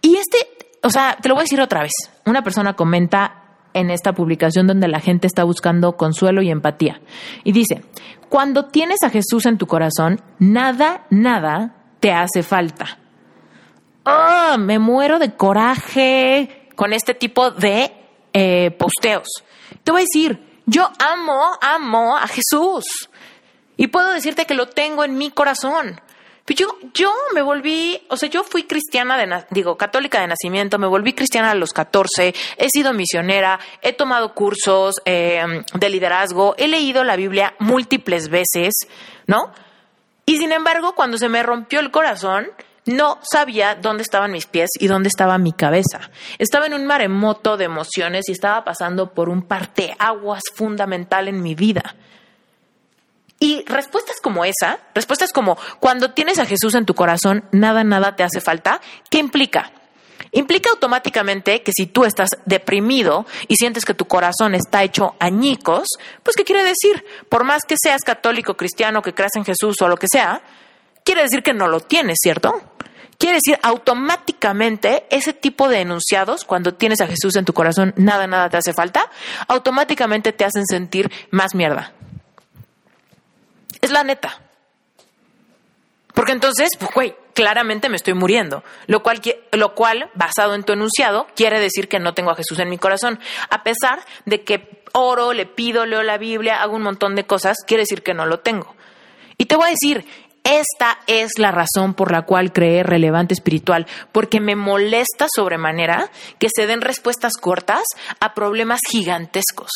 Y 0.01 0.15
este 0.15 0.57
o 0.87 0.91
sea, 0.91 1.19
te 1.21 1.29
lo 1.29 1.35
voy 1.35 1.43
a 1.43 1.45
decir 1.45 1.61
otra 1.61 1.83
vez. 1.83 1.93
Una 2.25 2.43
persona 2.43 2.75
comenta 2.75 3.43
en 3.75 3.91
esta 3.91 4.13
publicación 4.13 4.69
donde 4.69 4.87
la 4.87 5.01
gente 5.01 5.27
está 5.27 5.43
buscando 5.43 5.97
consuelo 5.97 6.43
y 6.43 6.51
empatía. 6.51 7.01
Y 7.43 7.51
dice, 7.51 7.83
cuando 8.29 8.67
tienes 8.67 9.03
a 9.03 9.11
Jesús 9.11 9.47
en 9.47 9.59
tu 9.59 9.67
corazón, 9.67 10.21
nada, 10.39 11.05
nada 11.11 11.75
te 11.99 12.13
hace 12.13 12.45
falta. 12.45 12.99
Oh, 14.05 14.57
me 14.59 14.79
muero 14.79 15.19
de 15.19 15.35
coraje 15.35 16.69
con 16.77 16.93
este 16.93 17.15
tipo 17.15 17.51
de 17.51 17.93
eh, 18.33 18.71
posteos. 18.79 19.27
Te 19.83 19.91
voy 19.91 20.03
a 20.03 20.05
decir, 20.05 20.61
yo 20.67 20.89
amo, 21.01 21.51
amo 21.61 22.17
a 22.17 22.29
Jesús. 22.29 23.11
Y 23.77 23.89
puedo 23.89 24.13
decirte 24.13 24.47
que 24.47 24.55
lo 24.55 24.69
tengo 24.69 25.03
en 25.03 25.19
mi 25.19 25.33
corazón. 25.33 26.01
Pues 26.47 26.61
yo, 26.61 26.69
yo 26.95 27.13
me 27.35 27.43
volví, 27.43 28.01
o 28.09 28.17
sea, 28.17 28.29
yo 28.29 28.45
fui 28.45 28.63
cristiana, 28.63 29.19
de, 29.19 29.45
digo, 29.51 29.77
católica 29.77 30.21
de 30.21 30.29
nacimiento, 30.29 30.79
me 30.79 30.87
volví 30.87 31.13
cristiana 31.13 31.51
a 31.51 31.55
los 31.57 31.73
14, 31.73 32.33
he 32.57 32.71
sido 32.71 32.93
misionera, 32.93 33.59
he 33.83 33.93
tomado 33.93 34.33
cursos 34.33 34.95
em, 35.05 35.65
de 35.75 35.91
liderazgo, 35.91 36.55
he 36.57 36.69
leído 36.69 37.03
la 37.03 37.17
Biblia 37.17 37.55
múltiples 37.59 38.29
veces, 38.29 38.75
¿no? 39.27 39.53
Y 40.25 40.39
sin 40.39 40.53
embargo, 40.53 40.95
cuando 40.95 41.19
se 41.19 41.29
me 41.29 41.43
rompió 41.43 41.81
el 41.81 41.91
corazón, 41.91 42.47
no 42.85 43.19
sabía 43.23 43.75
dónde 43.75 44.05
estaban 44.05 44.31
mis 44.31 44.47
pies 44.47 44.71
y 44.79 44.87
dónde 44.87 45.09
estaba 45.09 45.39
mi 45.39 45.53
cabeza. 45.53 46.11
Estaba 46.39 46.67
en 46.67 46.75
un 46.75 46.87
maremoto 46.87 47.57
de 47.57 47.65
emociones 47.65 48.29
y 48.29 48.33
estaba 48.33 48.65
pasando 48.65 49.13
por 49.13 49.29
un 49.29 49.43
parteaguas 49.43 50.45
fundamental 50.55 51.27
en 51.27 51.43
mi 51.43 51.57
vida. 51.57 51.97
Y 53.39 53.65
respuestas 53.67 54.17
como 54.23 54.45
esa, 54.45 54.79
respuestas 54.95 55.33
como 55.33 55.59
cuando 55.79 56.13
tienes 56.13 56.39
a 56.39 56.47
Jesús 56.47 56.75
en 56.75 56.87
tu 56.87 56.95
corazón, 56.95 57.45
nada, 57.53 57.85
nada 57.85 58.17
te 58.17 58.23
hace 58.23 58.41
falta, 58.41 58.81
¿qué 59.11 59.19
implica? 59.19 59.73
Implica 60.33 60.71
automáticamente 60.71 61.63
que 61.63 61.73
si 61.73 61.87
tú 61.87 62.05
estás 62.05 62.31
deprimido 62.47 63.27
y 63.49 63.57
sientes 63.57 63.85
que 63.85 63.95
tu 63.95 64.07
corazón 64.07 64.55
está 64.55 64.83
hecho 64.83 65.15
añicos, 65.19 65.89
pues 66.23 66.37
¿qué 66.37 66.45
quiere 66.45 66.63
decir? 66.65 67.05
Por 67.29 67.45
más 67.45 67.63
que 67.67 67.77
seas 67.81 68.03
católico, 68.03 68.57
cristiano, 68.57 69.03
que 69.03 69.15
creas 69.15 69.37
en 69.37 69.45
Jesús 69.45 69.77
o 69.81 69.89
lo 69.89 69.97
que 69.97 70.09
sea, 70.11 70.43
quiere 71.05 71.23
decir 71.23 71.43
que 71.43 71.55
no 71.55 71.69
lo 71.69 71.81
tienes, 71.81 72.19
¿cierto? 72.21 72.61
Quiere 73.19 73.37
decir 73.37 73.59
automáticamente 73.63 75.07
ese 75.11 75.33
tipo 75.33 75.69
de 75.69 75.81
enunciados, 75.81 76.45
cuando 76.45 76.75
tienes 76.75 77.01
a 77.01 77.07
Jesús 77.07 77.37
en 77.37 77.47
tu 77.47 77.55
corazón, 77.55 77.95
nada, 77.97 78.27
nada 78.27 78.51
te 78.51 78.59
hace 78.59 78.75
falta, 78.75 79.11
automáticamente 79.49 80.33
te 80.33 80.45
hacen 80.45 80.67
sentir 80.67 81.11
más 81.31 81.55
mierda. 81.55 81.95
Es 83.87 83.93
la 83.93 84.03
neta. 84.03 84.41
Porque 86.13 86.33
entonces, 86.33 86.71
pues, 86.77 86.91
güey, 86.93 87.15
claramente 87.35 87.89
me 87.89 87.95
estoy 87.95 88.15
muriendo. 88.15 88.65
Lo 88.89 89.01
cual, 89.05 89.23
lo 89.53 89.77
cual, 89.77 90.11
basado 90.15 90.57
en 90.57 90.65
tu 90.65 90.73
enunciado, 90.73 91.29
quiere 91.37 91.61
decir 91.61 91.87
que 91.87 92.01
no 92.01 92.13
tengo 92.13 92.33
a 92.33 92.35
Jesús 92.35 92.59
en 92.59 92.69
mi 92.69 92.79
corazón. 92.79 93.21
A 93.49 93.63
pesar 93.63 94.01
de 94.25 94.43
que 94.43 94.83
oro, 94.93 95.33
le 95.33 95.47
pido, 95.47 95.87
leo 95.87 96.03
la 96.03 96.19
Biblia, 96.19 96.63
hago 96.63 96.75
un 96.75 96.83
montón 96.83 97.15
de 97.15 97.27
cosas, 97.27 97.59
quiere 97.65 97.85
decir 97.85 98.03
que 98.03 98.13
no 98.13 98.27
lo 98.27 98.41
tengo. 98.41 98.75
Y 99.39 99.45
te 99.45 99.55
voy 99.55 99.69
a 99.69 99.71
decir, 99.71 100.05
esta 100.43 100.99
es 101.07 101.39
la 101.39 101.53
razón 101.53 101.95
por 101.95 102.11
la 102.11 102.23
cual 102.23 102.53
creé 102.53 102.83
relevante 102.83 103.33
espiritual, 103.33 103.87
porque 104.11 104.41
me 104.41 104.57
molesta 104.57 105.29
sobremanera 105.33 106.11
que 106.41 106.49
se 106.53 106.67
den 106.67 106.81
respuestas 106.81 107.35
cortas 107.35 107.85
a 108.19 108.35
problemas 108.35 108.81
gigantescos. 108.91 109.71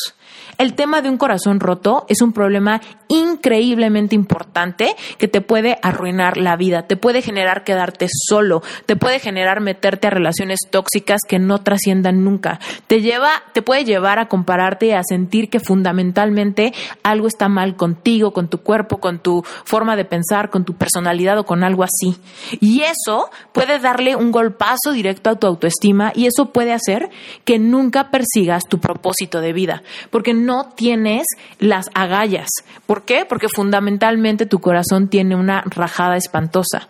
El 0.61 0.75
tema 0.75 1.01
de 1.01 1.09
un 1.09 1.17
corazón 1.17 1.59
roto 1.59 2.05
es 2.07 2.21
un 2.21 2.33
problema 2.33 2.81
increíblemente 3.07 4.13
importante 4.13 4.95
que 5.17 5.27
te 5.27 5.41
puede 5.41 5.79
arruinar 5.81 6.37
la 6.37 6.55
vida, 6.55 6.83
te 6.83 6.95
puede 6.95 7.23
generar 7.23 7.63
quedarte 7.63 8.05
solo, 8.07 8.61
te 8.85 8.95
puede 8.95 9.17
generar 9.17 9.59
meterte 9.59 10.05
a 10.05 10.11
relaciones 10.11 10.59
tóxicas 10.69 11.21
que 11.27 11.39
no 11.39 11.63
trasciendan 11.63 12.23
nunca. 12.23 12.59
Te 12.85 13.01
lleva, 13.01 13.31
te 13.53 13.63
puede 13.63 13.85
llevar 13.85 14.19
a 14.19 14.27
compararte 14.27 14.85
y 14.85 14.91
a 14.91 15.01
sentir 15.03 15.49
que 15.49 15.59
fundamentalmente 15.59 16.73
algo 17.01 17.25
está 17.25 17.49
mal 17.49 17.75
contigo, 17.75 18.31
con 18.31 18.47
tu 18.47 18.59
cuerpo, 18.59 18.99
con 18.99 19.17
tu 19.17 19.43
forma 19.65 19.95
de 19.95 20.05
pensar, 20.05 20.51
con 20.51 20.63
tu 20.63 20.75
personalidad 20.75 21.39
o 21.39 21.45
con 21.47 21.63
algo 21.63 21.83
así. 21.83 22.17
Y 22.59 22.81
eso 22.81 23.31
puede 23.51 23.79
darle 23.79 24.15
un 24.15 24.31
golpazo 24.31 24.91
directo 24.91 25.31
a 25.31 25.35
tu 25.37 25.47
autoestima 25.47 26.11
y 26.13 26.27
eso 26.27 26.51
puede 26.53 26.71
hacer 26.71 27.09
que 27.45 27.57
nunca 27.57 28.11
persigas 28.11 28.67
tu 28.69 28.79
propósito 28.79 29.41
de 29.41 29.53
vida, 29.53 29.81
porque 30.11 30.35
no 30.35 30.50
tienes 30.75 31.25
las 31.59 31.87
agallas. 31.93 32.49
¿Por 32.85 33.03
qué? 33.03 33.25
Porque 33.25 33.47
fundamentalmente 33.53 34.45
tu 34.45 34.59
corazón 34.59 35.07
tiene 35.07 35.35
una 35.35 35.61
rajada 35.65 36.17
espantosa. 36.17 36.87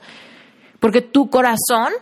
Porque 0.79 1.01
tu 1.01 1.29
corazón 1.29 1.93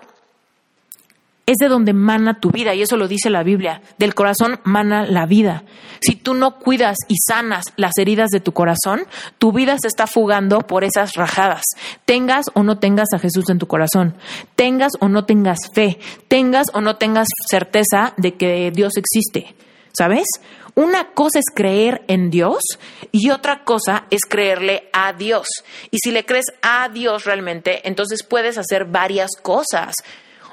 es 1.46 1.58
de 1.58 1.68
donde 1.68 1.94
mana 1.94 2.40
tu 2.40 2.52
vida, 2.52 2.76
y 2.76 2.84
eso 2.84 2.96
lo 2.96 3.08
dice 3.08 3.32
la 3.32 3.42
Biblia. 3.42 3.82
Del 3.98 4.14
corazón 4.14 4.60
mana 4.64 5.06
la 5.08 5.26
vida. 5.26 5.64
Si 6.00 6.16
tú 6.16 6.36
no 6.36 6.60
cuidas 6.60 6.96
y 7.08 7.16
sanas 7.28 7.66
las 7.76 7.94
heridas 7.98 8.30
de 8.30 8.40
tu 8.40 8.52
corazón, 8.52 9.02
tu 9.40 9.52
vida 9.52 9.76
se 9.82 9.88
está 9.88 10.06
fugando 10.06 10.60
por 10.60 10.84
esas 10.84 11.16
rajadas. 11.16 11.64
Tengas 12.06 12.46
o 12.54 12.62
no 12.62 12.78
tengas 12.78 13.08
a 13.16 13.20
Jesús 13.20 13.50
en 13.50 13.58
tu 13.58 13.66
corazón, 13.66 14.14
tengas 14.56 14.94
o 15.00 15.10
no 15.10 15.26
tengas 15.26 15.58
fe, 15.74 16.00
tengas 16.28 16.68
o 16.74 16.82
no 16.82 16.98
tengas 16.98 17.28
certeza 17.50 18.14
de 18.18 18.36
que 18.36 18.72
Dios 18.72 18.94
existe. 18.96 19.56
¿Sabes? 19.98 20.28
Una 20.76 21.10
cosa 21.12 21.40
es 21.40 21.46
creer 21.54 22.04
en 22.08 22.30
Dios 22.30 22.62
y 23.12 23.32
otra 23.32 23.64
cosa 23.64 24.06
es 24.10 24.22
creerle 24.22 24.90
a 24.94 25.14
Dios. 25.14 25.48
Y 25.92 25.98
si 26.00 26.12
le 26.12 26.26
crees 26.26 26.46
a 26.62 26.90
Dios 26.90 27.26
realmente, 27.26 27.88
entonces 27.88 28.24
puedes 28.24 28.58
hacer 28.58 28.86
varias 28.86 29.32
cosas. 29.42 29.94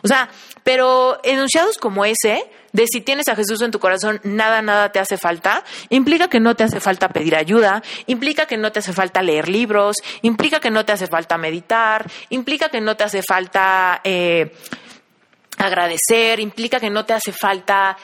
O 0.03 0.09
sea, 0.09 0.29
pero 0.63 1.21
enunciados 1.23 1.79
como 1.79 2.05
ese 2.05 2.49
de 2.73 2.87
si 2.87 3.01
tienes 3.01 3.29
a 3.29 3.37
Jesús 3.37 3.63
en 3.63 3.71
tu 3.71 3.79
corazón, 3.79 4.21
nada, 4.23 4.63
nada 4.63 4.93
te 4.93 4.99
hace 4.99 5.17
falta, 5.17 5.65
implica 5.89 6.29
que 6.29 6.41
no 6.41 6.55
te 6.55 6.65
hace 6.65 6.79
falta 6.79 7.09
pedir 7.09 7.35
ayuda, 7.35 7.83
implica 8.07 8.47
que 8.47 8.57
no 8.57 8.71
te 8.71 8.81
hace 8.81 8.93
falta 8.93 9.23
leer 9.23 9.49
libros, 9.49 9.97
implica 10.23 10.61
que 10.61 10.71
no 10.71 10.85
te 10.85 10.93
hace 10.93 11.07
falta 11.07 11.39
meditar, 11.39 12.11
implica 12.29 12.69
que 12.69 12.81
no 12.81 12.97
te 12.97 13.05
hace 13.05 13.23
falta 13.23 14.01
eh, 14.05 14.55
agradecer, 15.57 16.39
implica 16.41 16.81
que 16.81 16.91
no 16.91 17.07
te 17.07 17.15
hace 17.15 17.33
falta 17.33 17.97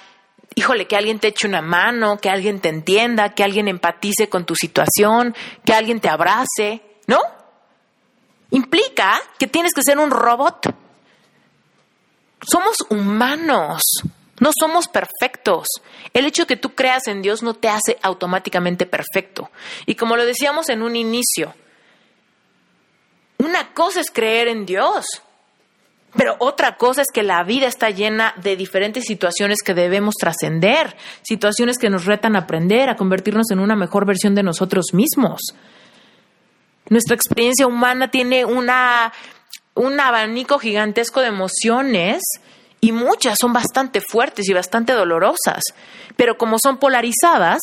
híjole, 0.55 0.87
que 0.87 0.97
alguien 0.97 1.19
te 1.19 1.29
eche 1.29 1.47
una 1.47 1.63
mano, 1.63 2.19
que 2.19 2.31
alguien 2.31 2.61
te 2.61 2.69
entienda, 2.69 3.35
que 3.35 3.45
alguien 3.45 3.69
empatice 3.69 4.29
con 4.29 4.45
tu 4.45 4.55
situación, 4.55 5.35
que 5.65 5.73
alguien 5.73 6.01
te 6.01 6.09
abrace, 6.09 6.83
¿no? 7.07 7.19
Implica 8.51 9.21
que 9.39 9.47
tienes 9.47 9.73
que 9.73 9.83
ser 9.83 9.99
un 9.99 10.11
robot. 10.11 10.75
Somos 12.43 12.77
humanos, 12.91 13.83
no 14.41 14.51
somos 14.59 14.89
perfectos. 14.89 15.69
El 16.13 16.27
hecho 16.27 16.43
de 16.43 16.49
que 16.49 16.57
tú 16.57 16.75
creas 16.75 17.07
en 17.07 17.23
Dios 17.23 17.43
no 17.43 17.55
te 17.55 17.69
hace 17.69 17.99
automáticamente 18.03 18.87
perfecto. 18.87 19.51
Y 19.87 19.95
como 19.95 20.17
lo 20.17 20.27
decíamos 20.27 20.69
en 20.69 20.83
un 20.83 20.97
inicio, 20.97 21.55
una 23.39 23.73
cosa 23.73 24.01
es 24.01 24.11
creer 24.11 24.49
en 24.49 24.67
Dios 24.67 25.07
pero 26.17 26.37
otra 26.41 26.77
cosa 26.77 27.03
es 27.03 27.09
que 27.13 27.23
la 27.23 27.43
vida 27.43 27.67
está 27.67 27.91
llena 27.91 28.35
de 28.43 28.57
diferentes 28.57 29.05
situaciones 29.05 29.63
que 29.65 29.73
debemos 29.73 30.17
trascender, 30.17 30.97
situaciones 31.23 31.79
que 31.79 31.89
nos 31.89 32.05
retan 32.05 32.37
a 32.37 32.41
aprender, 32.41 32.91
a 32.91 32.97
convertirnos 32.97 33.51
en 33.51 33.61
una 33.61 33.77
mejor 33.77 34.05
versión 34.05 34.35
de 34.35 34.43
nosotros 34.43 34.93
mismos. 34.93 35.41
Nuestra 36.91 37.15
experiencia 37.15 37.67
humana 37.67 38.11
tiene 38.11 38.45
una, 38.45 39.13
un 39.75 39.99
abanico 40.01 40.59
gigantesco 40.59 41.21
de 41.21 41.29
emociones 41.29 42.23
y 42.81 42.93
muchas 42.93 43.39
son 43.41 43.55
bastante 43.55 44.03
fuertes 44.03 44.49
y 44.49 44.53
bastante 44.53 44.93
dolorosas, 44.93 45.63
pero 46.17 46.37
como 46.37 46.59
son 46.59 46.77
polarizadas, 46.77 47.61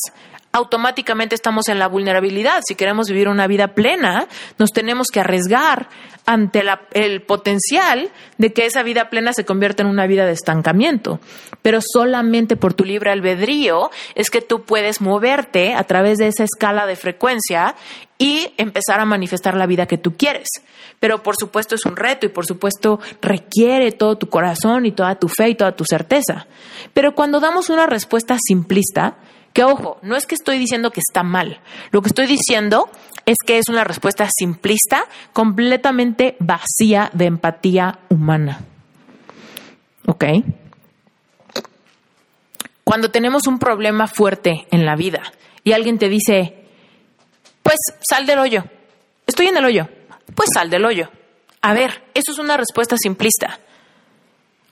automáticamente 0.52 1.36
estamos 1.36 1.68
en 1.68 1.80
la 1.80 1.88
vulnerabilidad. 1.88 2.62
Si 2.68 2.76
queremos 2.76 3.08
vivir 3.08 3.28
una 3.28 3.48
vida 3.48 3.70
plena, 3.70 4.28
nos 4.58 4.72
tenemos 4.72 5.08
que 5.08 5.20
arriesgar 5.20 5.90
ante 6.26 6.62
el 6.94 7.22
potencial 7.22 8.12
de 8.38 8.54
que 8.54 8.66
esa 8.66 8.84
vida 8.84 9.10
plena 9.10 9.34
se 9.34 9.46
convierta 9.46 9.84
en 9.84 9.90
una 9.90 10.08
vida 10.08 10.26
de 10.26 10.34
estancamiento. 10.34 11.20
Pero 11.62 11.80
solamente 11.82 12.56
por 12.56 12.74
tu 12.74 12.84
libre 12.84 13.12
albedrío 13.12 13.90
es 14.16 14.30
que 14.30 14.42
tú 14.42 14.64
puedes 14.64 15.02
moverte 15.02 15.74
a 15.74 15.84
través 15.84 16.18
de 16.18 16.28
esa 16.28 16.44
escala 16.44 16.86
de 16.86 16.96
frecuencia 16.96 17.76
y 18.18 18.54
empezar 18.58 19.00
a 19.00 19.06
manifestar 19.06 19.56
la 19.56 19.66
vida 19.66 19.88
que 19.88 19.98
tú 19.98 20.16
quieres. 20.18 20.48
Pero 21.00 21.24
por 21.24 21.36
supuesto 21.38 21.76
es 21.76 21.86
un 21.86 21.96
reto 21.96 22.26
y 22.26 22.30
por 22.30 22.46
supuesto 22.46 23.00
requiere 23.22 23.92
todo 23.92 24.18
tu 24.18 24.30
corazón 24.30 24.86
y 24.86 24.92
toda 24.92 25.16
tu 25.16 25.30
fe 25.30 25.50
y 25.50 25.56
toda 25.56 25.76
tu 25.76 25.86
certeza. 25.86 26.48
Pero 26.94 27.16
cuando 27.16 27.40
damos 27.40 27.70
una 27.70 27.88
respuesta 27.88 28.38
simplista, 28.40 29.18
que 29.54 29.64
ojo, 29.64 29.98
no 30.02 30.16
es 30.16 30.26
que 30.26 30.36
estoy 30.36 30.58
diciendo 30.58 30.92
que 30.92 31.02
está 31.02 31.24
mal. 31.24 31.60
Lo 31.92 32.02
que 32.02 32.10
estoy 32.10 32.28
diciendo 32.28 32.90
es 33.26 33.38
que 33.46 33.58
es 33.58 33.70
una 33.70 33.84
respuesta 33.84 34.28
simplista, 34.36 35.06
completamente 35.34 36.36
vacía 36.40 37.10
de 37.14 37.26
empatía 37.26 38.00
humana. 38.10 38.62
¿Ok? 40.06 40.26
Cuando 42.84 43.12
tenemos 43.12 43.46
un 43.46 43.60
problema 43.60 44.08
fuerte 44.08 44.68
en 44.72 44.86
la 44.86 44.96
vida 44.96 45.22
y 45.64 45.74
alguien 45.74 46.00
te 46.00 46.10
dice, 46.10 46.66
pues 47.62 47.78
sal 48.02 48.26
del 48.26 48.40
hoyo, 48.40 48.64
estoy 49.28 49.48
en 49.48 49.58
el 49.58 49.66
hoyo, 49.66 49.88
pues 50.34 50.50
sal 50.54 50.72
del 50.72 50.86
hoyo. 50.86 51.12
A 51.62 51.74
ver, 51.74 52.04
eso 52.14 52.32
es 52.32 52.40
una 52.40 52.58
respuesta 52.58 52.96
simplista. 52.98 53.60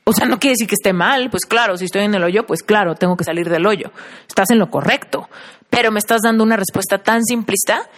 O 0.09 0.13
sea, 0.13 0.25
no 0.25 0.39
quiere 0.39 0.53
decir 0.53 0.69
que 0.69 0.75
esté 0.75 0.93
mal, 0.93 1.29
pues 1.29 1.45
claro, 1.45 1.75
si 1.75 1.83
estoy 1.83 2.03
en 2.03 2.15
el 2.15 2.23
hoyo, 2.23 2.45
pues 2.45 2.63
claro, 2.63 2.95
tengo 2.95 3.17
que 3.17 3.25
salir 3.25 3.49
del 3.49 3.65
hoyo. 3.65 3.91
Estás 4.25 4.51
en 4.51 4.57
lo 4.57 4.71
correcto, 4.71 5.27
pero 5.69 5.91
me 5.91 5.99
estás 5.99 6.21
dando 6.21 6.45
una 6.45 6.55
respuesta 6.55 6.99
tan 6.99 7.25
simplista 7.25 7.89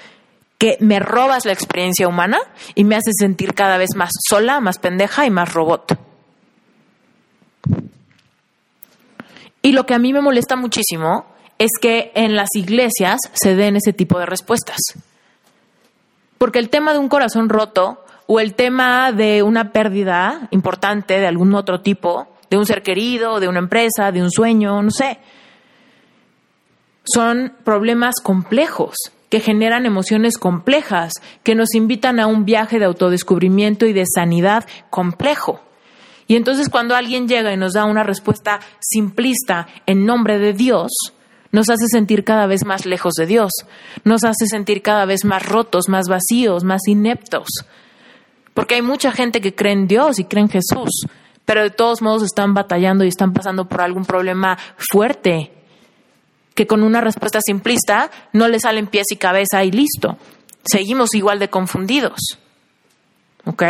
que 0.57 0.77
me 0.79 0.99
robas 0.99 1.45
la 1.45 1.51
experiencia 1.51 2.07
humana 2.07 2.39
y 2.73 2.83
me 2.83 2.95
haces 2.95 3.13
sentir 3.19 3.53
cada 3.53 3.77
vez 3.77 3.89
más 3.95 4.09
sola, 4.27 4.59
más 4.59 4.79
pendeja 4.79 5.27
y 5.27 5.29
más 5.29 5.53
robot. 5.53 5.99
Y 9.61 9.73
lo 9.73 9.85
que 9.85 9.93
a 9.93 9.99
mí 9.99 10.11
me 10.11 10.21
molesta 10.21 10.55
muchísimo 10.55 11.27
es 11.59 11.69
que 11.79 12.11
en 12.15 12.35
las 12.35 12.49
iglesias 12.55 13.19
se 13.33 13.55
den 13.55 13.75
ese 13.75 13.93
tipo 13.93 14.17
de 14.17 14.25
respuestas. 14.25 14.79
Porque 16.39 16.57
el 16.57 16.71
tema 16.71 16.91
de 16.91 16.97
un 16.97 17.07
corazón 17.07 17.49
roto 17.49 18.03
o 18.31 18.39
el 18.39 18.53
tema 18.53 19.11
de 19.11 19.41
una 19.41 19.71
pérdida 19.71 20.49
importante 20.51 21.19
de 21.19 21.25
algún 21.25 21.55
otro 21.55 21.81
tipo, 21.81 22.27
de 22.51 22.59
un 22.59 22.65
ser 22.67 22.83
querido, 22.83 23.39
de 23.39 23.47
una 23.47 23.57
empresa, 23.57 24.11
de 24.11 24.21
un 24.21 24.29
sueño, 24.29 24.79
no 24.83 24.91
sé. 24.91 25.17
Son 27.03 27.53
problemas 27.63 28.17
complejos 28.21 28.95
que 29.29 29.39
generan 29.39 29.87
emociones 29.87 30.37
complejas, 30.37 31.13
que 31.41 31.55
nos 31.55 31.73
invitan 31.73 32.19
a 32.19 32.27
un 32.27 32.45
viaje 32.45 32.77
de 32.77 32.85
autodescubrimiento 32.85 33.87
y 33.87 33.93
de 33.93 34.05
sanidad 34.05 34.63
complejo. 34.91 35.61
Y 36.27 36.35
entonces 36.35 36.69
cuando 36.69 36.95
alguien 36.95 37.27
llega 37.27 37.51
y 37.51 37.57
nos 37.57 37.73
da 37.73 37.85
una 37.85 38.03
respuesta 38.03 38.59
simplista 38.79 39.67
en 39.87 40.05
nombre 40.05 40.37
de 40.37 40.53
Dios, 40.53 40.91
nos 41.51 41.67
hace 41.71 41.87
sentir 41.87 42.23
cada 42.23 42.45
vez 42.45 42.63
más 42.63 42.85
lejos 42.85 43.13
de 43.15 43.25
Dios, 43.25 43.49
nos 44.03 44.23
hace 44.23 44.45
sentir 44.45 44.83
cada 44.83 45.05
vez 45.05 45.25
más 45.25 45.43
rotos, 45.43 45.89
más 45.89 46.07
vacíos, 46.07 46.63
más 46.63 46.81
ineptos. 46.87 47.47
Porque 48.59 48.75
hay 48.75 48.81
mucha 48.81 49.13
gente 49.13 49.39
que 49.39 49.55
cree 49.55 49.71
en 49.71 49.87
Dios 49.87 50.19
y 50.19 50.25
cree 50.25 50.43
en 50.43 50.49
Jesús, 50.49 51.05
pero 51.45 51.63
de 51.63 51.69
todos 51.69 52.01
modos 52.01 52.23
están 52.23 52.53
batallando 52.53 53.05
y 53.05 53.07
están 53.07 53.31
pasando 53.31 53.69
por 53.69 53.79
algún 53.79 54.03
problema 54.03 54.57
fuerte, 54.75 55.53
que 56.55 56.67
con 56.67 56.83
una 56.83 56.99
respuesta 56.99 57.39
simplista 57.41 58.11
no 58.33 58.49
le 58.49 58.59
salen 58.59 58.87
pies 58.87 59.05
y 59.11 59.15
cabeza 59.15 59.63
y 59.63 59.71
listo. 59.71 60.17
Seguimos 60.65 61.15
igual 61.15 61.39
de 61.39 61.49
confundidos. 61.49 62.19
¿Ok? 63.45 63.63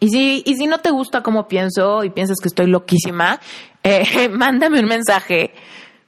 Y 0.00 0.10
si, 0.10 0.42
y 0.44 0.56
si 0.56 0.66
no 0.66 0.80
te 0.80 0.90
gusta 0.90 1.22
cómo 1.22 1.48
pienso 1.48 2.04
y 2.04 2.10
piensas 2.10 2.36
que 2.42 2.48
estoy 2.48 2.66
loquísima, 2.66 3.40
eh, 3.84 4.28
mándame 4.30 4.80
un 4.80 4.86
mensaje, 4.86 5.54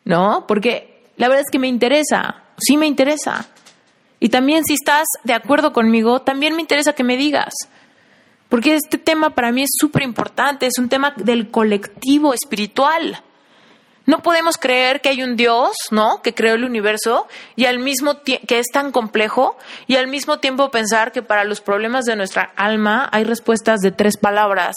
¿no? 0.04 0.44
Porque 0.46 1.12
la 1.16 1.28
verdad 1.28 1.44
es 1.46 1.50
que 1.50 1.58
me 1.58 1.68
interesa, 1.68 2.42
sí 2.58 2.76
me 2.76 2.86
interesa. 2.86 3.48
Y 4.20 4.28
también 4.28 4.64
si 4.64 4.74
estás 4.74 5.06
de 5.24 5.32
acuerdo 5.32 5.72
conmigo, 5.72 6.20
también 6.20 6.54
me 6.54 6.60
interesa 6.60 6.92
que 6.92 7.02
me 7.02 7.16
digas. 7.16 7.54
Porque 8.50 8.74
este 8.74 8.98
tema 8.98 9.30
para 9.34 9.50
mí 9.50 9.62
es 9.62 9.70
súper 9.78 10.02
importante, 10.02 10.66
es 10.66 10.78
un 10.78 10.88
tema 10.88 11.14
del 11.16 11.50
colectivo 11.50 12.34
espiritual. 12.34 13.22
No 14.06 14.22
podemos 14.22 14.56
creer 14.58 15.00
que 15.00 15.08
hay 15.08 15.22
un 15.22 15.36
Dios, 15.36 15.70
¿no? 15.90 16.20
Que 16.20 16.34
creó 16.34 16.56
el 16.56 16.64
universo 16.64 17.28
y 17.54 17.66
al 17.66 17.78
mismo 17.78 18.22
que 18.22 18.58
es 18.58 18.66
tan 18.72 18.92
complejo 18.92 19.56
y 19.86 19.96
al 19.96 20.08
mismo 20.08 20.38
tiempo 20.38 20.70
pensar 20.70 21.12
que 21.12 21.22
para 21.22 21.44
los 21.44 21.60
problemas 21.60 22.04
de 22.04 22.16
nuestra 22.16 22.52
alma 22.56 23.08
hay 23.12 23.24
respuestas 23.24 23.80
de 23.80 23.92
tres 23.92 24.16
palabras, 24.16 24.74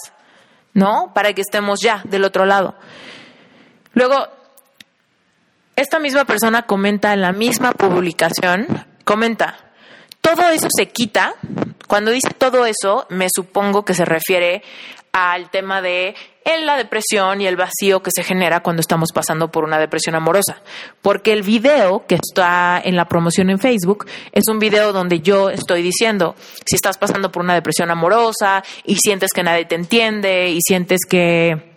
¿no? 0.73 1.11
Para 1.15 1.33
que 1.33 1.41
estemos 1.41 1.79
ya 1.81 2.01
del 2.05 2.25
otro 2.25 2.45
lado. 2.45 2.75
Luego, 3.93 4.27
esta 5.75 5.97
misma 5.97 6.25
persona 6.25 6.67
comenta 6.67 7.11
en 7.13 7.21
la 7.21 7.31
misma 7.31 7.71
publicación 7.71 8.67
comenta, 9.03 9.57
todo 10.21 10.49
eso 10.49 10.67
se 10.75 10.87
quita. 10.87 11.35
Cuando 11.87 12.11
dice 12.11 12.29
todo 12.37 12.65
eso, 12.65 13.05
me 13.09 13.27
supongo 13.33 13.85
que 13.85 13.93
se 13.93 14.05
refiere 14.05 14.63
al 15.11 15.51
tema 15.51 15.81
de 15.81 16.15
la 16.65 16.77
depresión 16.77 17.41
y 17.41 17.47
el 17.47 17.55
vacío 17.55 18.01
que 18.01 18.11
se 18.11 18.23
genera 18.23 18.61
cuando 18.61 18.79
estamos 18.79 19.09
pasando 19.13 19.51
por 19.51 19.63
una 19.63 19.77
depresión 19.77 20.15
amorosa. 20.15 20.61
Porque 21.01 21.33
el 21.33 21.43
video 21.43 22.05
que 22.07 22.15
está 22.15 22.81
en 22.83 22.95
la 22.95 23.05
promoción 23.05 23.49
en 23.49 23.59
Facebook 23.59 24.05
es 24.31 24.45
un 24.49 24.59
video 24.59 24.93
donde 24.93 25.19
yo 25.19 25.49
estoy 25.49 25.81
diciendo, 25.81 26.35
si 26.65 26.75
estás 26.75 26.97
pasando 26.97 27.31
por 27.31 27.43
una 27.43 27.53
depresión 27.53 27.91
amorosa 27.91 28.63
y 28.85 28.95
sientes 28.95 29.31
que 29.33 29.43
nadie 29.43 29.65
te 29.65 29.75
entiende 29.75 30.49
y 30.49 30.59
sientes 30.61 31.01
que 31.07 31.72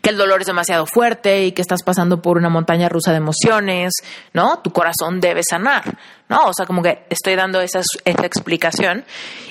que 0.00 0.10
el 0.10 0.16
dolor 0.16 0.40
es 0.40 0.46
demasiado 0.46 0.86
fuerte 0.86 1.44
y 1.44 1.52
que 1.52 1.62
estás 1.62 1.82
pasando 1.82 2.20
por 2.20 2.36
una 2.36 2.48
montaña 2.48 2.88
rusa 2.88 3.10
de 3.12 3.18
emociones, 3.18 3.92
¿no? 4.32 4.60
Tu 4.60 4.72
corazón 4.72 5.20
debe 5.20 5.42
sanar, 5.48 5.98
¿no? 6.28 6.46
O 6.46 6.52
sea, 6.54 6.66
como 6.66 6.82
que 6.82 7.04
estoy 7.10 7.34
dando 7.36 7.60
esa, 7.60 7.80
explicación. 8.04 9.04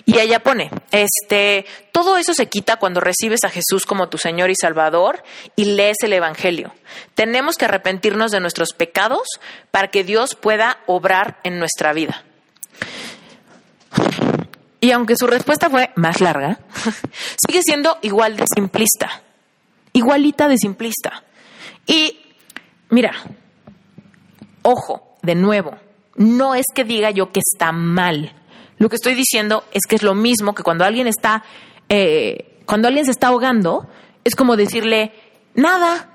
Y 0.06 0.20
ella 0.20 0.42
pone, 0.42 0.70
este, 0.92 1.66
todo 1.92 2.18
eso 2.18 2.34
se 2.34 2.48
quita 2.48 2.78
cuando 2.78 3.00
recibes 3.00 3.44
a 3.44 3.50
Jesús 3.50 3.86
como 3.86 4.10
tu 4.10 4.18
Señor 4.18 4.50
y 4.50 4.56
Salvador 4.56 5.24
y 5.56 5.66
lees 5.66 5.98
el 6.02 6.14
Evangelio. 6.14 6.74
Tenemos 7.16 7.58
que 7.58 7.66
arrepentirnos 7.66 8.32
de 8.32 8.40
nuestros 8.40 8.74
pecados 8.74 9.28
para 9.72 9.90
que 9.90 10.04
Dios 10.04 10.36
pueda 10.36 10.80
obrar 10.88 11.40
en 11.44 11.60
nuestra 11.60 11.94
vida. 11.94 12.24
Y 14.82 14.92
aunque 14.92 15.16
su 15.16 15.28
respuesta 15.28 15.70
fue 15.70 15.92
más 15.96 16.20
larga, 16.20 16.60
sigue 17.48 17.62
siendo 17.64 17.98
igual 18.02 18.36
de 18.36 18.44
simplista 18.54 19.24
igualita 19.94 20.48
de 20.48 20.58
simplista. 20.58 21.24
Y 21.86 22.20
mira, 22.90 23.14
ojo, 24.64 25.18
de 25.22 25.36
nuevo, 25.36 25.78
no 26.16 26.56
es 26.56 26.66
que 26.74 26.84
diga 26.84 27.12
yo 27.12 27.32
que 27.32 27.40
está 27.40 27.72
mal. 27.72 28.34
Lo 28.78 28.90
que 28.90 28.96
estoy 28.96 29.16
diciendo 29.16 29.64
es 29.72 29.86
que 29.88 29.96
es 29.96 30.04
lo 30.04 30.16
mismo 30.16 30.54
que 30.54 30.64
cuando 30.64 30.84
alguien 30.84 31.08
está, 31.08 31.44
eh, 31.90 32.60
cuando 32.66 32.88
alguien 32.88 33.06
se 33.06 33.12
está 33.12 33.28
ahogando, 33.28 33.88
es 34.24 34.36
como 34.36 34.56
decirle, 34.56 35.12
Nada. 35.56 36.10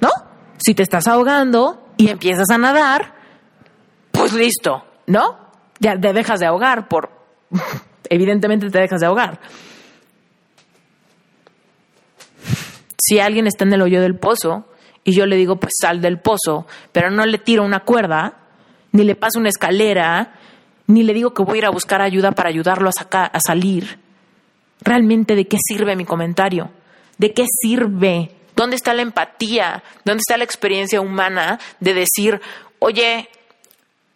¿No? 0.00 0.10
Si 0.58 0.74
te 0.74 0.82
estás 0.82 1.06
ahogando 1.06 1.92
y 1.96 2.08
empiezas 2.08 2.50
a 2.50 2.58
nadar, 2.58 3.14
pues 4.10 4.32
listo, 4.32 4.84
¿no? 5.06 5.38
Ya 5.80 5.98
te 5.98 6.12
dejas 6.12 6.40
de 6.40 6.46
ahogar 6.46 6.88
por... 6.88 7.10
Evidentemente 8.10 8.70
te 8.70 8.78
dejas 8.78 9.00
de 9.00 9.06
ahogar. 9.06 9.40
Si 13.08 13.20
alguien 13.20 13.46
está 13.46 13.64
en 13.64 13.72
el 13.72 13.80
hoyo 13.80 14.02
del 14.02 14.16
pozo 14.16 14.66
y 15.02 15.14
yo 15.14 15.24
le 15.24 15.36
digo, 15.36 15.56
pues 15.56 15.72
sal 15.80 16.02
del 16.02 16.18
pozo, 16.18 16.66
pero 16.92 17.10
no 17.10 17.24
le 17.24 17.38
tiro 17.38 17.64
una 17.64 17.80
cuerda, 17.80 18.34
ni 18.92 19.04
le 19.04 19.14
paso 19.14 19.38
una 19.38 19.48
escalera, 19.48 20.34
ni 20.86 21.02
le 21.02 21.14
digo 21.14 21.32
que 21.32 21.42
voy 21.42 21.56
a 21.56 21.58
ir 21.58 21.64
a 21.64 21.70
buscar 21.70 22.02
ayuda 22.02 22.32
para 22.32 22.50
ayudarlo 22.50 22.90
a, 22.90 23.24
a 23.24 23.40
salir, 23.40 23.98
realmente 24.82 25.36
de 25.36 25.46
qué 25.46 25.56
sirve 25.58 25.96
mi 25.96 26.04
comentario, 26.04 26.70
de 27.16 27.32
qué 27.32 27.46
sirve, 27.62 28.32
dónde 28.54 28.76
está 28.76 28.92
la 28.92 29.00
empatía, 29.00 29.82
dónde 30.04 30.20
está 30.20 30.36
la 30.36 30.44
experiencia 30.44 31.00
humana 31.00 31.58
de 31.80 31.94
decir, 31.94 32.42
oye, 32.78 33.30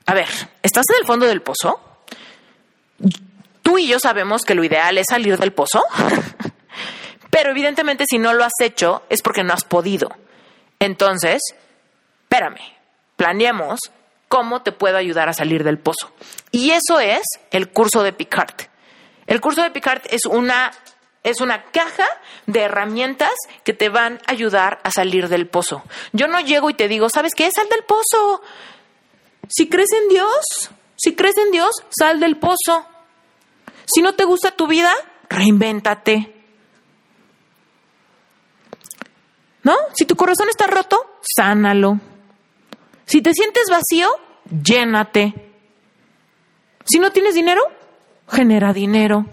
a 0.04 0.12
ver, 0.12 0.28
¿estás 0.62 0.84
en 0.90 1.00
el 1.00 1.06
fondo 1.06 1.26
del 1.26 1.40
pozo? 1.40 1.80
Tú 3.62 3.78
y 3.78 3.86
yo 3.86 3.98
sabemos 3.98 4.42
que 4.42 4.54
lo 4.54 4.64
ideal 4.64 4.98
es 4.98 5.06
salir 5.08 5.38
del 5.38 5.54
pozo, 5.54 5.82
pero 7.32 7.50
evidentemente 7.50 8.04
si 8.06 8.18
no 8.18 8.34
lo 8.34 8.44
has 8.44 8.52
hecho 8.60 9.04
es 9.08 9.22
porque 9.22 9.42
no 9.42 9.54
has 9.54 9.64
podido. 9.64 10.10
Entonces, 10.78 11.40
espérame, 12.24 12.60
planeemos 13.16 13.80
cómo 14.28 14.60
te 14.60 14.70
puedo 14.70 14.98
ayudar 14.98 15.30
a 15.30 15.32
salir 15.32 15.64
del 15.64 15.78
pozo. 15.78 16.12
Y 16.50 16.72
eso 16.72 17.00
es 17.00 17.22
el 17.50 17.70
curso 17.70 18.02
de 18.02 18.12
Picard. 18.12 18.54
El 19.26 19.40
curso 19.40 19.62
de 19.62 19.70
Picard 19.70 20.02
es 20.10 20.26
una, 20.26 20.72
es 21.22 21.40
una 21.40 21.62
caja 21.70 22.04
de 22.44 22.60
herramientas 22.60 23.32
que 23.64 23.72
te 23.72 23.88
van 23.88 24.20
a 24.26 24.32
ayudar 24.32 24.80
a 24.82 24.90
salir 24.90 25.30
del 25.30 25.46
pozo. 25.46 25.82
Yo 26.12 26.28
no 26.28 26.38
llego 26.38 26.68
y 26.68 26.74
te 26.74 26.86
digo, 26.86 27.08
¿sabes 27.08 27.32
qué? 27.34 27.50
Sal 27.50 27.68
del 27.70 27.84
pozo. 27.84 28.42
Si 29.48 29.70
crees 29.70 29.90
en 30.02 30.10
Dios, 30.10 30.70
si 30.96 31.14
crees 31.14 31.38
en 31.38 31.50
Dios, 31.50 31.70
sal 31.98 32.20
del 32.20 32.36
pozo. 32.36 32.86
Si 33.86 34.02
no 34.02 34.14
te 34.16 34.24
gusta 34.24 34.50
tu 34.50 34.66
vida, 34.66 34.92
reinvéntate. 35.30 36.41
¿No? 39.62 39.74
Si 39.94 40.04
tu 40.06 40.16
corazón 40.16 40.48
está 40.48 40.66
roto, 40.66 40.98
sánalo. 41.36 42.00
Si 43.04 43.22
te 43.22 43.32
sientes 43.32 43.64
vacío, 43.70 44.08
llénate. 44.50 45.34
Si 46.84 46.98
no 46.98 47.12
tienes 47.12 47.34
dinero, 47.34 47.62
genera 48.28 48.72
dinero. 48.72 49.26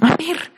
A 0.00 0.16
ver, 0.16 0.52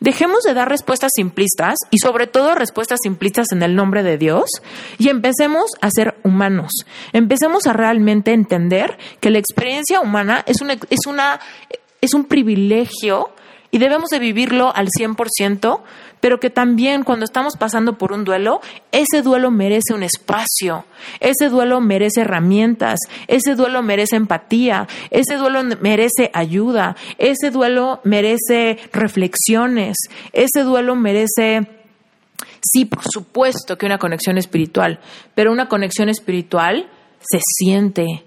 dejemos 0.00 0.42
de 0.42 0.54
dar 0.54 0.68
respuestas 0.68 1.12
simplistas 1.14 1.76
y 1.90 1.98
sobre 1.98 2.26
todo 2.26 2.54
respuestas 2.54 2.98
simplistas 3.02 3.52
en 3.52 3.62
el 3.62 3.76
nombre 3.76 4.02
de 4.02 4.18
Dios 4.18 4.50
y 4.98 5.08
empecemos 5.08 5.70
a 5.80 5.90
ser 5.90 6.16
humanos. 6.24 6.72
Empecemos 7.12 7.66
a 7.66 7.72
realmente 7.72 8.32
entender 8.32 8.98
que 9.20 9.30
la 9.30 9.38
experiencia 9.38 10.00
humana 10.00 10.42
es 10.46 10.60
una, 10.60 10.72
es 10.72 11.06
es 12.00 12.14
un 12.14 12.24
privilegio 12.24 13.30
y 13.70 13.78
debemos 13.78 14.10
de 14.10 14.18
vivirlo 14.18 14.74
al 14.74 14.88
100%, 14.88 15.80
pero 16.20 16.38
que 16.38 16.50
también 16.50 17.02
cuando 17.02 17.24
estamos 17.24 17.56
pasando 17.56 17.96
por 17.96 18.12
un 18.12 18.24
duelo, 18.24 18.60
ese 18.92 19.22
duelo 19.22 19.50
merece 19.50 19.94
un 19.94 20.02
espacio, 20.02 20.84
ese 21.20 21.48
duelo 21.48 21.80
merece 21.80 22.22
herramientas, 22.22 22.98
ese 23.26 23.54
duelo 23.54 23.82
merece 23.82 24.16
empatía, 24.16 24.86
ese 25.10 25.36
duelo 25.36 25.62
merece 25.80 26.30
ayuda, 26.34 26.96
ese 27.18 27.50
duelo 27.50 28.00
merece 28.04 28.78
reflexiones, 28.92 29.96
ese 30.32 30.62
duelo 30.62 30.94
merece... 30.96 31.66
Sí, 32.62 32.84
por 32.84 33.02
supuesto 33.10 33.78
que 33.78 33.86
una 33.86 33.98
conexión 33.98 34.36
espiritual, 34.36 35.00
pero 35.34 35.50
una 35.50 35.68
conexión 35.68 36.10
espiritual 36.10 36.90
se 37.20 37.40
siente. 37.42 38.24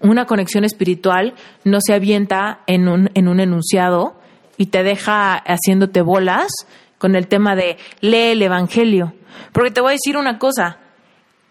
Una 0.00 0.26
conexión 0.26 0.64
espiritual 0.64 1.34
no 1.64 1.78
se 1.80 1.94
avienta 1.94 2.60
en 2.66 2.88
un, 2.88 3.10
en 3.14 3.28
un 3.28 3.38
enunciado, 3.38 4.17
y 4.58 4.66
te 4.66 4.82
deja 4.82 5.36
haciéndote 5.36 6.02
bolas 6.02 6.50
con 6.98 7.16
el 7.16 7.28
tema 7.28 7.56
de 7.56 7.78
lee 8.00 8.32
el 8.32 8.42
Evangelio. 8.42 9.14
Porque 9.52 9.70
te 9.70 9.80
voy 9.80 9.90
a 9.90 9.92
decir 9.92 10.18
una 10.18 10.38
cosa, 10.38 10.78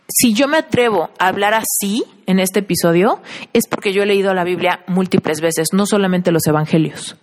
si 0.08 0.34
yo 0.34 0.48
me 0.48 0.58
atrevo 0.58 1.10
a 1.18 1.28
hablar 1.28 1.54
así 1.54 2.04
en 2.28 2.40
este 2.40 2.60
episodio, 2.60 3.22
es 3.54 3.64
porque 3.70 3.94
yo 3.94 4.04
he 4.04 4.06
leído 4.06 4.34
la 4.34 4.44
Biblia 4.44 4.82
múltiples 4.88 5.42
veces, 5.42 5.70
no 5.74 5.86
solamente 5.86 6.32
los 6.32 6.46
Evangelios, 6.46 7.18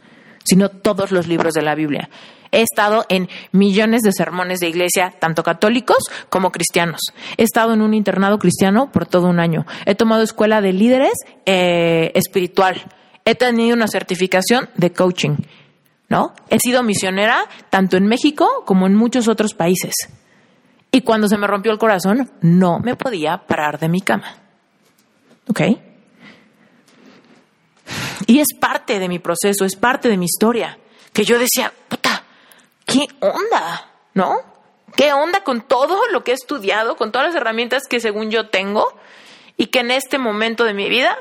sino 0.44 0.68
todos 0.68 1.12
los 1.12 1.28
libros 1.28 1.54
de 1.54 1.62
la 1.62 1.74
Biblia. 1.74 2.08
He 2.50 2.62
estado 2.62 3.04
en 3.08 3.28
millones 3.50 4.02
de 4.02 4.12
sermones 4.12 4.60
de 4.60 4.68
iglesia, 4.68 5.12
tanto 5.18 5.42
católicos 5.42 5.98
como 6.28 6.52
cristianos. 6.52 7.00
He 7.36 7.42
estado 7.42 7.74
en 7.74 7.82
un 7.82 7.94
internado 7.94 8.38
cristiano 8.38 8.92
por 8.92 9.06
todo 9.06 9.26
un 9.26 9.40
año. 9.40 9.66
He 9.86 9.96
tomado 9.96 10.22
escuela 10.22 10.60
de 10.60 10.72
líderes 10.72 11.14
eh, 11.46 12.12
espiritual. 12.14 12.80
He 13.24 13.34
tenido 13.34 13.74
una 13.74 13.88
certificación 13.88 14.68
de 14.76 14.92
coaching. 14.92 15.36
¿No? 16.08 16.34
He 16.50 16.58
sido 16.58 16.82
misionera 16.82 17.48
tanto 17.70 17.96
en 17.96 18.06
México 18.06 18.64
como 18.66 18.86
en 18.86 18.94
muchos 18.94 19.28
otros 19.28 19.54
países. 19.54 19.94
Y 20.90 21.00
cuando 21.02 21.28
se 21.28 21.36
me 21.36 21.46
rompió 21.46 21.72
el 21.72 21.78
corazón, 21.78 22.30
no 22.40 22.78
me 22.78 22.96
podía 22.96 23.38
parar 23.38 23.78
de 23.78 23.88
mi 23.88 24.00
cama. 24.00 24.36
¿Ok? 25.48 25.60
Y 28.26 28.38
es 28.38 28.48
parte 28.58 28.98
de 28.98 29.08
mi 29.08 29.18
proceso, 29.18 29.64
es 29.64 29.76
parte 29.76 30.08
de 30.08 30.16
mi 30.16 30.26
historia. 30.26 30.78
Que 31.12 31.24
yo 31.24 31.38
decía, 31.38 31.72
puta, 31.88 32.24
¿qué 32.84 33.06
onda? 33.20 33.90
¿No? 34.14 34.36
¿Qué 34.96 35.12
onda 35.12 35.42
con 35.42 35.62
todo 35.62 36.08
lo 36.12 36.22
que 36.22 36.30
he 36.30 36.34
estudiado, 36.34 36.96
con 36.96 37.10
todas 37.10 37.28
las 37.28 37.36
herramientas 37.36 37.88
que 37.88 38.00
según 38.00 38.30
yo 38.30 38.48
tengo 38.48 38.86
y 39.56 39.66
que 39.66 39.80
en 39.80 39.90
este 39.90 40.18
momento 40.18 40.64
de 40.64 40.74
mi 40.74 40.88
vida 40.88 41.16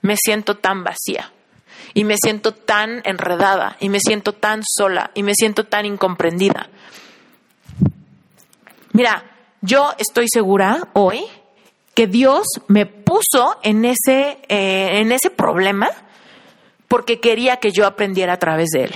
me 0.00 0.16
siento 0.16 0.56
tan 0.56 0.82
vacía? 0.82 1.31
Y 1.94 2.04
me 2.04 2.16
siento 2.22 2.52
tan 2.52 3.02
enredada 3.04 3.76
y 3.80 3.88
me 3.88 4.00
siento 4.00 4.32
tan 4.32 4.62
sola 4.64 5.10
y 5.14 5.22
me 5.22 5.34
siento 5.34 5.64
tan 5.64 5.86
incomprendida. 5.86 6.68
Mira, 8.92 9.24
yo 9.60 9.92
estoy 9.98 10.26
segura 10.28 10.88
hoy 10.92 11.24
que 11.94 12.06
Dios 12.06 12.46
me 12.68 12.86
puso 12.86 13.58
en 13.62 13.84
ese, 13.84 14.38
eh, 14.48 15.00
en 15.00 15.12
ese 15.12 15.30
problema 15.30 15.90
porque 16.88 17.20
quería 17.20 17.56
que 17.56 17.70
yo 17.70 17.86
aprendiera 17.86 18.34
a 18.34 18.38
través 18.38 18.68
de 18.70 18.84
él. 18.84 18.94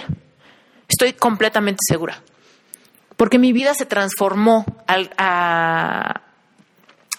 Estoy 0.88 1.14
completamente 1.14 1.78
segura. 1.88 2.22
Porque 3.16 3.38
mi 3.38 3.52
vida 3.52 3.74
se 3.74 3.86
transformó 3.86 4.66
a, 4.86 6.20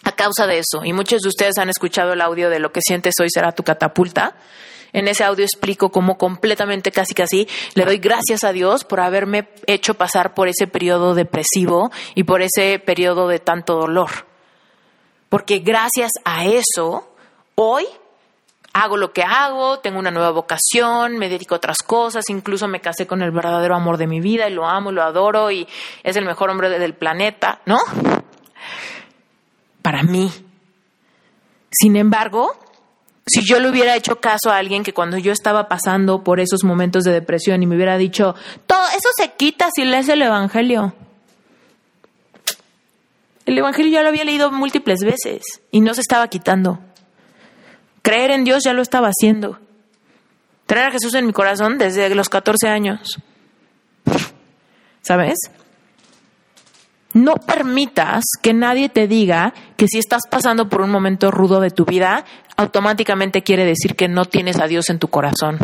a 0.03 0.11
causa 0.11 0.45
de 0.45 0.59
eso. 0.59 0.85
Y 0.85 0.93
muchos 0.93 1.21
de 1.21 1.29
ustedes 1.29 1.57
han 1.57 1.69
escuchado 1.69 2.13
el 2.13 2.21
audio 2.21 2.49
de 2.49 2.59
lo 2.59 2.71
que 2.71 2.81
sientes 2.81 3.15
hoy 3.19 3.29
será 3.29 3.51
tu 3.51 3.63
catapulta. 3.63 4.35
En 4.93 5.07
ese 5.07 5.23
audio 5.23 5.45
explico 5.45 5.89
cómo 5.89 6.17
completamente, 6.17 6.91
casi 6.91 7.13
casi, 7.13 7.47
le 7.75 7.85
doy 7.85 7.97
gracias 7.97 8.43
a 8.43 8.51
Dios 8.51 8.83
por 8.83 8.99
haberme 8.99 9.49
hecho 9.65 9.93
pasar 9.93 10.33
por 10.33 10.47
ese 10.47 10.67
periodo 10.67 11.13
depresivo 11.13 11.91
y 12.15 12.23
por 12.23 12.41
ese 12.41 12.79
periodo 12.79 13.27
de 13.27 13.39
tanto 13.39 13.75
dolor. 13.75 14.09
Porque 15.29 15.59
gracias 15.59 16.11
a 16.23 16.45
eso, 16.45 17.09
hoy 17.55 17.85
hago 18.73 18.97
lo 18.97 19.11
que 19.11 19.23
hago, 19.23 19.79
tengo 19.79 19.99
una 19.99 20.11
nueva 20.11 20.31
vocación, 20.31 21.17
me 21.17 21.29
dedico 21.29 21.55
a 21.55 21.57
otras 21.57 21.79
cosas, 21.79 22.29
incluso 22.29 22.67
me 22.67 22.79
casé 22.79 23.07
con 23.07 23.21
el 23.21 23.31
verdadero 23.31 23.75
amor 23.75 23.97
de 23.97 24.07
mi 24.07 24.21
vida 24.21 24.47
y 24.47 24.53
lo 24.53 24.67
amo, 24.67 24.91
lo 24.91 25.01
adoro 25.03 25.51
y 25.51 25.67
es 26.03 26.15
el 26.15 26.25
mejor 26.25 26.49
hombre 26.49 26.69
del 26.69 26.93
planeta, 26.93 27.61
¿no? 27.65 27.79
Para 29.81 30.03
mí. 30.03 30.31
Sin 31.71 31.95
embargo, 31.95 32.55
si 33.27 33.43
yo 33.43 33.59
le 33.59 33.69
hubiera 33.69 33.95
hecho 33.95 34.19
caso 34.21 34.49
a 34.49 34.57
alguien 34.57 34.83
que 34.83 34.93
cuando 34.93 35.17
yo 35.17 35.31
estaba 35.31 35.67
pasando 35.67 36.23
por 36.23 36.39
esos 36.39 36.63
momentos 36.63 37.03
de 37.03 37.11
depresión 37.11 37.61
y 37.61 37.67
me 37.67 37.75
hubiera 37.75 37.97
dicho, 37.97 38.35
todo 38.65 38.87
eso 38.89 39.09
se 39.15 39.33
quita 39.33 39.69
si 39.75 39.83
lees 39.83 40.07
el 40.09 40.21
Evangelio. 40.21 40.95
El 43.45 43.57
Evangelio 43.57 43.91
ya 43.91 44.01
lo 44.01 44.09
había 44.09 44.23
leído 44.23 44.51
múltiples 44.51 45.01
veces 45.01 45.43
y 45.71 45.81
no 45.81 45.93
se 45.93 46.01
estaba 46.01 46.27
quitando. 46.29 46.79
Creer 48.01 48.31
en 48.31 48.45
Dios 48.45 48.63
ya 48.63 48.73
lo 48.73 48.81
estaba 48.81 49.09
haciendo. 49.09 49.59
Traer 50.65 50.87
a 50.87 50.91
Jesús 50.91 51.13
en 51.13 51.25
mi 51.25 51.33
corazón 51.33 51.77
desde 51.77 52.13
los 52.15 52.29
14 52.29 52.67
años. 52.67 53.17
¿Sabes? 55.01 55.37
No 57.17 57.33
permitas 57.33 58.25
que 58.43 58.53
nadie 58.53 58.89
te 58.89 59.07
diga 59.07 59.55
que 59.75 59.87
si 59.87 59.97
estás 59.97 60.27
pasando 60.29 60.69
por 60.69 60.81
un 60.81 60.91
momento 60.91 61.31
rudo 61.31 61.59
de 61.59 61.71
tu 61.71 61.83
vida, 61.83 62.25
automáticamente 62.57 63.41
quiere 63.41 63.65
decir 63.65 63.95
que 63.95 64.07
no 64.07 64.25
tienes 64.25 64.59
a 64.59 64.67
Dios 64.67 64.91
en 64.91 64.99
tu 64.99 65.07
corazón. 65.07 65.57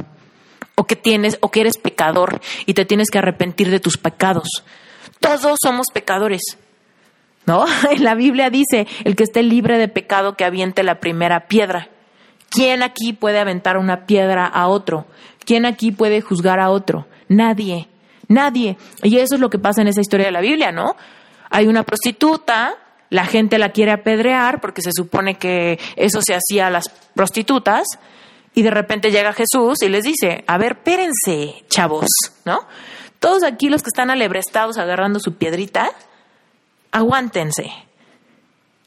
O 0.73 0.85
que 0.85 0.95
tienes, 0.95 1.37
o 1.41 1.51
que 1.51 1.61
eres 1.61 1.77
pecador 1.77 2.41
y 2.65 2.73
te 2.73 2.85
tienes 2.85 3.11
que 3.11 3.19
arrepentir 3.19 3.69
de 3.69 3.79
tus 3.79 3.97
pecados. 3.99 4.47
Todos 5.19 5.59
somos 5.61 5.91
pecadores. 5.93 6.57
¿No? 7.45 7.65
En 7.91 8.03
la 8.03 8.15
Biblia 8.15 8.49
dice, 8.49 8.87
el 9.03 9.15
que 9.15 9.23
esté 9.23 9.43
libre 9.43 9.77
de 9.77 9.89
pecado 9.89 10.35
que 10.35 10.45
aviente 10.45 10.81
la 10.81 10.99
primera 10.99 11.47
piedra. 11.47 11.89
¿Quién 12.49 12.81
aquí 12.81 13.13
puede 13.13 13.37
aventar 13.37 13.77
una 13.77 14.07
piedra 14.07 14.47
a 14.47 14.69
otro? 14.69 15.05
¿Quién 15.45 15.67
aquí 15.67 15.91
puede 15.91 16.21
juzgar 16.21 16.59
a 16.59 16.71
otro? 16.71 17.05
Nadie. 17.27 17.89
Nadie. 18.27 18.75
Y 19.03 19.19
eso 19.19 19.35
es 19.35 19.41
lo 19.41 19.51
que 19.51 19.59
pasa 19.59 19.83
en 19.83 19.87
esa 19.87 20.01
historia 20.01 20.25
de 20.25 20.31
la 20.31 20.41
Biblia, 20.41 20.71
¿no? 20.71 20.95
Hay 21.53 21.67
una 21.67 21.83
prostituta, 21.83 22.75
la 23.11 23.27
gente 23.27 23.59
la 23.59 23.69
quiere 23.69 23.91
apedrear 23.91 24.59
porque 24.59 24.81
se 24.81 24.89
supone 24.91 25.35
que 25.35 25.79
eso 25.95 26.19
se 26.23 26.33
hacía 26.33 26.65
a 26.65 26.71
las 26.71 26.89
prostitutas, 27.13 27.85
y 28.55 28.63
de 28.63 28.71
repente 28.71 29.11
llega 29.11 29.33
Jesús 29.33 29.83
y 29.83 29.89
les 29.89 30.03
dice, 30.03 30.43
a 30.47 30.57
ver, 30.57 30.81
pérense, 30.81 31.63
chavos, 31.69 32.07
¿no? 32.43 32.61
Todos 33.19 33.43
aquí 33.43 33.69
los 33.69 33.83
que 33.83 33.89
están 33.89 34.09
alebrestados 34.09 34.79
agarrando 34.79 35.19
su 35.19 35.35
piedrita, 35.35 35.91
aguántense. 36.91 37.71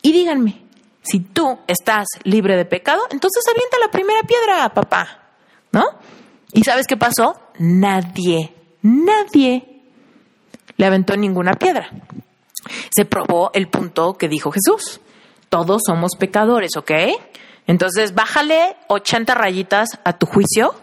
Y 0.02 0.10
díganme, 0.10 0.64
si 1.02 1.20
tú 1.20 1.60
estás 1.68 2.08
libre 2.24 2.56
de 2.56 2.64
pecado, 2.64 3.02
entonces 3.10 3.44
avienta 3.48 3.76
la 3.78 3.92
primera 3.92 4.22
piedra, 4.22 4.74
papá, 4.74 5.20
¿no? 5.70 5.84
¿Y 6.52 6.64
sabes 6.64 6.88
qué 6.88 6.96
pasó? 6.96 7.40
Nadie, 7.60 8.52
nadie 8.82 9.82
le 10.76 10.86
aventó 10.86 11.16
ninguna 11.16 11.54
piedra. 11.54 11.90
Se 12.94 13.04
probó 13.04 13.50
el 13.54 13.68
punto 13.68 14.14
que 14.14 14.28
dijo 14.28 14.52
Jesús. 14.52 15.00
Todos 15.48 15.82
somos 15.86 16.12
pecadores, 16.18 16.76
¿ok? 16.76 16.90
Entonces, 17.66 18.14
bájale 18.14 18.76
80 18.88 19.34
rayitas 19.34 19.88
a 20.04 20.14
tu 20.14 20.26
juicio 20.26 20.74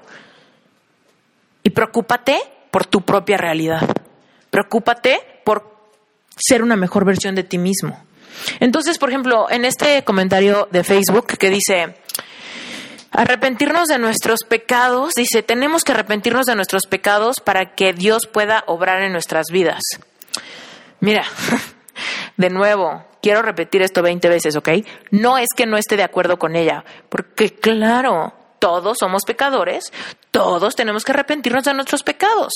y 1.64 1.70
preocúpate 1.70 2.40
por 2.72 2.86
tu 2.86 3.02
propia 3.02 3.38
realidad. 3.38 3.88
Preocúpate 4.50 5.20
por 5.44 5.74
ser 6.36 6.62
una 6.64 6.76
mejor 6.76 7.06
versión 7.06 7.36
de 7.36 7.44
ti 7.44 7.58
mismo. 7.58 8.04
Entonces, 8.60 8.98
por 8.98 9.10
ejemplo, 9.10 9.50
en 9.50 9.66
este 9.66 10.04
comentario 10.04 10.68
de 10.72 10.84
Facebook 10.84 11.28
que 11.38 11.50
dice, 11.50 11.96
arrepentirnos 13.12 13.88
de 13.88 14.00
nuestros 14.00 14.40
pecados, 14.48 15.14
dice, 15.16 15.44
tenemos 15.44 15.84
que 15.84 15.92
arrepentirnos 15.92 16.46
de 16.46 16.56
nuestros 16.56 16.88
pecados 16.88 17.38
para 17.44 17.76
que 17.76 17.94
Dios 17.94 18.28
pueda 18.32 18.64
obrar 18.68 19.02
en 19.04 19.12
nuestras 19.12 19.46
vidas. 19.52 19.82
Mira, 21.04 21.26
de 22.38 22.49
nuevo, 22.49 23.04
quiero 23.22 23.41
repetir 23.41 23.82
esto 23.82 24.01
20 24.01 24.30
veces, 24.30 24.56
¿ok? 24.56 24.70
No 25.12 25.38
es 25.38 25.49
que 25.54 25.66
no 25.66 25.76
esté 25.76 25.97
de 25.97 26.04
acuerdo 26.04 26.39
con 26.39 26.56
ella, 26.56 26.86
porque 27.10 27.54
claro, 27.54 28.32
todos 28.58 28.99
somos 28.99 29.24
pecadores, 29.24 29.91
todos 30.32 30.78
tenemos 30.78 31.04
que 31.04 31.12
arrepentirnos 31.12 31.66
de 31.66 31.74
nuestros 31.74 32.04
pecados. 32.04 32.54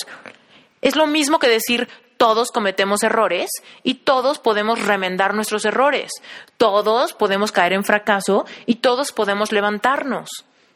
Es 0.82 0.96
lo 0.96 1.08
mismo 1.08 1.40
que 1.40 1.50
decir 1.50 1.90
todos 2.16 2.54
cometemos 2.54 3.04
errores 3.04 3.50
y 3.84 3.96
todos 3.96 4.40
podemos 4.40 4.82
remendar 4.82 5.34
nuestros 5.34 5.66
errores, 5.66 6.10
todos 6.56 7.12
podemos 7.12 7.52
caer 7.52 7.74
en 7.74 7.84
fracaso 7.84 8.46
y 8.66 8.76
todos 8.76 9.12
podemos 9.12 9.52
levantarnos. 9.52 10.30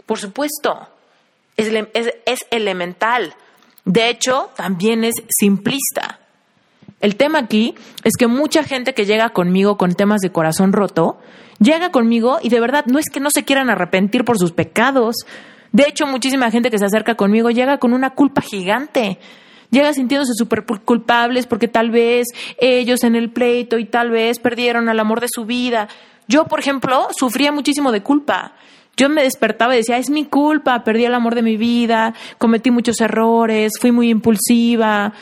Por 0.05 0.19
supuesto, 0.19 0.89
es, 1.55 1.71
es, 1.93 2.13
es 2.25 2.45
elemental. 2.51 3.33
De 3.85 4.09
hecho, 4.09 4.51
también 4.57 5.05
es 5.05 5.15
simplista. 5.29 6.20
El 7.01 7.15
tema 7.15 7.39
aquí 7.39 7.73
es 8.03 8.13
que 8.17 8.27
mucha 8.27 8.63
gente 8.63 8.93
que 8.93 9.05
llega 9.05 9.31
conmigo 9.31 9.75
con 9.75 9.95
temas 9.95 10.21
de 10.21 10.31
corazón 10.31 10.71
roto, 10.71 11.19
llega 11.59 11.91
conmigo 11.91 12.37
y 12.41 12.49
de 12.49 12.59
verdad 12.59 12.85
no 12.85 12.99
es 12.99 13.05
que 13.11 13.19
no 13.19 13.29
se 13.33 13.43
quieran 13.43 13.69
arrepentir 13.71 14.23
por 14.23 14.37
sus 14.37 14.51
pecados. 14.51 15.15
De 15.71 15.83
hecho, 15.87 16.05
muchísima 16.05 16.51
gente 16.51 16.69
que 16.69 16.77
se 16.77 16.85
acerca 16.85 17.15
conmigo 17.15 17.49
llega 17.49 17.79
con 17.79 17.93
una 17.93 18.11
culpa 18.11 18.41
gigante. 18.41 19.17
Llega 19.71 19.93
sintiéndose 19.93 20.33
súper 20.35 20.63
culpables 20.63 21.47
porque 21.47 21.67
tal 21.67 21.89
vez 21.89 22.27
ellos 22.59 23.03
en 23.03 23.15
el 23.15 23.31
pleito 23.31 23.79
y 23.79 23.85
tal 23.85 24.11
vez 24.11 24.37
perdieron 24.37 24.87
al 24.87 24.99
amor 24.99 25.21
de 25.21 25.27
su 25.33 25.45
vida. 25.45 25.87
Yo, 26.27 26.45
por 26.45 26.59
ejemplo, 26.59 27.07
sufría 27.17 27.51
muchísimo 27.51 27.91
de 27.91 28.03
culpa. 28.03 28.53
Yo 28.95 29.09
me 29.09 29.23
despertaba 29.23 29.73
y 29.73 29.77
decía, 29.77 29.97
es 29.97 30.09
mi 30.09 30.25
culpa, 30.25 30.83
perdí 30.83 31.05
el 31.05 31.15
amor 31.15 31.33
de 31.33 31.41
mi 31.41 31.57
vida, 31.57 32.13
cometí 32.37 32.69
muchos 32.69 32.99
errores, 32.99 33.71
fui 33.79 33.91
muy 33.91 34.09
impulsiva, 34.09 35.13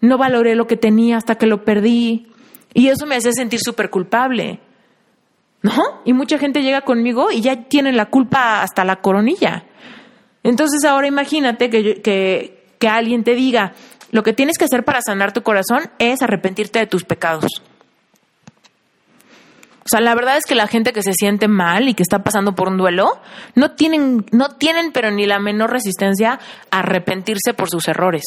no 0.00 0.18
valoré 0.18 0.54
lo 0.54 0.66
que 0.66 0.76
tenía 0.76 1.16
hasta 1.16 1.36
que 1.36 1.46
lo 1.46 1.64
perdí. 1.64 2.26
Y 2.72 2.88
eso 2.88 3.06
me 3.06 3.16
hace 3.16 3.32
sentir 3.32 3.60
súper 3.62 3.90
culpable. 3.90 4.60
¿No? 5.62 6.00
Y 6.04 6.14
mucha 6.14 6.38
gente 6.38 6.62
llega 6.62 6.82
conmigo 6.82 7.30
y 7.30 7.42
ya 7.42 7.64
tienen 7.64 7.96
la 7.96 8.06
culpa 8.06 8.62
hasta 8.62 8.84
la 8.84 8.96
coronilla. 8.96 9.64
Entonces 10.42 10.84
ahora 10.84 11.06
imagínate 11.06 11.68
que, 11.68 12.00
que, 12.00 12.64
que 12.78 12.88
alguien 12.88 13.24
te 13.24 13.34
diga, 13.34 13.74
lo 14.10 14.22
que 14.22 14.32
tienes 14.32 14.56
que 14.56 14.64
hacer 14.64 14.84
para 14.84 15.02
sanar 15.02 15.32
tu 15.32 15.42
corazón 15.42 15.90
es 15.98 16.22
arrepentirte 16.22 16.78
de 16.78 16.86
tus 16.86 17.04
pecados. 17.04 17.62
O 19.80 19.88
sea, 19.90 20.00
la 20.00 20.14
verdad 20.14 20.36
es 20.36 20.46
que 20.46 20.54
la 20.54 20.66
gente 20.66 20.92
que 20.92 21.02
se 21.02 21.12
siente 21.12 21.48
mal 21.48 21.88
y 21.88 21.94
que 21.94 22.02
está 22.02 22.22
pasando 22.22 22.54
por 22.54 22.68
un 22.68 22.76
duelo, 22.76 23.20
no 23.54 23.72
tienen, 23.72 24.24
no 24.30 24.50
tienen 24.50 24.92
pero 24.92 25.10
ni 25.10 25.26
la 25.26 25.40
menor 25.40 25.72
resistencia 25.72 26.38
a 26.70 26.78
arrepentirse 26.78 27.54
por 27.54 27.68
sus 27.68 27.88
errores. 27.88 28.22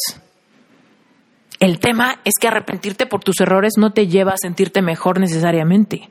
El 1.64 1.78
tema 1.78 2.20
es 2.26 2.34
que 2.38 2.46
arrepentirte 2.46 3.06
por 3.06 3.24
tus 3.24 3.40
errores 3.40 3.78
no 3.78 3.90
te 3.90 4.06
lleva 4.06 4.32
a 4.32 4.36
sentirte 4.36 4.82
mejor 4.82 5.18
necesariamente. 5.18 6.10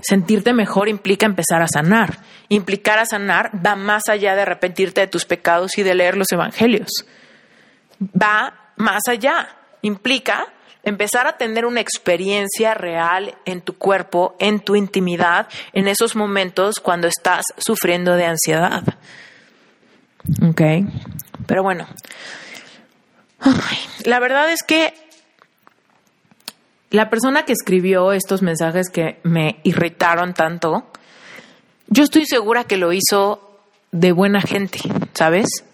Sentirte 0.00 0.52
mejor 0.52 0.88
implica 0.88 1.24
empezar 1.24 1.62
a 1.62 1.68
sanar. 1.68 2.18
Implicar 2.48 2.98
a 2.98 3.06
sanar 3.06 3.52
va 3.64 3.76
más 3.76 4.08
allá 4.08 4.34
de 4.34 4.42
arrepentirte 4.42 5.00
de 5.00 5.06
tus 5.06 5.24
pecados 5.24 5.78
y 5.78 5.84
de 5.84 5.94
leer 5.94 6.16
los 6.16 6.26
evangelios. 6.32 6.90
Va 8.00 8.72
más 8.78 9.02
allá. 9.08 9.58
Implica 9.82 10.48
empezar 10.82 11.28
a 11.28 11.36
tener 11.36 11.66
una 11.66 11.80
experiencia 11.80 12.74
real 12.74 13.36
en 13.44 13.60
tu 13.60 13.78
cuerpo, 13.78 14.34
en 14.40 14.58
tu 14.58 14.74
intimidad, 14.74 15.46
en 15.72 15.86
esos 15.86 16.16
momentos 16.16 16.80
cuando 16.80 17.06
estás 17.06 17.44
sufriendo 17.58 18.16
de 18.16 18.26
ansiedad. 18.26 18.82
¿Ok? 20.42 20.62
Pero 21.46 21.62
bueno, 21.62 21.86
la 24.04 24.18
verdad 24.20 24.50
es 24.50 24.62
que 24.62 24.94
la 26.90 27.08
persona 27.08 27.44
que 27.44 27.52
escribió 27.52 28.12
estos 28.12 28.42
mensajes 28.42 28.90
que 28.90 29.18
me 29.22 29.60
irritaron 29.62 30.34
tanto, 30.34 30.86
yo 31.88 32.04
estoy 32.04 32.26
segura 32.26 32.64
que 32.64 32.76
lo 32.76 32.92
hizo 32.92 33.58
de 33.90 34.12
buena 34.12 34.40
gente, 34.40 34.80
¿sabes? 35.14 35.64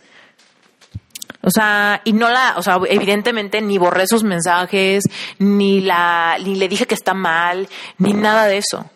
O 1.43 1.51
sea, 1.51 2.03
y 2.05 2.13
no 2.13 2.29
la, 2.29 2.55
o 2.57 2.63
sea, 2.63 2.79
evidentemente 2.89 3.61
ni 3.63 3.79
borré 3.79 4.05
esos 4.05 4.23
mensajes, 4.25 5.05
ni 5.39 5.81
la, 5.81 6.37
ni 6.45 6.57
le 6.57 6.69
dije 6.69 6.87
que 6.87 6.95
está 6.95 7.15
mal, 7.15 7.69
ni 7.99 8.13
nada 8.13 8.47
de 8.47 8.59
eso. 8.59 8.91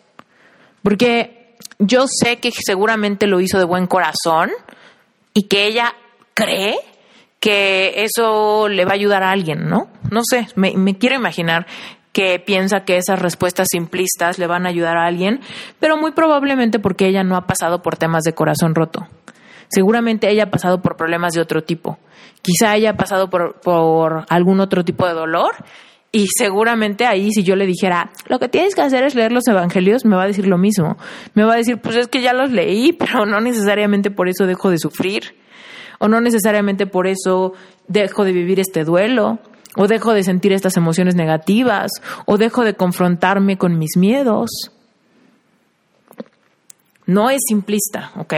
Porque 0.81 1.55
yo 1.79 2.05
sé 2.07 2.37
que 2.37 2.51
seguramente 2.51 3.27
lo 3.27 3.39
hizo 3.39 3.57
de 3.57 3.63
buen 3.63 3.87
corazón 3.87 4.51
y 5.33 5.47
que 5.47 5.65
ella 5.65 5.95
cree 6.33 6.77
que 7.43 8.05
eso 8.05 8.69
le 8.69 8.85
va 8.85 8.91
a 8.91 8.93
ayudar 8.93 9.21
a 9.21 9.31
alguien, 9.31 9.67
¿no? 9.67 9.89
No 10.09 10.21
sé, 10.23 10.47
me, 10.55 10.97
quiero 10.97 11.17
imaginar 11.17 11.67
que 12.13 12.39
piensa 12.39 12.85
que 12.85 12.95
esas 12.95 13.19
respuestas 13.19 13.67
simplistas 13.69 14.39
le 14.39 14.47
van 14.47 14.65
a 14.65 14.69
ayudar 14.69 14.95
a 14.95 15.05
alguien, 15.05 15.41
pero 15.77 15.97
muy 15.97 16.13
probablemente 16.13 16.79
porque 16.79 17.05
ella 17.05 17.25
no 17.25 17.35
ha 17.35 17.45
pasado 17.45 17.81
por 17.81 17.97
temas 17.97 18.23
de 18.23 18.31
corazón 18.33 18.75
roto. 18.75 19.07
Seguramente 19.67 20.29
ella 20.29 20.43
ha 20.43 20.51
pasado 20.51 20.81
por 20.81 20.95
problemas 20.95 21.33
de 21.33 21.41
otro 21.41 21.61
tipo. 21.65 21.99
Quizá 22.41 22.71
haya 22.71 22.91
ha 22.91 22.95
pasado 22.95 23.29
por, 23.29 23.59
por 23.59 24.25
algún 24.29 24.61
otro 24.61 24.85
tipo 24.85 25.05
de 25.05 25.13
dolor 25.13 25.51
y 26.13 26.27
seguramente 26.37 27.05
ahí 27.05 27.29
si 27.31 27.43
yo 27.43 27.57
le 27.57 27.65
dijera, 27.65 28.11
lo 28.29 28.39
que 28.39 28.47
tienes 28.47 28.73
que 28.73 28.83
hacer 28.83 29.03
es 29.03 29.15
leer 29.15 29.33
los 29.33 29.45
evangelios, 29.49 30.05
me 30.05 30.15
va 30.15 30.23
a 30.23 30.27
decir 30.27 30.47
lo 30.47 30.57
mismo. 30.57 30.95
Me 31.33 31.43
va 31.43 31.55
a 31.55 31.57
decir, 31.57 31.81
pues 31.81 31.97
es 31.97 32.07
que 32.07 32.21
ya 32.21 32.31
los 32.31 32.53
leí, 32.53 32.93
pero 32.97 33.25
no 33.25 33.41
necesariamente 33.41 34.11
por 34.11 34.29
eso 34.29 34.45
dejo 34.45 34.69
de 34.69 34.77
sufrir 34.77 35.42
o 36.03 36.09
no 36.09 36.19
necesariamente 36.19 36.85
por 36.85 37.07
eso 37.07 37.53
dejo 37.87 38.25
de 38.25 38.33
vivir 38.33 38.59
este 38.59 38.83
duelo, 38.83 39.39
o 39.77 39.87
dejo 39.87 40.11
de 40.11 40.23
sentir 40.23 40.51
estas 40.51 40.75
emociones 40.75 41.15
negativas, 41.15 41.91
o 42.25 42.37
dejo 42.37 42.65
de 42.65 42.73
confrontarme 42.73 43.57
con 43.57 43.79
mis 43.79 43.95
miedos. 43.95 44.49
No 47.05 47.29
es 47.29 47.39
simplista, 47.47 48.11
¿ok? 48.17 48.33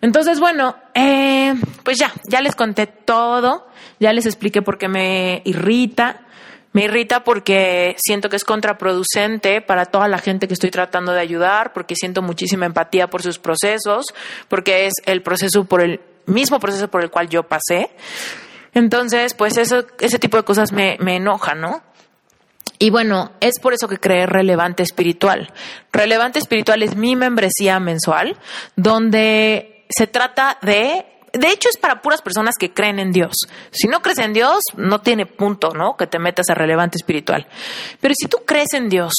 Entonces, 0.00 0.40
bueno, 0.40 0.74
eh, 0.94 1.52
pues 1.82 1.98
ya, 1.98 2.10
ya 2.26 2.40
les 2.40 2.56
conté 2.56 2.86
todo, 2.86 3.66
ya 4.00 4.14
les 4.14 4.24
expliqué 4.24 4.62
por 4.62 4.78
qué 4.78 4.88
me 4.88 5.42
irrita. 5.44 6.22
Me 6.72 6.84
irrita 6.84 7.22
porque 7.22 7.96
siento 7.98 8.30
que 8.30 8.36
es 8.36 8.44
contraproducente 8.44 9.60
para 9.60 9.84
toda 9.84 10.08
la 10.08 10.16
gente 10.16 10.48
que 10.48 10.54
estoy 10.54 10.70
tratando 10.70 11.12
de 11.12 11.20
ayudar, 11.20 11.74
porque 11.74 11.96
siento 11.96 12.22
muchísima 12.22 12.64
empatía 12.64 13.08
por 13.08 13.20
sus 13.20 13.38
procesos, 13.38 14.06
porque 14.48 14.86
es 14.86 14.94
el 15.04 15.20
proceso 15.20 15.66
por 15.66 15.82
el 15.82 16.00
mismo 16.26 16.60
proceso 16.60 16.88
por 16.88 17.02
el 17.02 17.10
cual 17.10 17.28
yo 17.28 17.44
pasé. 17.44 17.90
Entonces, 18.74 19.34
pues 19.34 19.56
eso, 19.56 19.84
ese 20.00 20.18
tipo 20.18 20.36
de 20.36 20.44
cosas 20.44 20.72
me, 20.72 20.96
me 21.00 21.16
enojan, 21.16 21.60
¿no? 21.60 21.82
Y 22.78 22.90
bueno, 22.90 23.32
es 23.40 23.60
por 23.60 23.74
eso 23.74 23.86
que 23.86 23.98
creé 23.98 24.26
Relevante 24.26 24.82
Espiritual. 24.82 25.52
Relevante 25.92 26.38
Espiritual 26.38 26.82
es 26.82 26.96
mi 26.96 27.14
membresía 27.14 27.78
mensual, 27.78 28.36
donde 28.74 29.86
se 29.88 30.06
trata 30.06 30.58
de 30.62 31.06
de 31.32 31.48
hecho 31.48 31.68
es 31.68 31.78
para 31.78 32.02
puras 32.02 32.20
personas 32.20 32.56
que 32.58 32.72
creen 32.74 32.98
en 32.98 33.12
Dios. 33.12 33.36
Si 33.70 33.88
no 33.88 34.02
crees 34.02 34.18
en 34.18 34.32
Dios, 34.32 34.62
no 34.76 35.00
tiene 35.00 35.26
punto, 35.26 35.70
¿no? 35.70 35.96
Que 35.96 36.06
te 36.06 36.18
metas 36.18 36.50
a 36.50 36.54
relevante 36.54 36.98
espiritual. 36.98 37.46
Pero 38.00 38.14
si 38.18 38.28
tú 38.28 38.38
crees 38.46 38.74
en 38.74 38.88
Dios 38.88 39.14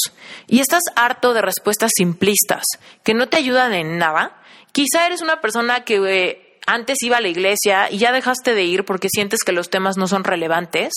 y 0.46 0.60
estás 0.60 0.82
harto 0.94 1.34
de 1.34 1.42
respuestas 1.42 1.90
simplistas 1.96 2.64
que 3.02 3.14
no 3.14 3.28
te 3.28 3.36
ayudan 3.36 3.72
en 3.72 3.98
nada, 3.98 4.36
quizá 4.72 5.06
eres 5.06 5.22
una 5.22 5.40
persona 5.40 5.84
que 5.84 5.96
eh, 6.06 6.43
antes 6.66 7.02
iba 7.02 7.18
a 7.18 7.20
la 7.20 7.28
iglesia 7.28 7.90
y 7.90 7.98
ya 7.98 8.12
dejaste 8.12 8.54
de 8.54 8.64
ir 8.64 8.84
porque 8.84 9.08
sientes 9.08 9.40
que 9.44 9.52
los 9.52 9.70
temas 9.70 9.96
no 9.96 10.06
son 10.06 10.24
relevantes. 10.24 10.92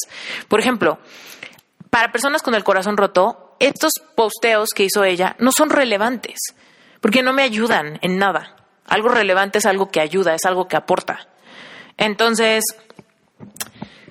Por 0.47 0.59
ejemplo, 0.59 0.99
para 1.89 2.11
personas 2.11 2.41
con 2.41 2.55
el 2.55 2.63
corazón 2.63 2.97
roto, 2.97 3.55
estos 3.59 3.93
posteos 4.15 4.69
que 4.75 4.85
hizo 4.85 5.03
ella 5.03 5.35
no 5.39 5.51
son 5.51 5.69
relevantes 5.69 6.37
porque 7.01 7.23
no 7.23 7.33
me 7.33 7.43
ayudan 7.43 7.99
en 8.01 8.17
nada. 8.17 8.55
Algo 8.85 9.09
relevante 9.09 9.57
es 9.59 9.65
algo 9.65 9.89
que 9.89 9.99
ayuda, 9.99 10.33
es 10.33 10.45
algo 10.45 10.67
que 10.67 10.77
aporta. 10.77 11.27
Entonces, 11.97 12.63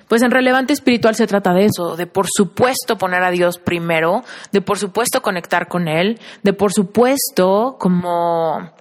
pues 0.07 0.21
en 0.21 0.31
relevante 0.31 0.73
espiritual 0.73 1.15
se 1.15 1.27
trata 1.27 1.53
de 1.53 1.65
eso, 1.65 1.95
de 1.95 2.07
por 2.07 2.27
supuesto 2.29 2.97
poner 2.97 3.23
a 3.23 3.31
Dios 3.31 3.57
primero, 3.57 4.23
de 4.51 4.61
por 4.61 4.77
supuesto 4.77 5.21
conectar 5.21 5.67
con 5.67 5.87
Él, 5.87 6.19
de 6.43 6.53
por 6.53 6.71
supuesto 6.73 7.77
como 7.79 8.71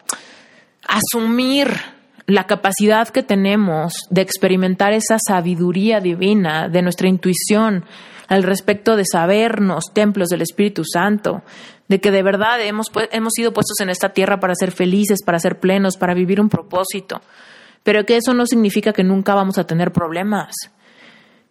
asumir 0.86 1.95
la 2.26 2.44
capacidad 2.44 3.08
que 3.08 3.22
tenemos 3.22 3.94
de 4.10 4.22
experimentar 4.22 4.92
esa 4.92 5.18
sabiduría 5.24 6.00
divina 6.00 6.68
de 6.68 6.82
nuestra 6.82 7.08
intuición 7.08 7.84
al 8.28 8.42
respecto 8.42 8.96
de 8.96 9.04
sabernos 9.04 9.92
templos 9.92 10.28
del 10.28 10.42
Espíritu 10.42 10.82
Santo, 10.84 11.42
de 11.88 12.00
que 12.00 12.10
de 12.10 12.24
verdad 12.24 12.60
hemos, 12.60 12.90
hemos 13.12 13.32
sido 13.34 13.52
puestos 13.52 13.78
en 13.80 13.90
esta 13.90 14.08
tierra 14.08 14.40
para 14.40 14.56
ser 14.56 14.72
felices, 14.72 15.20
para 15.24 15.38
ser 15.38 15.60
plenos, 15.60 15.96
para 15.96 16.14
vivir 16.14 16.40
un 16.40 16.48
propósito, 16.48 17.20
pero 17.84 18.04
que 18.04 18.16
eso 18.16 18.34
no 18.34 18.46
significa 18.46 18.92
que 18.92 19.04
nunca 19.04 19.34
vamos 19.34 19.58
a 19.58 19.64
tener 19.64 19.92
problemas. 19.92 20.54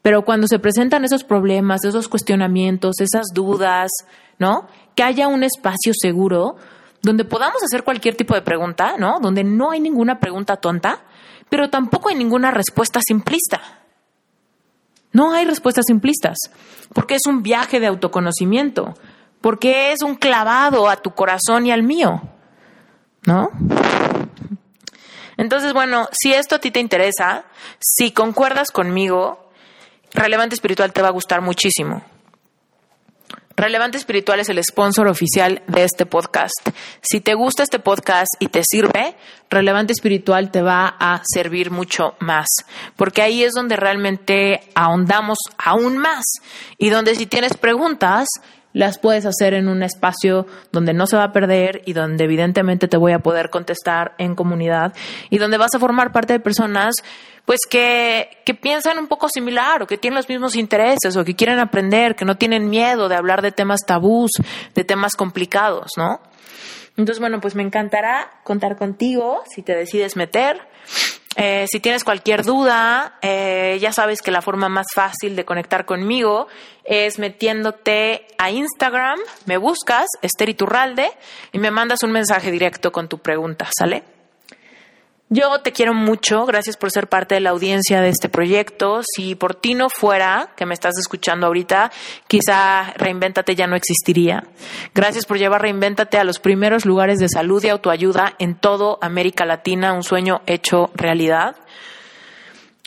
Pero 0.01 0.23
cuando 0.23 0.47
se 0.47 0.59
presentan 0.59 1.05
esos 1.05 1.23
problemas, 1.23 1.86
esos 1.86 2.09
cuestionamientos, 2.09 2.99
esas 2.99 3.28
dudas, 3.34 3.89
¿no? 4.38 4.67
Que 4.93 5.03
haya 5.03 5.28
un 5.28 5.43
espacio 5.43 5.93
seguro 5.95 6.57
donde 7.06 7.24
podamos 7.24 7.64
hacer 7.64 7.84
cualquier 7.84 8.16
tipo 8.16 8.34
de 8.34 8.41
pregunta, 8.41 8.95
¿no? 8.97 9.20
Donde 9.20 9.43
no 9.43 9.72
hay 9.72 9.80
ninguna 9.80 10.20
pregunta 10.20 10.58
tonta, 10.58 11.03
pero 11.49 11.70
tampoco 11.70 12.10
hay 12.10 12.16
ninguna 12.16 12.49
respuesta 12.49 12.99
simplista. 13.06 13.62
No 15.12 15.32
hay 15.32 15.45
respuestas 15.45 15.86
simplistas, 15.88 16.36
porque 16.93 17.16
es 17.16 17.28
un 17.28 17.43
viaje 17.43 17.80
de 17.80 17.88
autoconocimiento, 17.88 18.95
porque 19.39 19.91
es 19.91 20.01
un 20.01 20.16
clavado 20.16 20.89
a 20.89 20.97
tu 20.97 21.12
corazón 21.12 21.68
y 21.68 21.72
al 21.72 21.84
mío, 21.84 22.22
¿no? 23.26 23.51
Entonces, 25.38 25.74
bueno, 25.74 26.10
si 26.12 26.34
esto 26.34 26.56
a 26.56 26.60
ti 26.60 26.72
te 26.72 26.80
interesa, 26.80 27.45
si 27.80 28.12
concuerdas 28.12 28.72
conmigo, 28.72 29.51
Relevante 30.12 30.56
Espiritual 30.56 30.91
te 30.91 31.01
va 31.01 31.10
a 31.10 31.12
gustar 31.12 31.41
muchísimo. 31.41 32.01
Relevante 33.58 33.97
Espiritual 33.97 34.41
es 34.41 34.49
el 34.49 34.62
sponsor 34.62 35.08
oficial 35.08 35.64
de 35.68 35.86
este 35.86 36.06
podcast. 36.06 36.70
Si 37.01 37.22
te 37.22 37.36
gusta 37.36 37.64
este 37.64 37.80
podcast 37.80 38.28
y 38.41 38.47
te 38.47 38.62
sirve, 38.70 39.16
Relevante 39.49 39.93
Espiritual 39.93 40.51
te 40.51 40.62
va 40.62 40.93
a 40.99 41.22
servir 41.24 41.72
mucho 41.72 42.16
más, 42.20 42.47
porque 42.97 43.22
ahí 43.22 43.43
es 43.43 43.53
donde 43.53 43.78
realmente 43.78 44.60
ahondamos 44.76 45.38
aún 45.58 45.97
más 45.97 46.26
y 46.78 46.89
donde 46.89 47.16
si 47.16 47.28
tienes 47.28 47.56
preguntas, 47.56 48.28
las 48.76 48.99
puedes 48.99 49.26
hacer 49.26 49.53
en 49.53 49.69
un 49.69 49.84
espacio 49.84 50.45
donde 50.73 50.93
no 50.93 51.07
se 51.07 51.15
va 51.15 51.23
a 51.23 51.32
perder 51.32 51.82
y 51.86 51.93
donde 51.93 52.26
evidentemente 52.26 52.89
te 52.89 52.97
voy 52.97 53.13
a 53.13 53.19
poder 53.19 53.49
contestar 53.49 54.15
en 54.17 54.36
comunidad 54.36 54.93
y 55.30 55.38
donde 55.38 55.57
vas 55.57 55.73
a 55.73 55.80
formar 55.80 56.11
parte 56.11 56.34
de 56.34 56.41
personas 56.41 56.93
pues 57.45 57.61
que, 57.69 58.38
que 58.45 58.53
piensan 58.53 58.97
un 58.97 59.07
poco 59.07 59.30
similar 59.30 59.82
o 59.82 59.88
que 59.88 59.97
tienen 59.97 60.17
los 60.17 60.28
mismos 60.28 60.57
intereses 60.57 61.15
o 61.15 61.23
que 61.23 61.36
quieren 61.36 61.59
aprender, 61.59 62.15
que 62.15 62.26
no 62.26 62.36
tienen 62.36 62.69
miedo 62.69 63.07
de 63.07 63.15
hablar 63.15 63.41
de 63.41 63.53
temas 63.53 63.80
tabús, 63.88 64.32
de 64.73 64.84
temas 64.84 65.15
complicados, 65.15 65.91
¿no? 65.95 66.19
Entonces, 66.97 67.19
bueno, 67.19 67.39
pues 67.39 67.55
me 67.55 67.63
encantará 67.63 68.39
contar 68.43 68.76
contigo 68.78 69.41
si 69.53 69.61
te 69.61 69.73
decides 69.73 70.17
meter. 70.17 70.61
Eh, 71.36 71.65
si 71.69 71.79
tienes 71.79 72.03
cualquier 72.03 72.43
duda, 72.43 73.17
eh, 73.21 73.77
ya 73.81 73.91
sabes 73.91 74.21
que 74.21 74.31
la 74.31 74.41
forma 74.41 74.69
más 74.69 74.88
fácil 74.93 75.36
de 75.36 75.43
conectar 75.43 75.86
conmigo 75.86 76.47
es 76.86 77.19
metiéndote 77.19 78.25
a 78.38 78.51
Instagram, 78.51 79.19
me 79.45 79.57
buscas, 79.57 80.07
Esther 80.21 80.49
Iturralde, 80.49 81.11
y 81.51 81.59
me 81.59 81.71
mandas 81.71 82.03
un 82.03 82.11
mensaje 82.11 82.51
directo 82.51 82.91
con 82.91 83.09
tu 83.09 83.19
pregunta, 83.19 83.67
¿sale? 83.77 84.14
Yo 85.30 85.59
te 85.61 85.71
quiero 85.71 85.95
mucho, 85.95 86.45
gracias 86.45 86.78
por 86.78 86.91
ser 86.91 87.09
parte 87.09 87.34
de 87.34 87.41
la 87.41 87.49
audiencia 87.49 87.99
de 87.99 88.09
este 88.09 88.30
proyecto. 88.30 89.01
Si 89.03 89.34
por 89.34 89.55
ti 89.55 89.73
no 89.73 89.89
fuera, 89.89 90.51
que 90.55 90.67
me 90.67 90.76
estás 90.76 90.99
escuchando 90.99 91.47
ahorita, 91.47 91.91
quizá 92.28 92.93
Reinvéntate 92.95 93.55
ya 93.55 93.65
no 93.65 93.76
existiría. 93.76 94.43
Gracias 94.93 95.26
por 95.26 95.39
llevar 95.39 95.63
Reinvéntate 95.63 96.19
a 96.19 96.23
los 96.23 96.38
primeros 96.38 96.86
lugares 96.86 97.17
de 97.17 97.28
salud 97.28 97.63
y 97.63 97.69
autoayuda 97.69 98.36
en 98.38 98.53
todo 98.53 98.99
América 99.01 99.45
Latina, 99.45 99.93
un 99.93 100.03
sueño 100.03 100.41
hecho 100.45 100.91
realidad. 100.93 101.55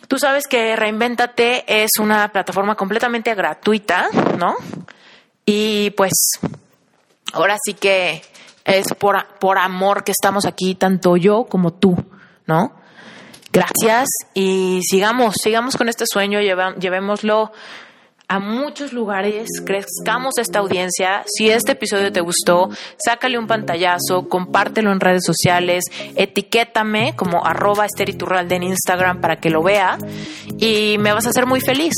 Tú 0.07 0.17
sabes 0.17 0.47
que 0.47 0.77
Reinvéntate 0.77 1.65
es 1.83 1.91
una 1.99 2.29
plataforma 2.29 2.77
completamente 2.77 3.35
gratuita, 3.35 4.11
¿no? 4.39 4.55
Y 5.45 5.91
pues 5.91 6.13
ahora 7.33 7.57
sí 7.65 7.75
que 7.75 8.23
es 8.65 8.87
por, 8.95 9.27
por 9.41 9.59
amor 9.59 10.05
que 10.05 10.13
estamos 10.13 10.47
aquí, 10.47 10.77
tanto 10.77 11.17
yo 11.17 11.47
como 11.47 11.73
tú. 11.73 11.97
¿No? 12.49 12.73
Gracias 13.53 14.09
y 14.35 14.81
sigamos, 14.83 15.37
sigamos 15.43 15.77
con 15.77 15.89
este 15.89 16.05
sueño, 16.07 16.41
llevémoslo 16.41 17.53
a 18.31 18.41
muchos 18.41 18.93
lugares, 18.93 19.49
crezcamos 19.65 20.37
esta 20.37 20.59
audiencia. 20.59 21.25
Si 21.27 21.49
este 21.49 21.73
episodio 21.73 22.13
te 22.13 22.21
gustó, 22.21 22.69
sácale 23.03 23.39
un 23.39 23.47
pantallazo, 23.47 24.29
compártelo 24.29 24.93
en 24.93 25.01
redes 25.01 25.25
sociales, 25.25 25.85
etiquétame 26.15 27.15
como 27.17 27.47
arroba 27.47 27.87
esteriturralde 27.87 28.57
en 28.57 28.65
Instagram 28.65 29.23
para 29.23 29.37
que 29.37 29.49
lo 29.49 29.63
vea 29.63 29.97
y 30.59 30.99
me 30.99 31.15
vas 31.15 31.25
a 31.25 31.31
hacer 31.31 31.47
muy 31.47 31.63
feliz. 31.63 31.95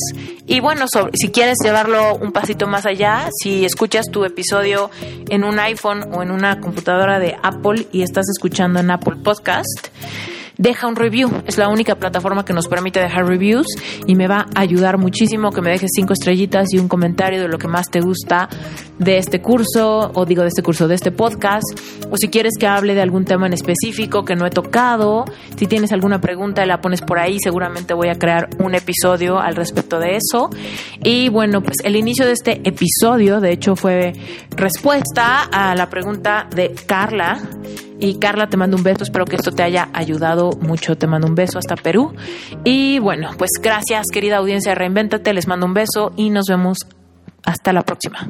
Y 0.47 0.61
bueno, 0.61 0.87
si 1.15 1.31
quieres 1.31 1.59
llevarlo 1.65 2.15
un 2.15 2.31
pasito 2.31 2.69
más 2.69 2.87
allá, 2.87 3.29
si 3.43 3.65
escuchas 3.65 4.07
tu 4.13 4.25
episodio 4.25 4.89
en 5.29 5.43
un 5.43 5.59
iPhone 5.59 6.13
o 6.13 6.23
en 6.23 6.31
una 6.31 6.61
computadora 6.61 7.19
de 7.19 7.37
Apple 7.43 7.89
y 7.91 8.03
estás 8.03 8.29
escuchando 8.29 8.79
en 8.79 8.93
Apple 8.93 9.17
Podcast, 9.17 9.89
deja 10.61 10.87
un 10.87 10.95
review. 10.95 11.31
Es 11.47 11.57
la 11.57 11.69
única 11.69 11.95
plataforma 11.95 12.45
que 12.45 12.53
nos 12.53 12.69
permite 12.69 13.01
dejar 13.01 13.27
reviews 13.27 13.67
y 14.07 14.15
me 14.15 14.29
va 14.29 14.47
a 14.55 14.61
ayudar 14.61 14.99
muchísimo 14.99 15.51
que 15.53 15.63
me 15.63 15.71
dejes 15.71 15.91
cinco 15.95 16.13
estrellitas 16.13 16.69
y 16.73 16.79
un 16.79 16.87
comentario 16.87 17.41
de 17.41 17.49
lo 17.49 17.57
que 17.57 17.67
más 17.67 17.89
te 17.91 18.01
gusta 18.01 18.49
de 18.99 19.17
este 19.17 19.41
curso, 19.41 20.13
o 20.15 20.27
digo 20.27 20.43
de 20.43 20.49
este 20.49 20.63
curso, 20.63 20.87
de 20.87 20.95
este 20.95 21.11
podcast, 21.11 21.65
o 22.11 22.19
si 22.19 22.29
quieres 22.29 22.53
que 22.61 22.67
hable 22.67 22.95
de 22.95 23.01
algún 23.01 23.25
tema 23.25 23.47
en 23.47 23.55
específico 23.55 24.27
que 24.27 24.37
no 24.37 24.45
he 24.45 24.51
tocado, 24.51 25.25
si 25.57 25.67
tienes 25.67 25.93
alguna 25.93 26.21
pregunta 26.21 26.67
la 26.67 26.83
pones 26.83 27.01
por 27.01 27.19
ahí, 27.19 27.39
seguramente 27.41 27.95
voy 27.95 28.09
a 28.09 28.19
crear 28.19 28.51
un 28.59 28.75
episodio 28.75 29.39
al 29.39 29.57
respecto 29.57 29.99
de 29.99 30.17
eso. 30.17 30.51
Y 31.03 31.31
bueno, 31.31 31.63
pues 31.63 31.79
el 31.83 31.97
inicio 31.97 32.27
de 32.27 32.33
este 32.33 32.61
episodio, 32.69 33.41
de 33.41 33.53
hecho, 33.53 33.77
fue 33.77 34.13
respuesta 34.51 35.45
a 35.45 35.75
la 35.75 35.89
pregunta 35.89 36.47
de 36.55 36.75
Carla 36.87 37.41
y 38.01 38.19
Carla, 38.19 38.49
te 38.49 38.57
mando 38.57 38.77
un 38.77 38.83
beso. 38.83 39.05
Espero 39.05 39.25
que 39.25 39.37
esto 39.37 39.53
te 39.53 39.63
haya 39.63 39.89
ayudado 39.93 40.51
mucho. 40.61 40.97
Te 40.97 41.07
mando 41.07 41.27
un 41.27 41.35
beso 41.35 41.59
hasta 41.59 41.77
Perú. 41.77 42.15
Y 42.65 42.99
bueno, 42.99 43.31
pues 43.37 43.51
gracias, 43.63 44.07
querida 44.13 44.39
audiencia. 44.39 44.75
Reinvéntate. 44.75 45.33
Les 45.33 45.47
mando 45.47 45.67
un 45.67 45.75
beso 45.75 46.13
y 46.17 46.31
nos 46.31 46.47
vemos 46.47 46.79
hasta 47.45 47.73
la 47.73 47.83
próxima. 47.83 48.29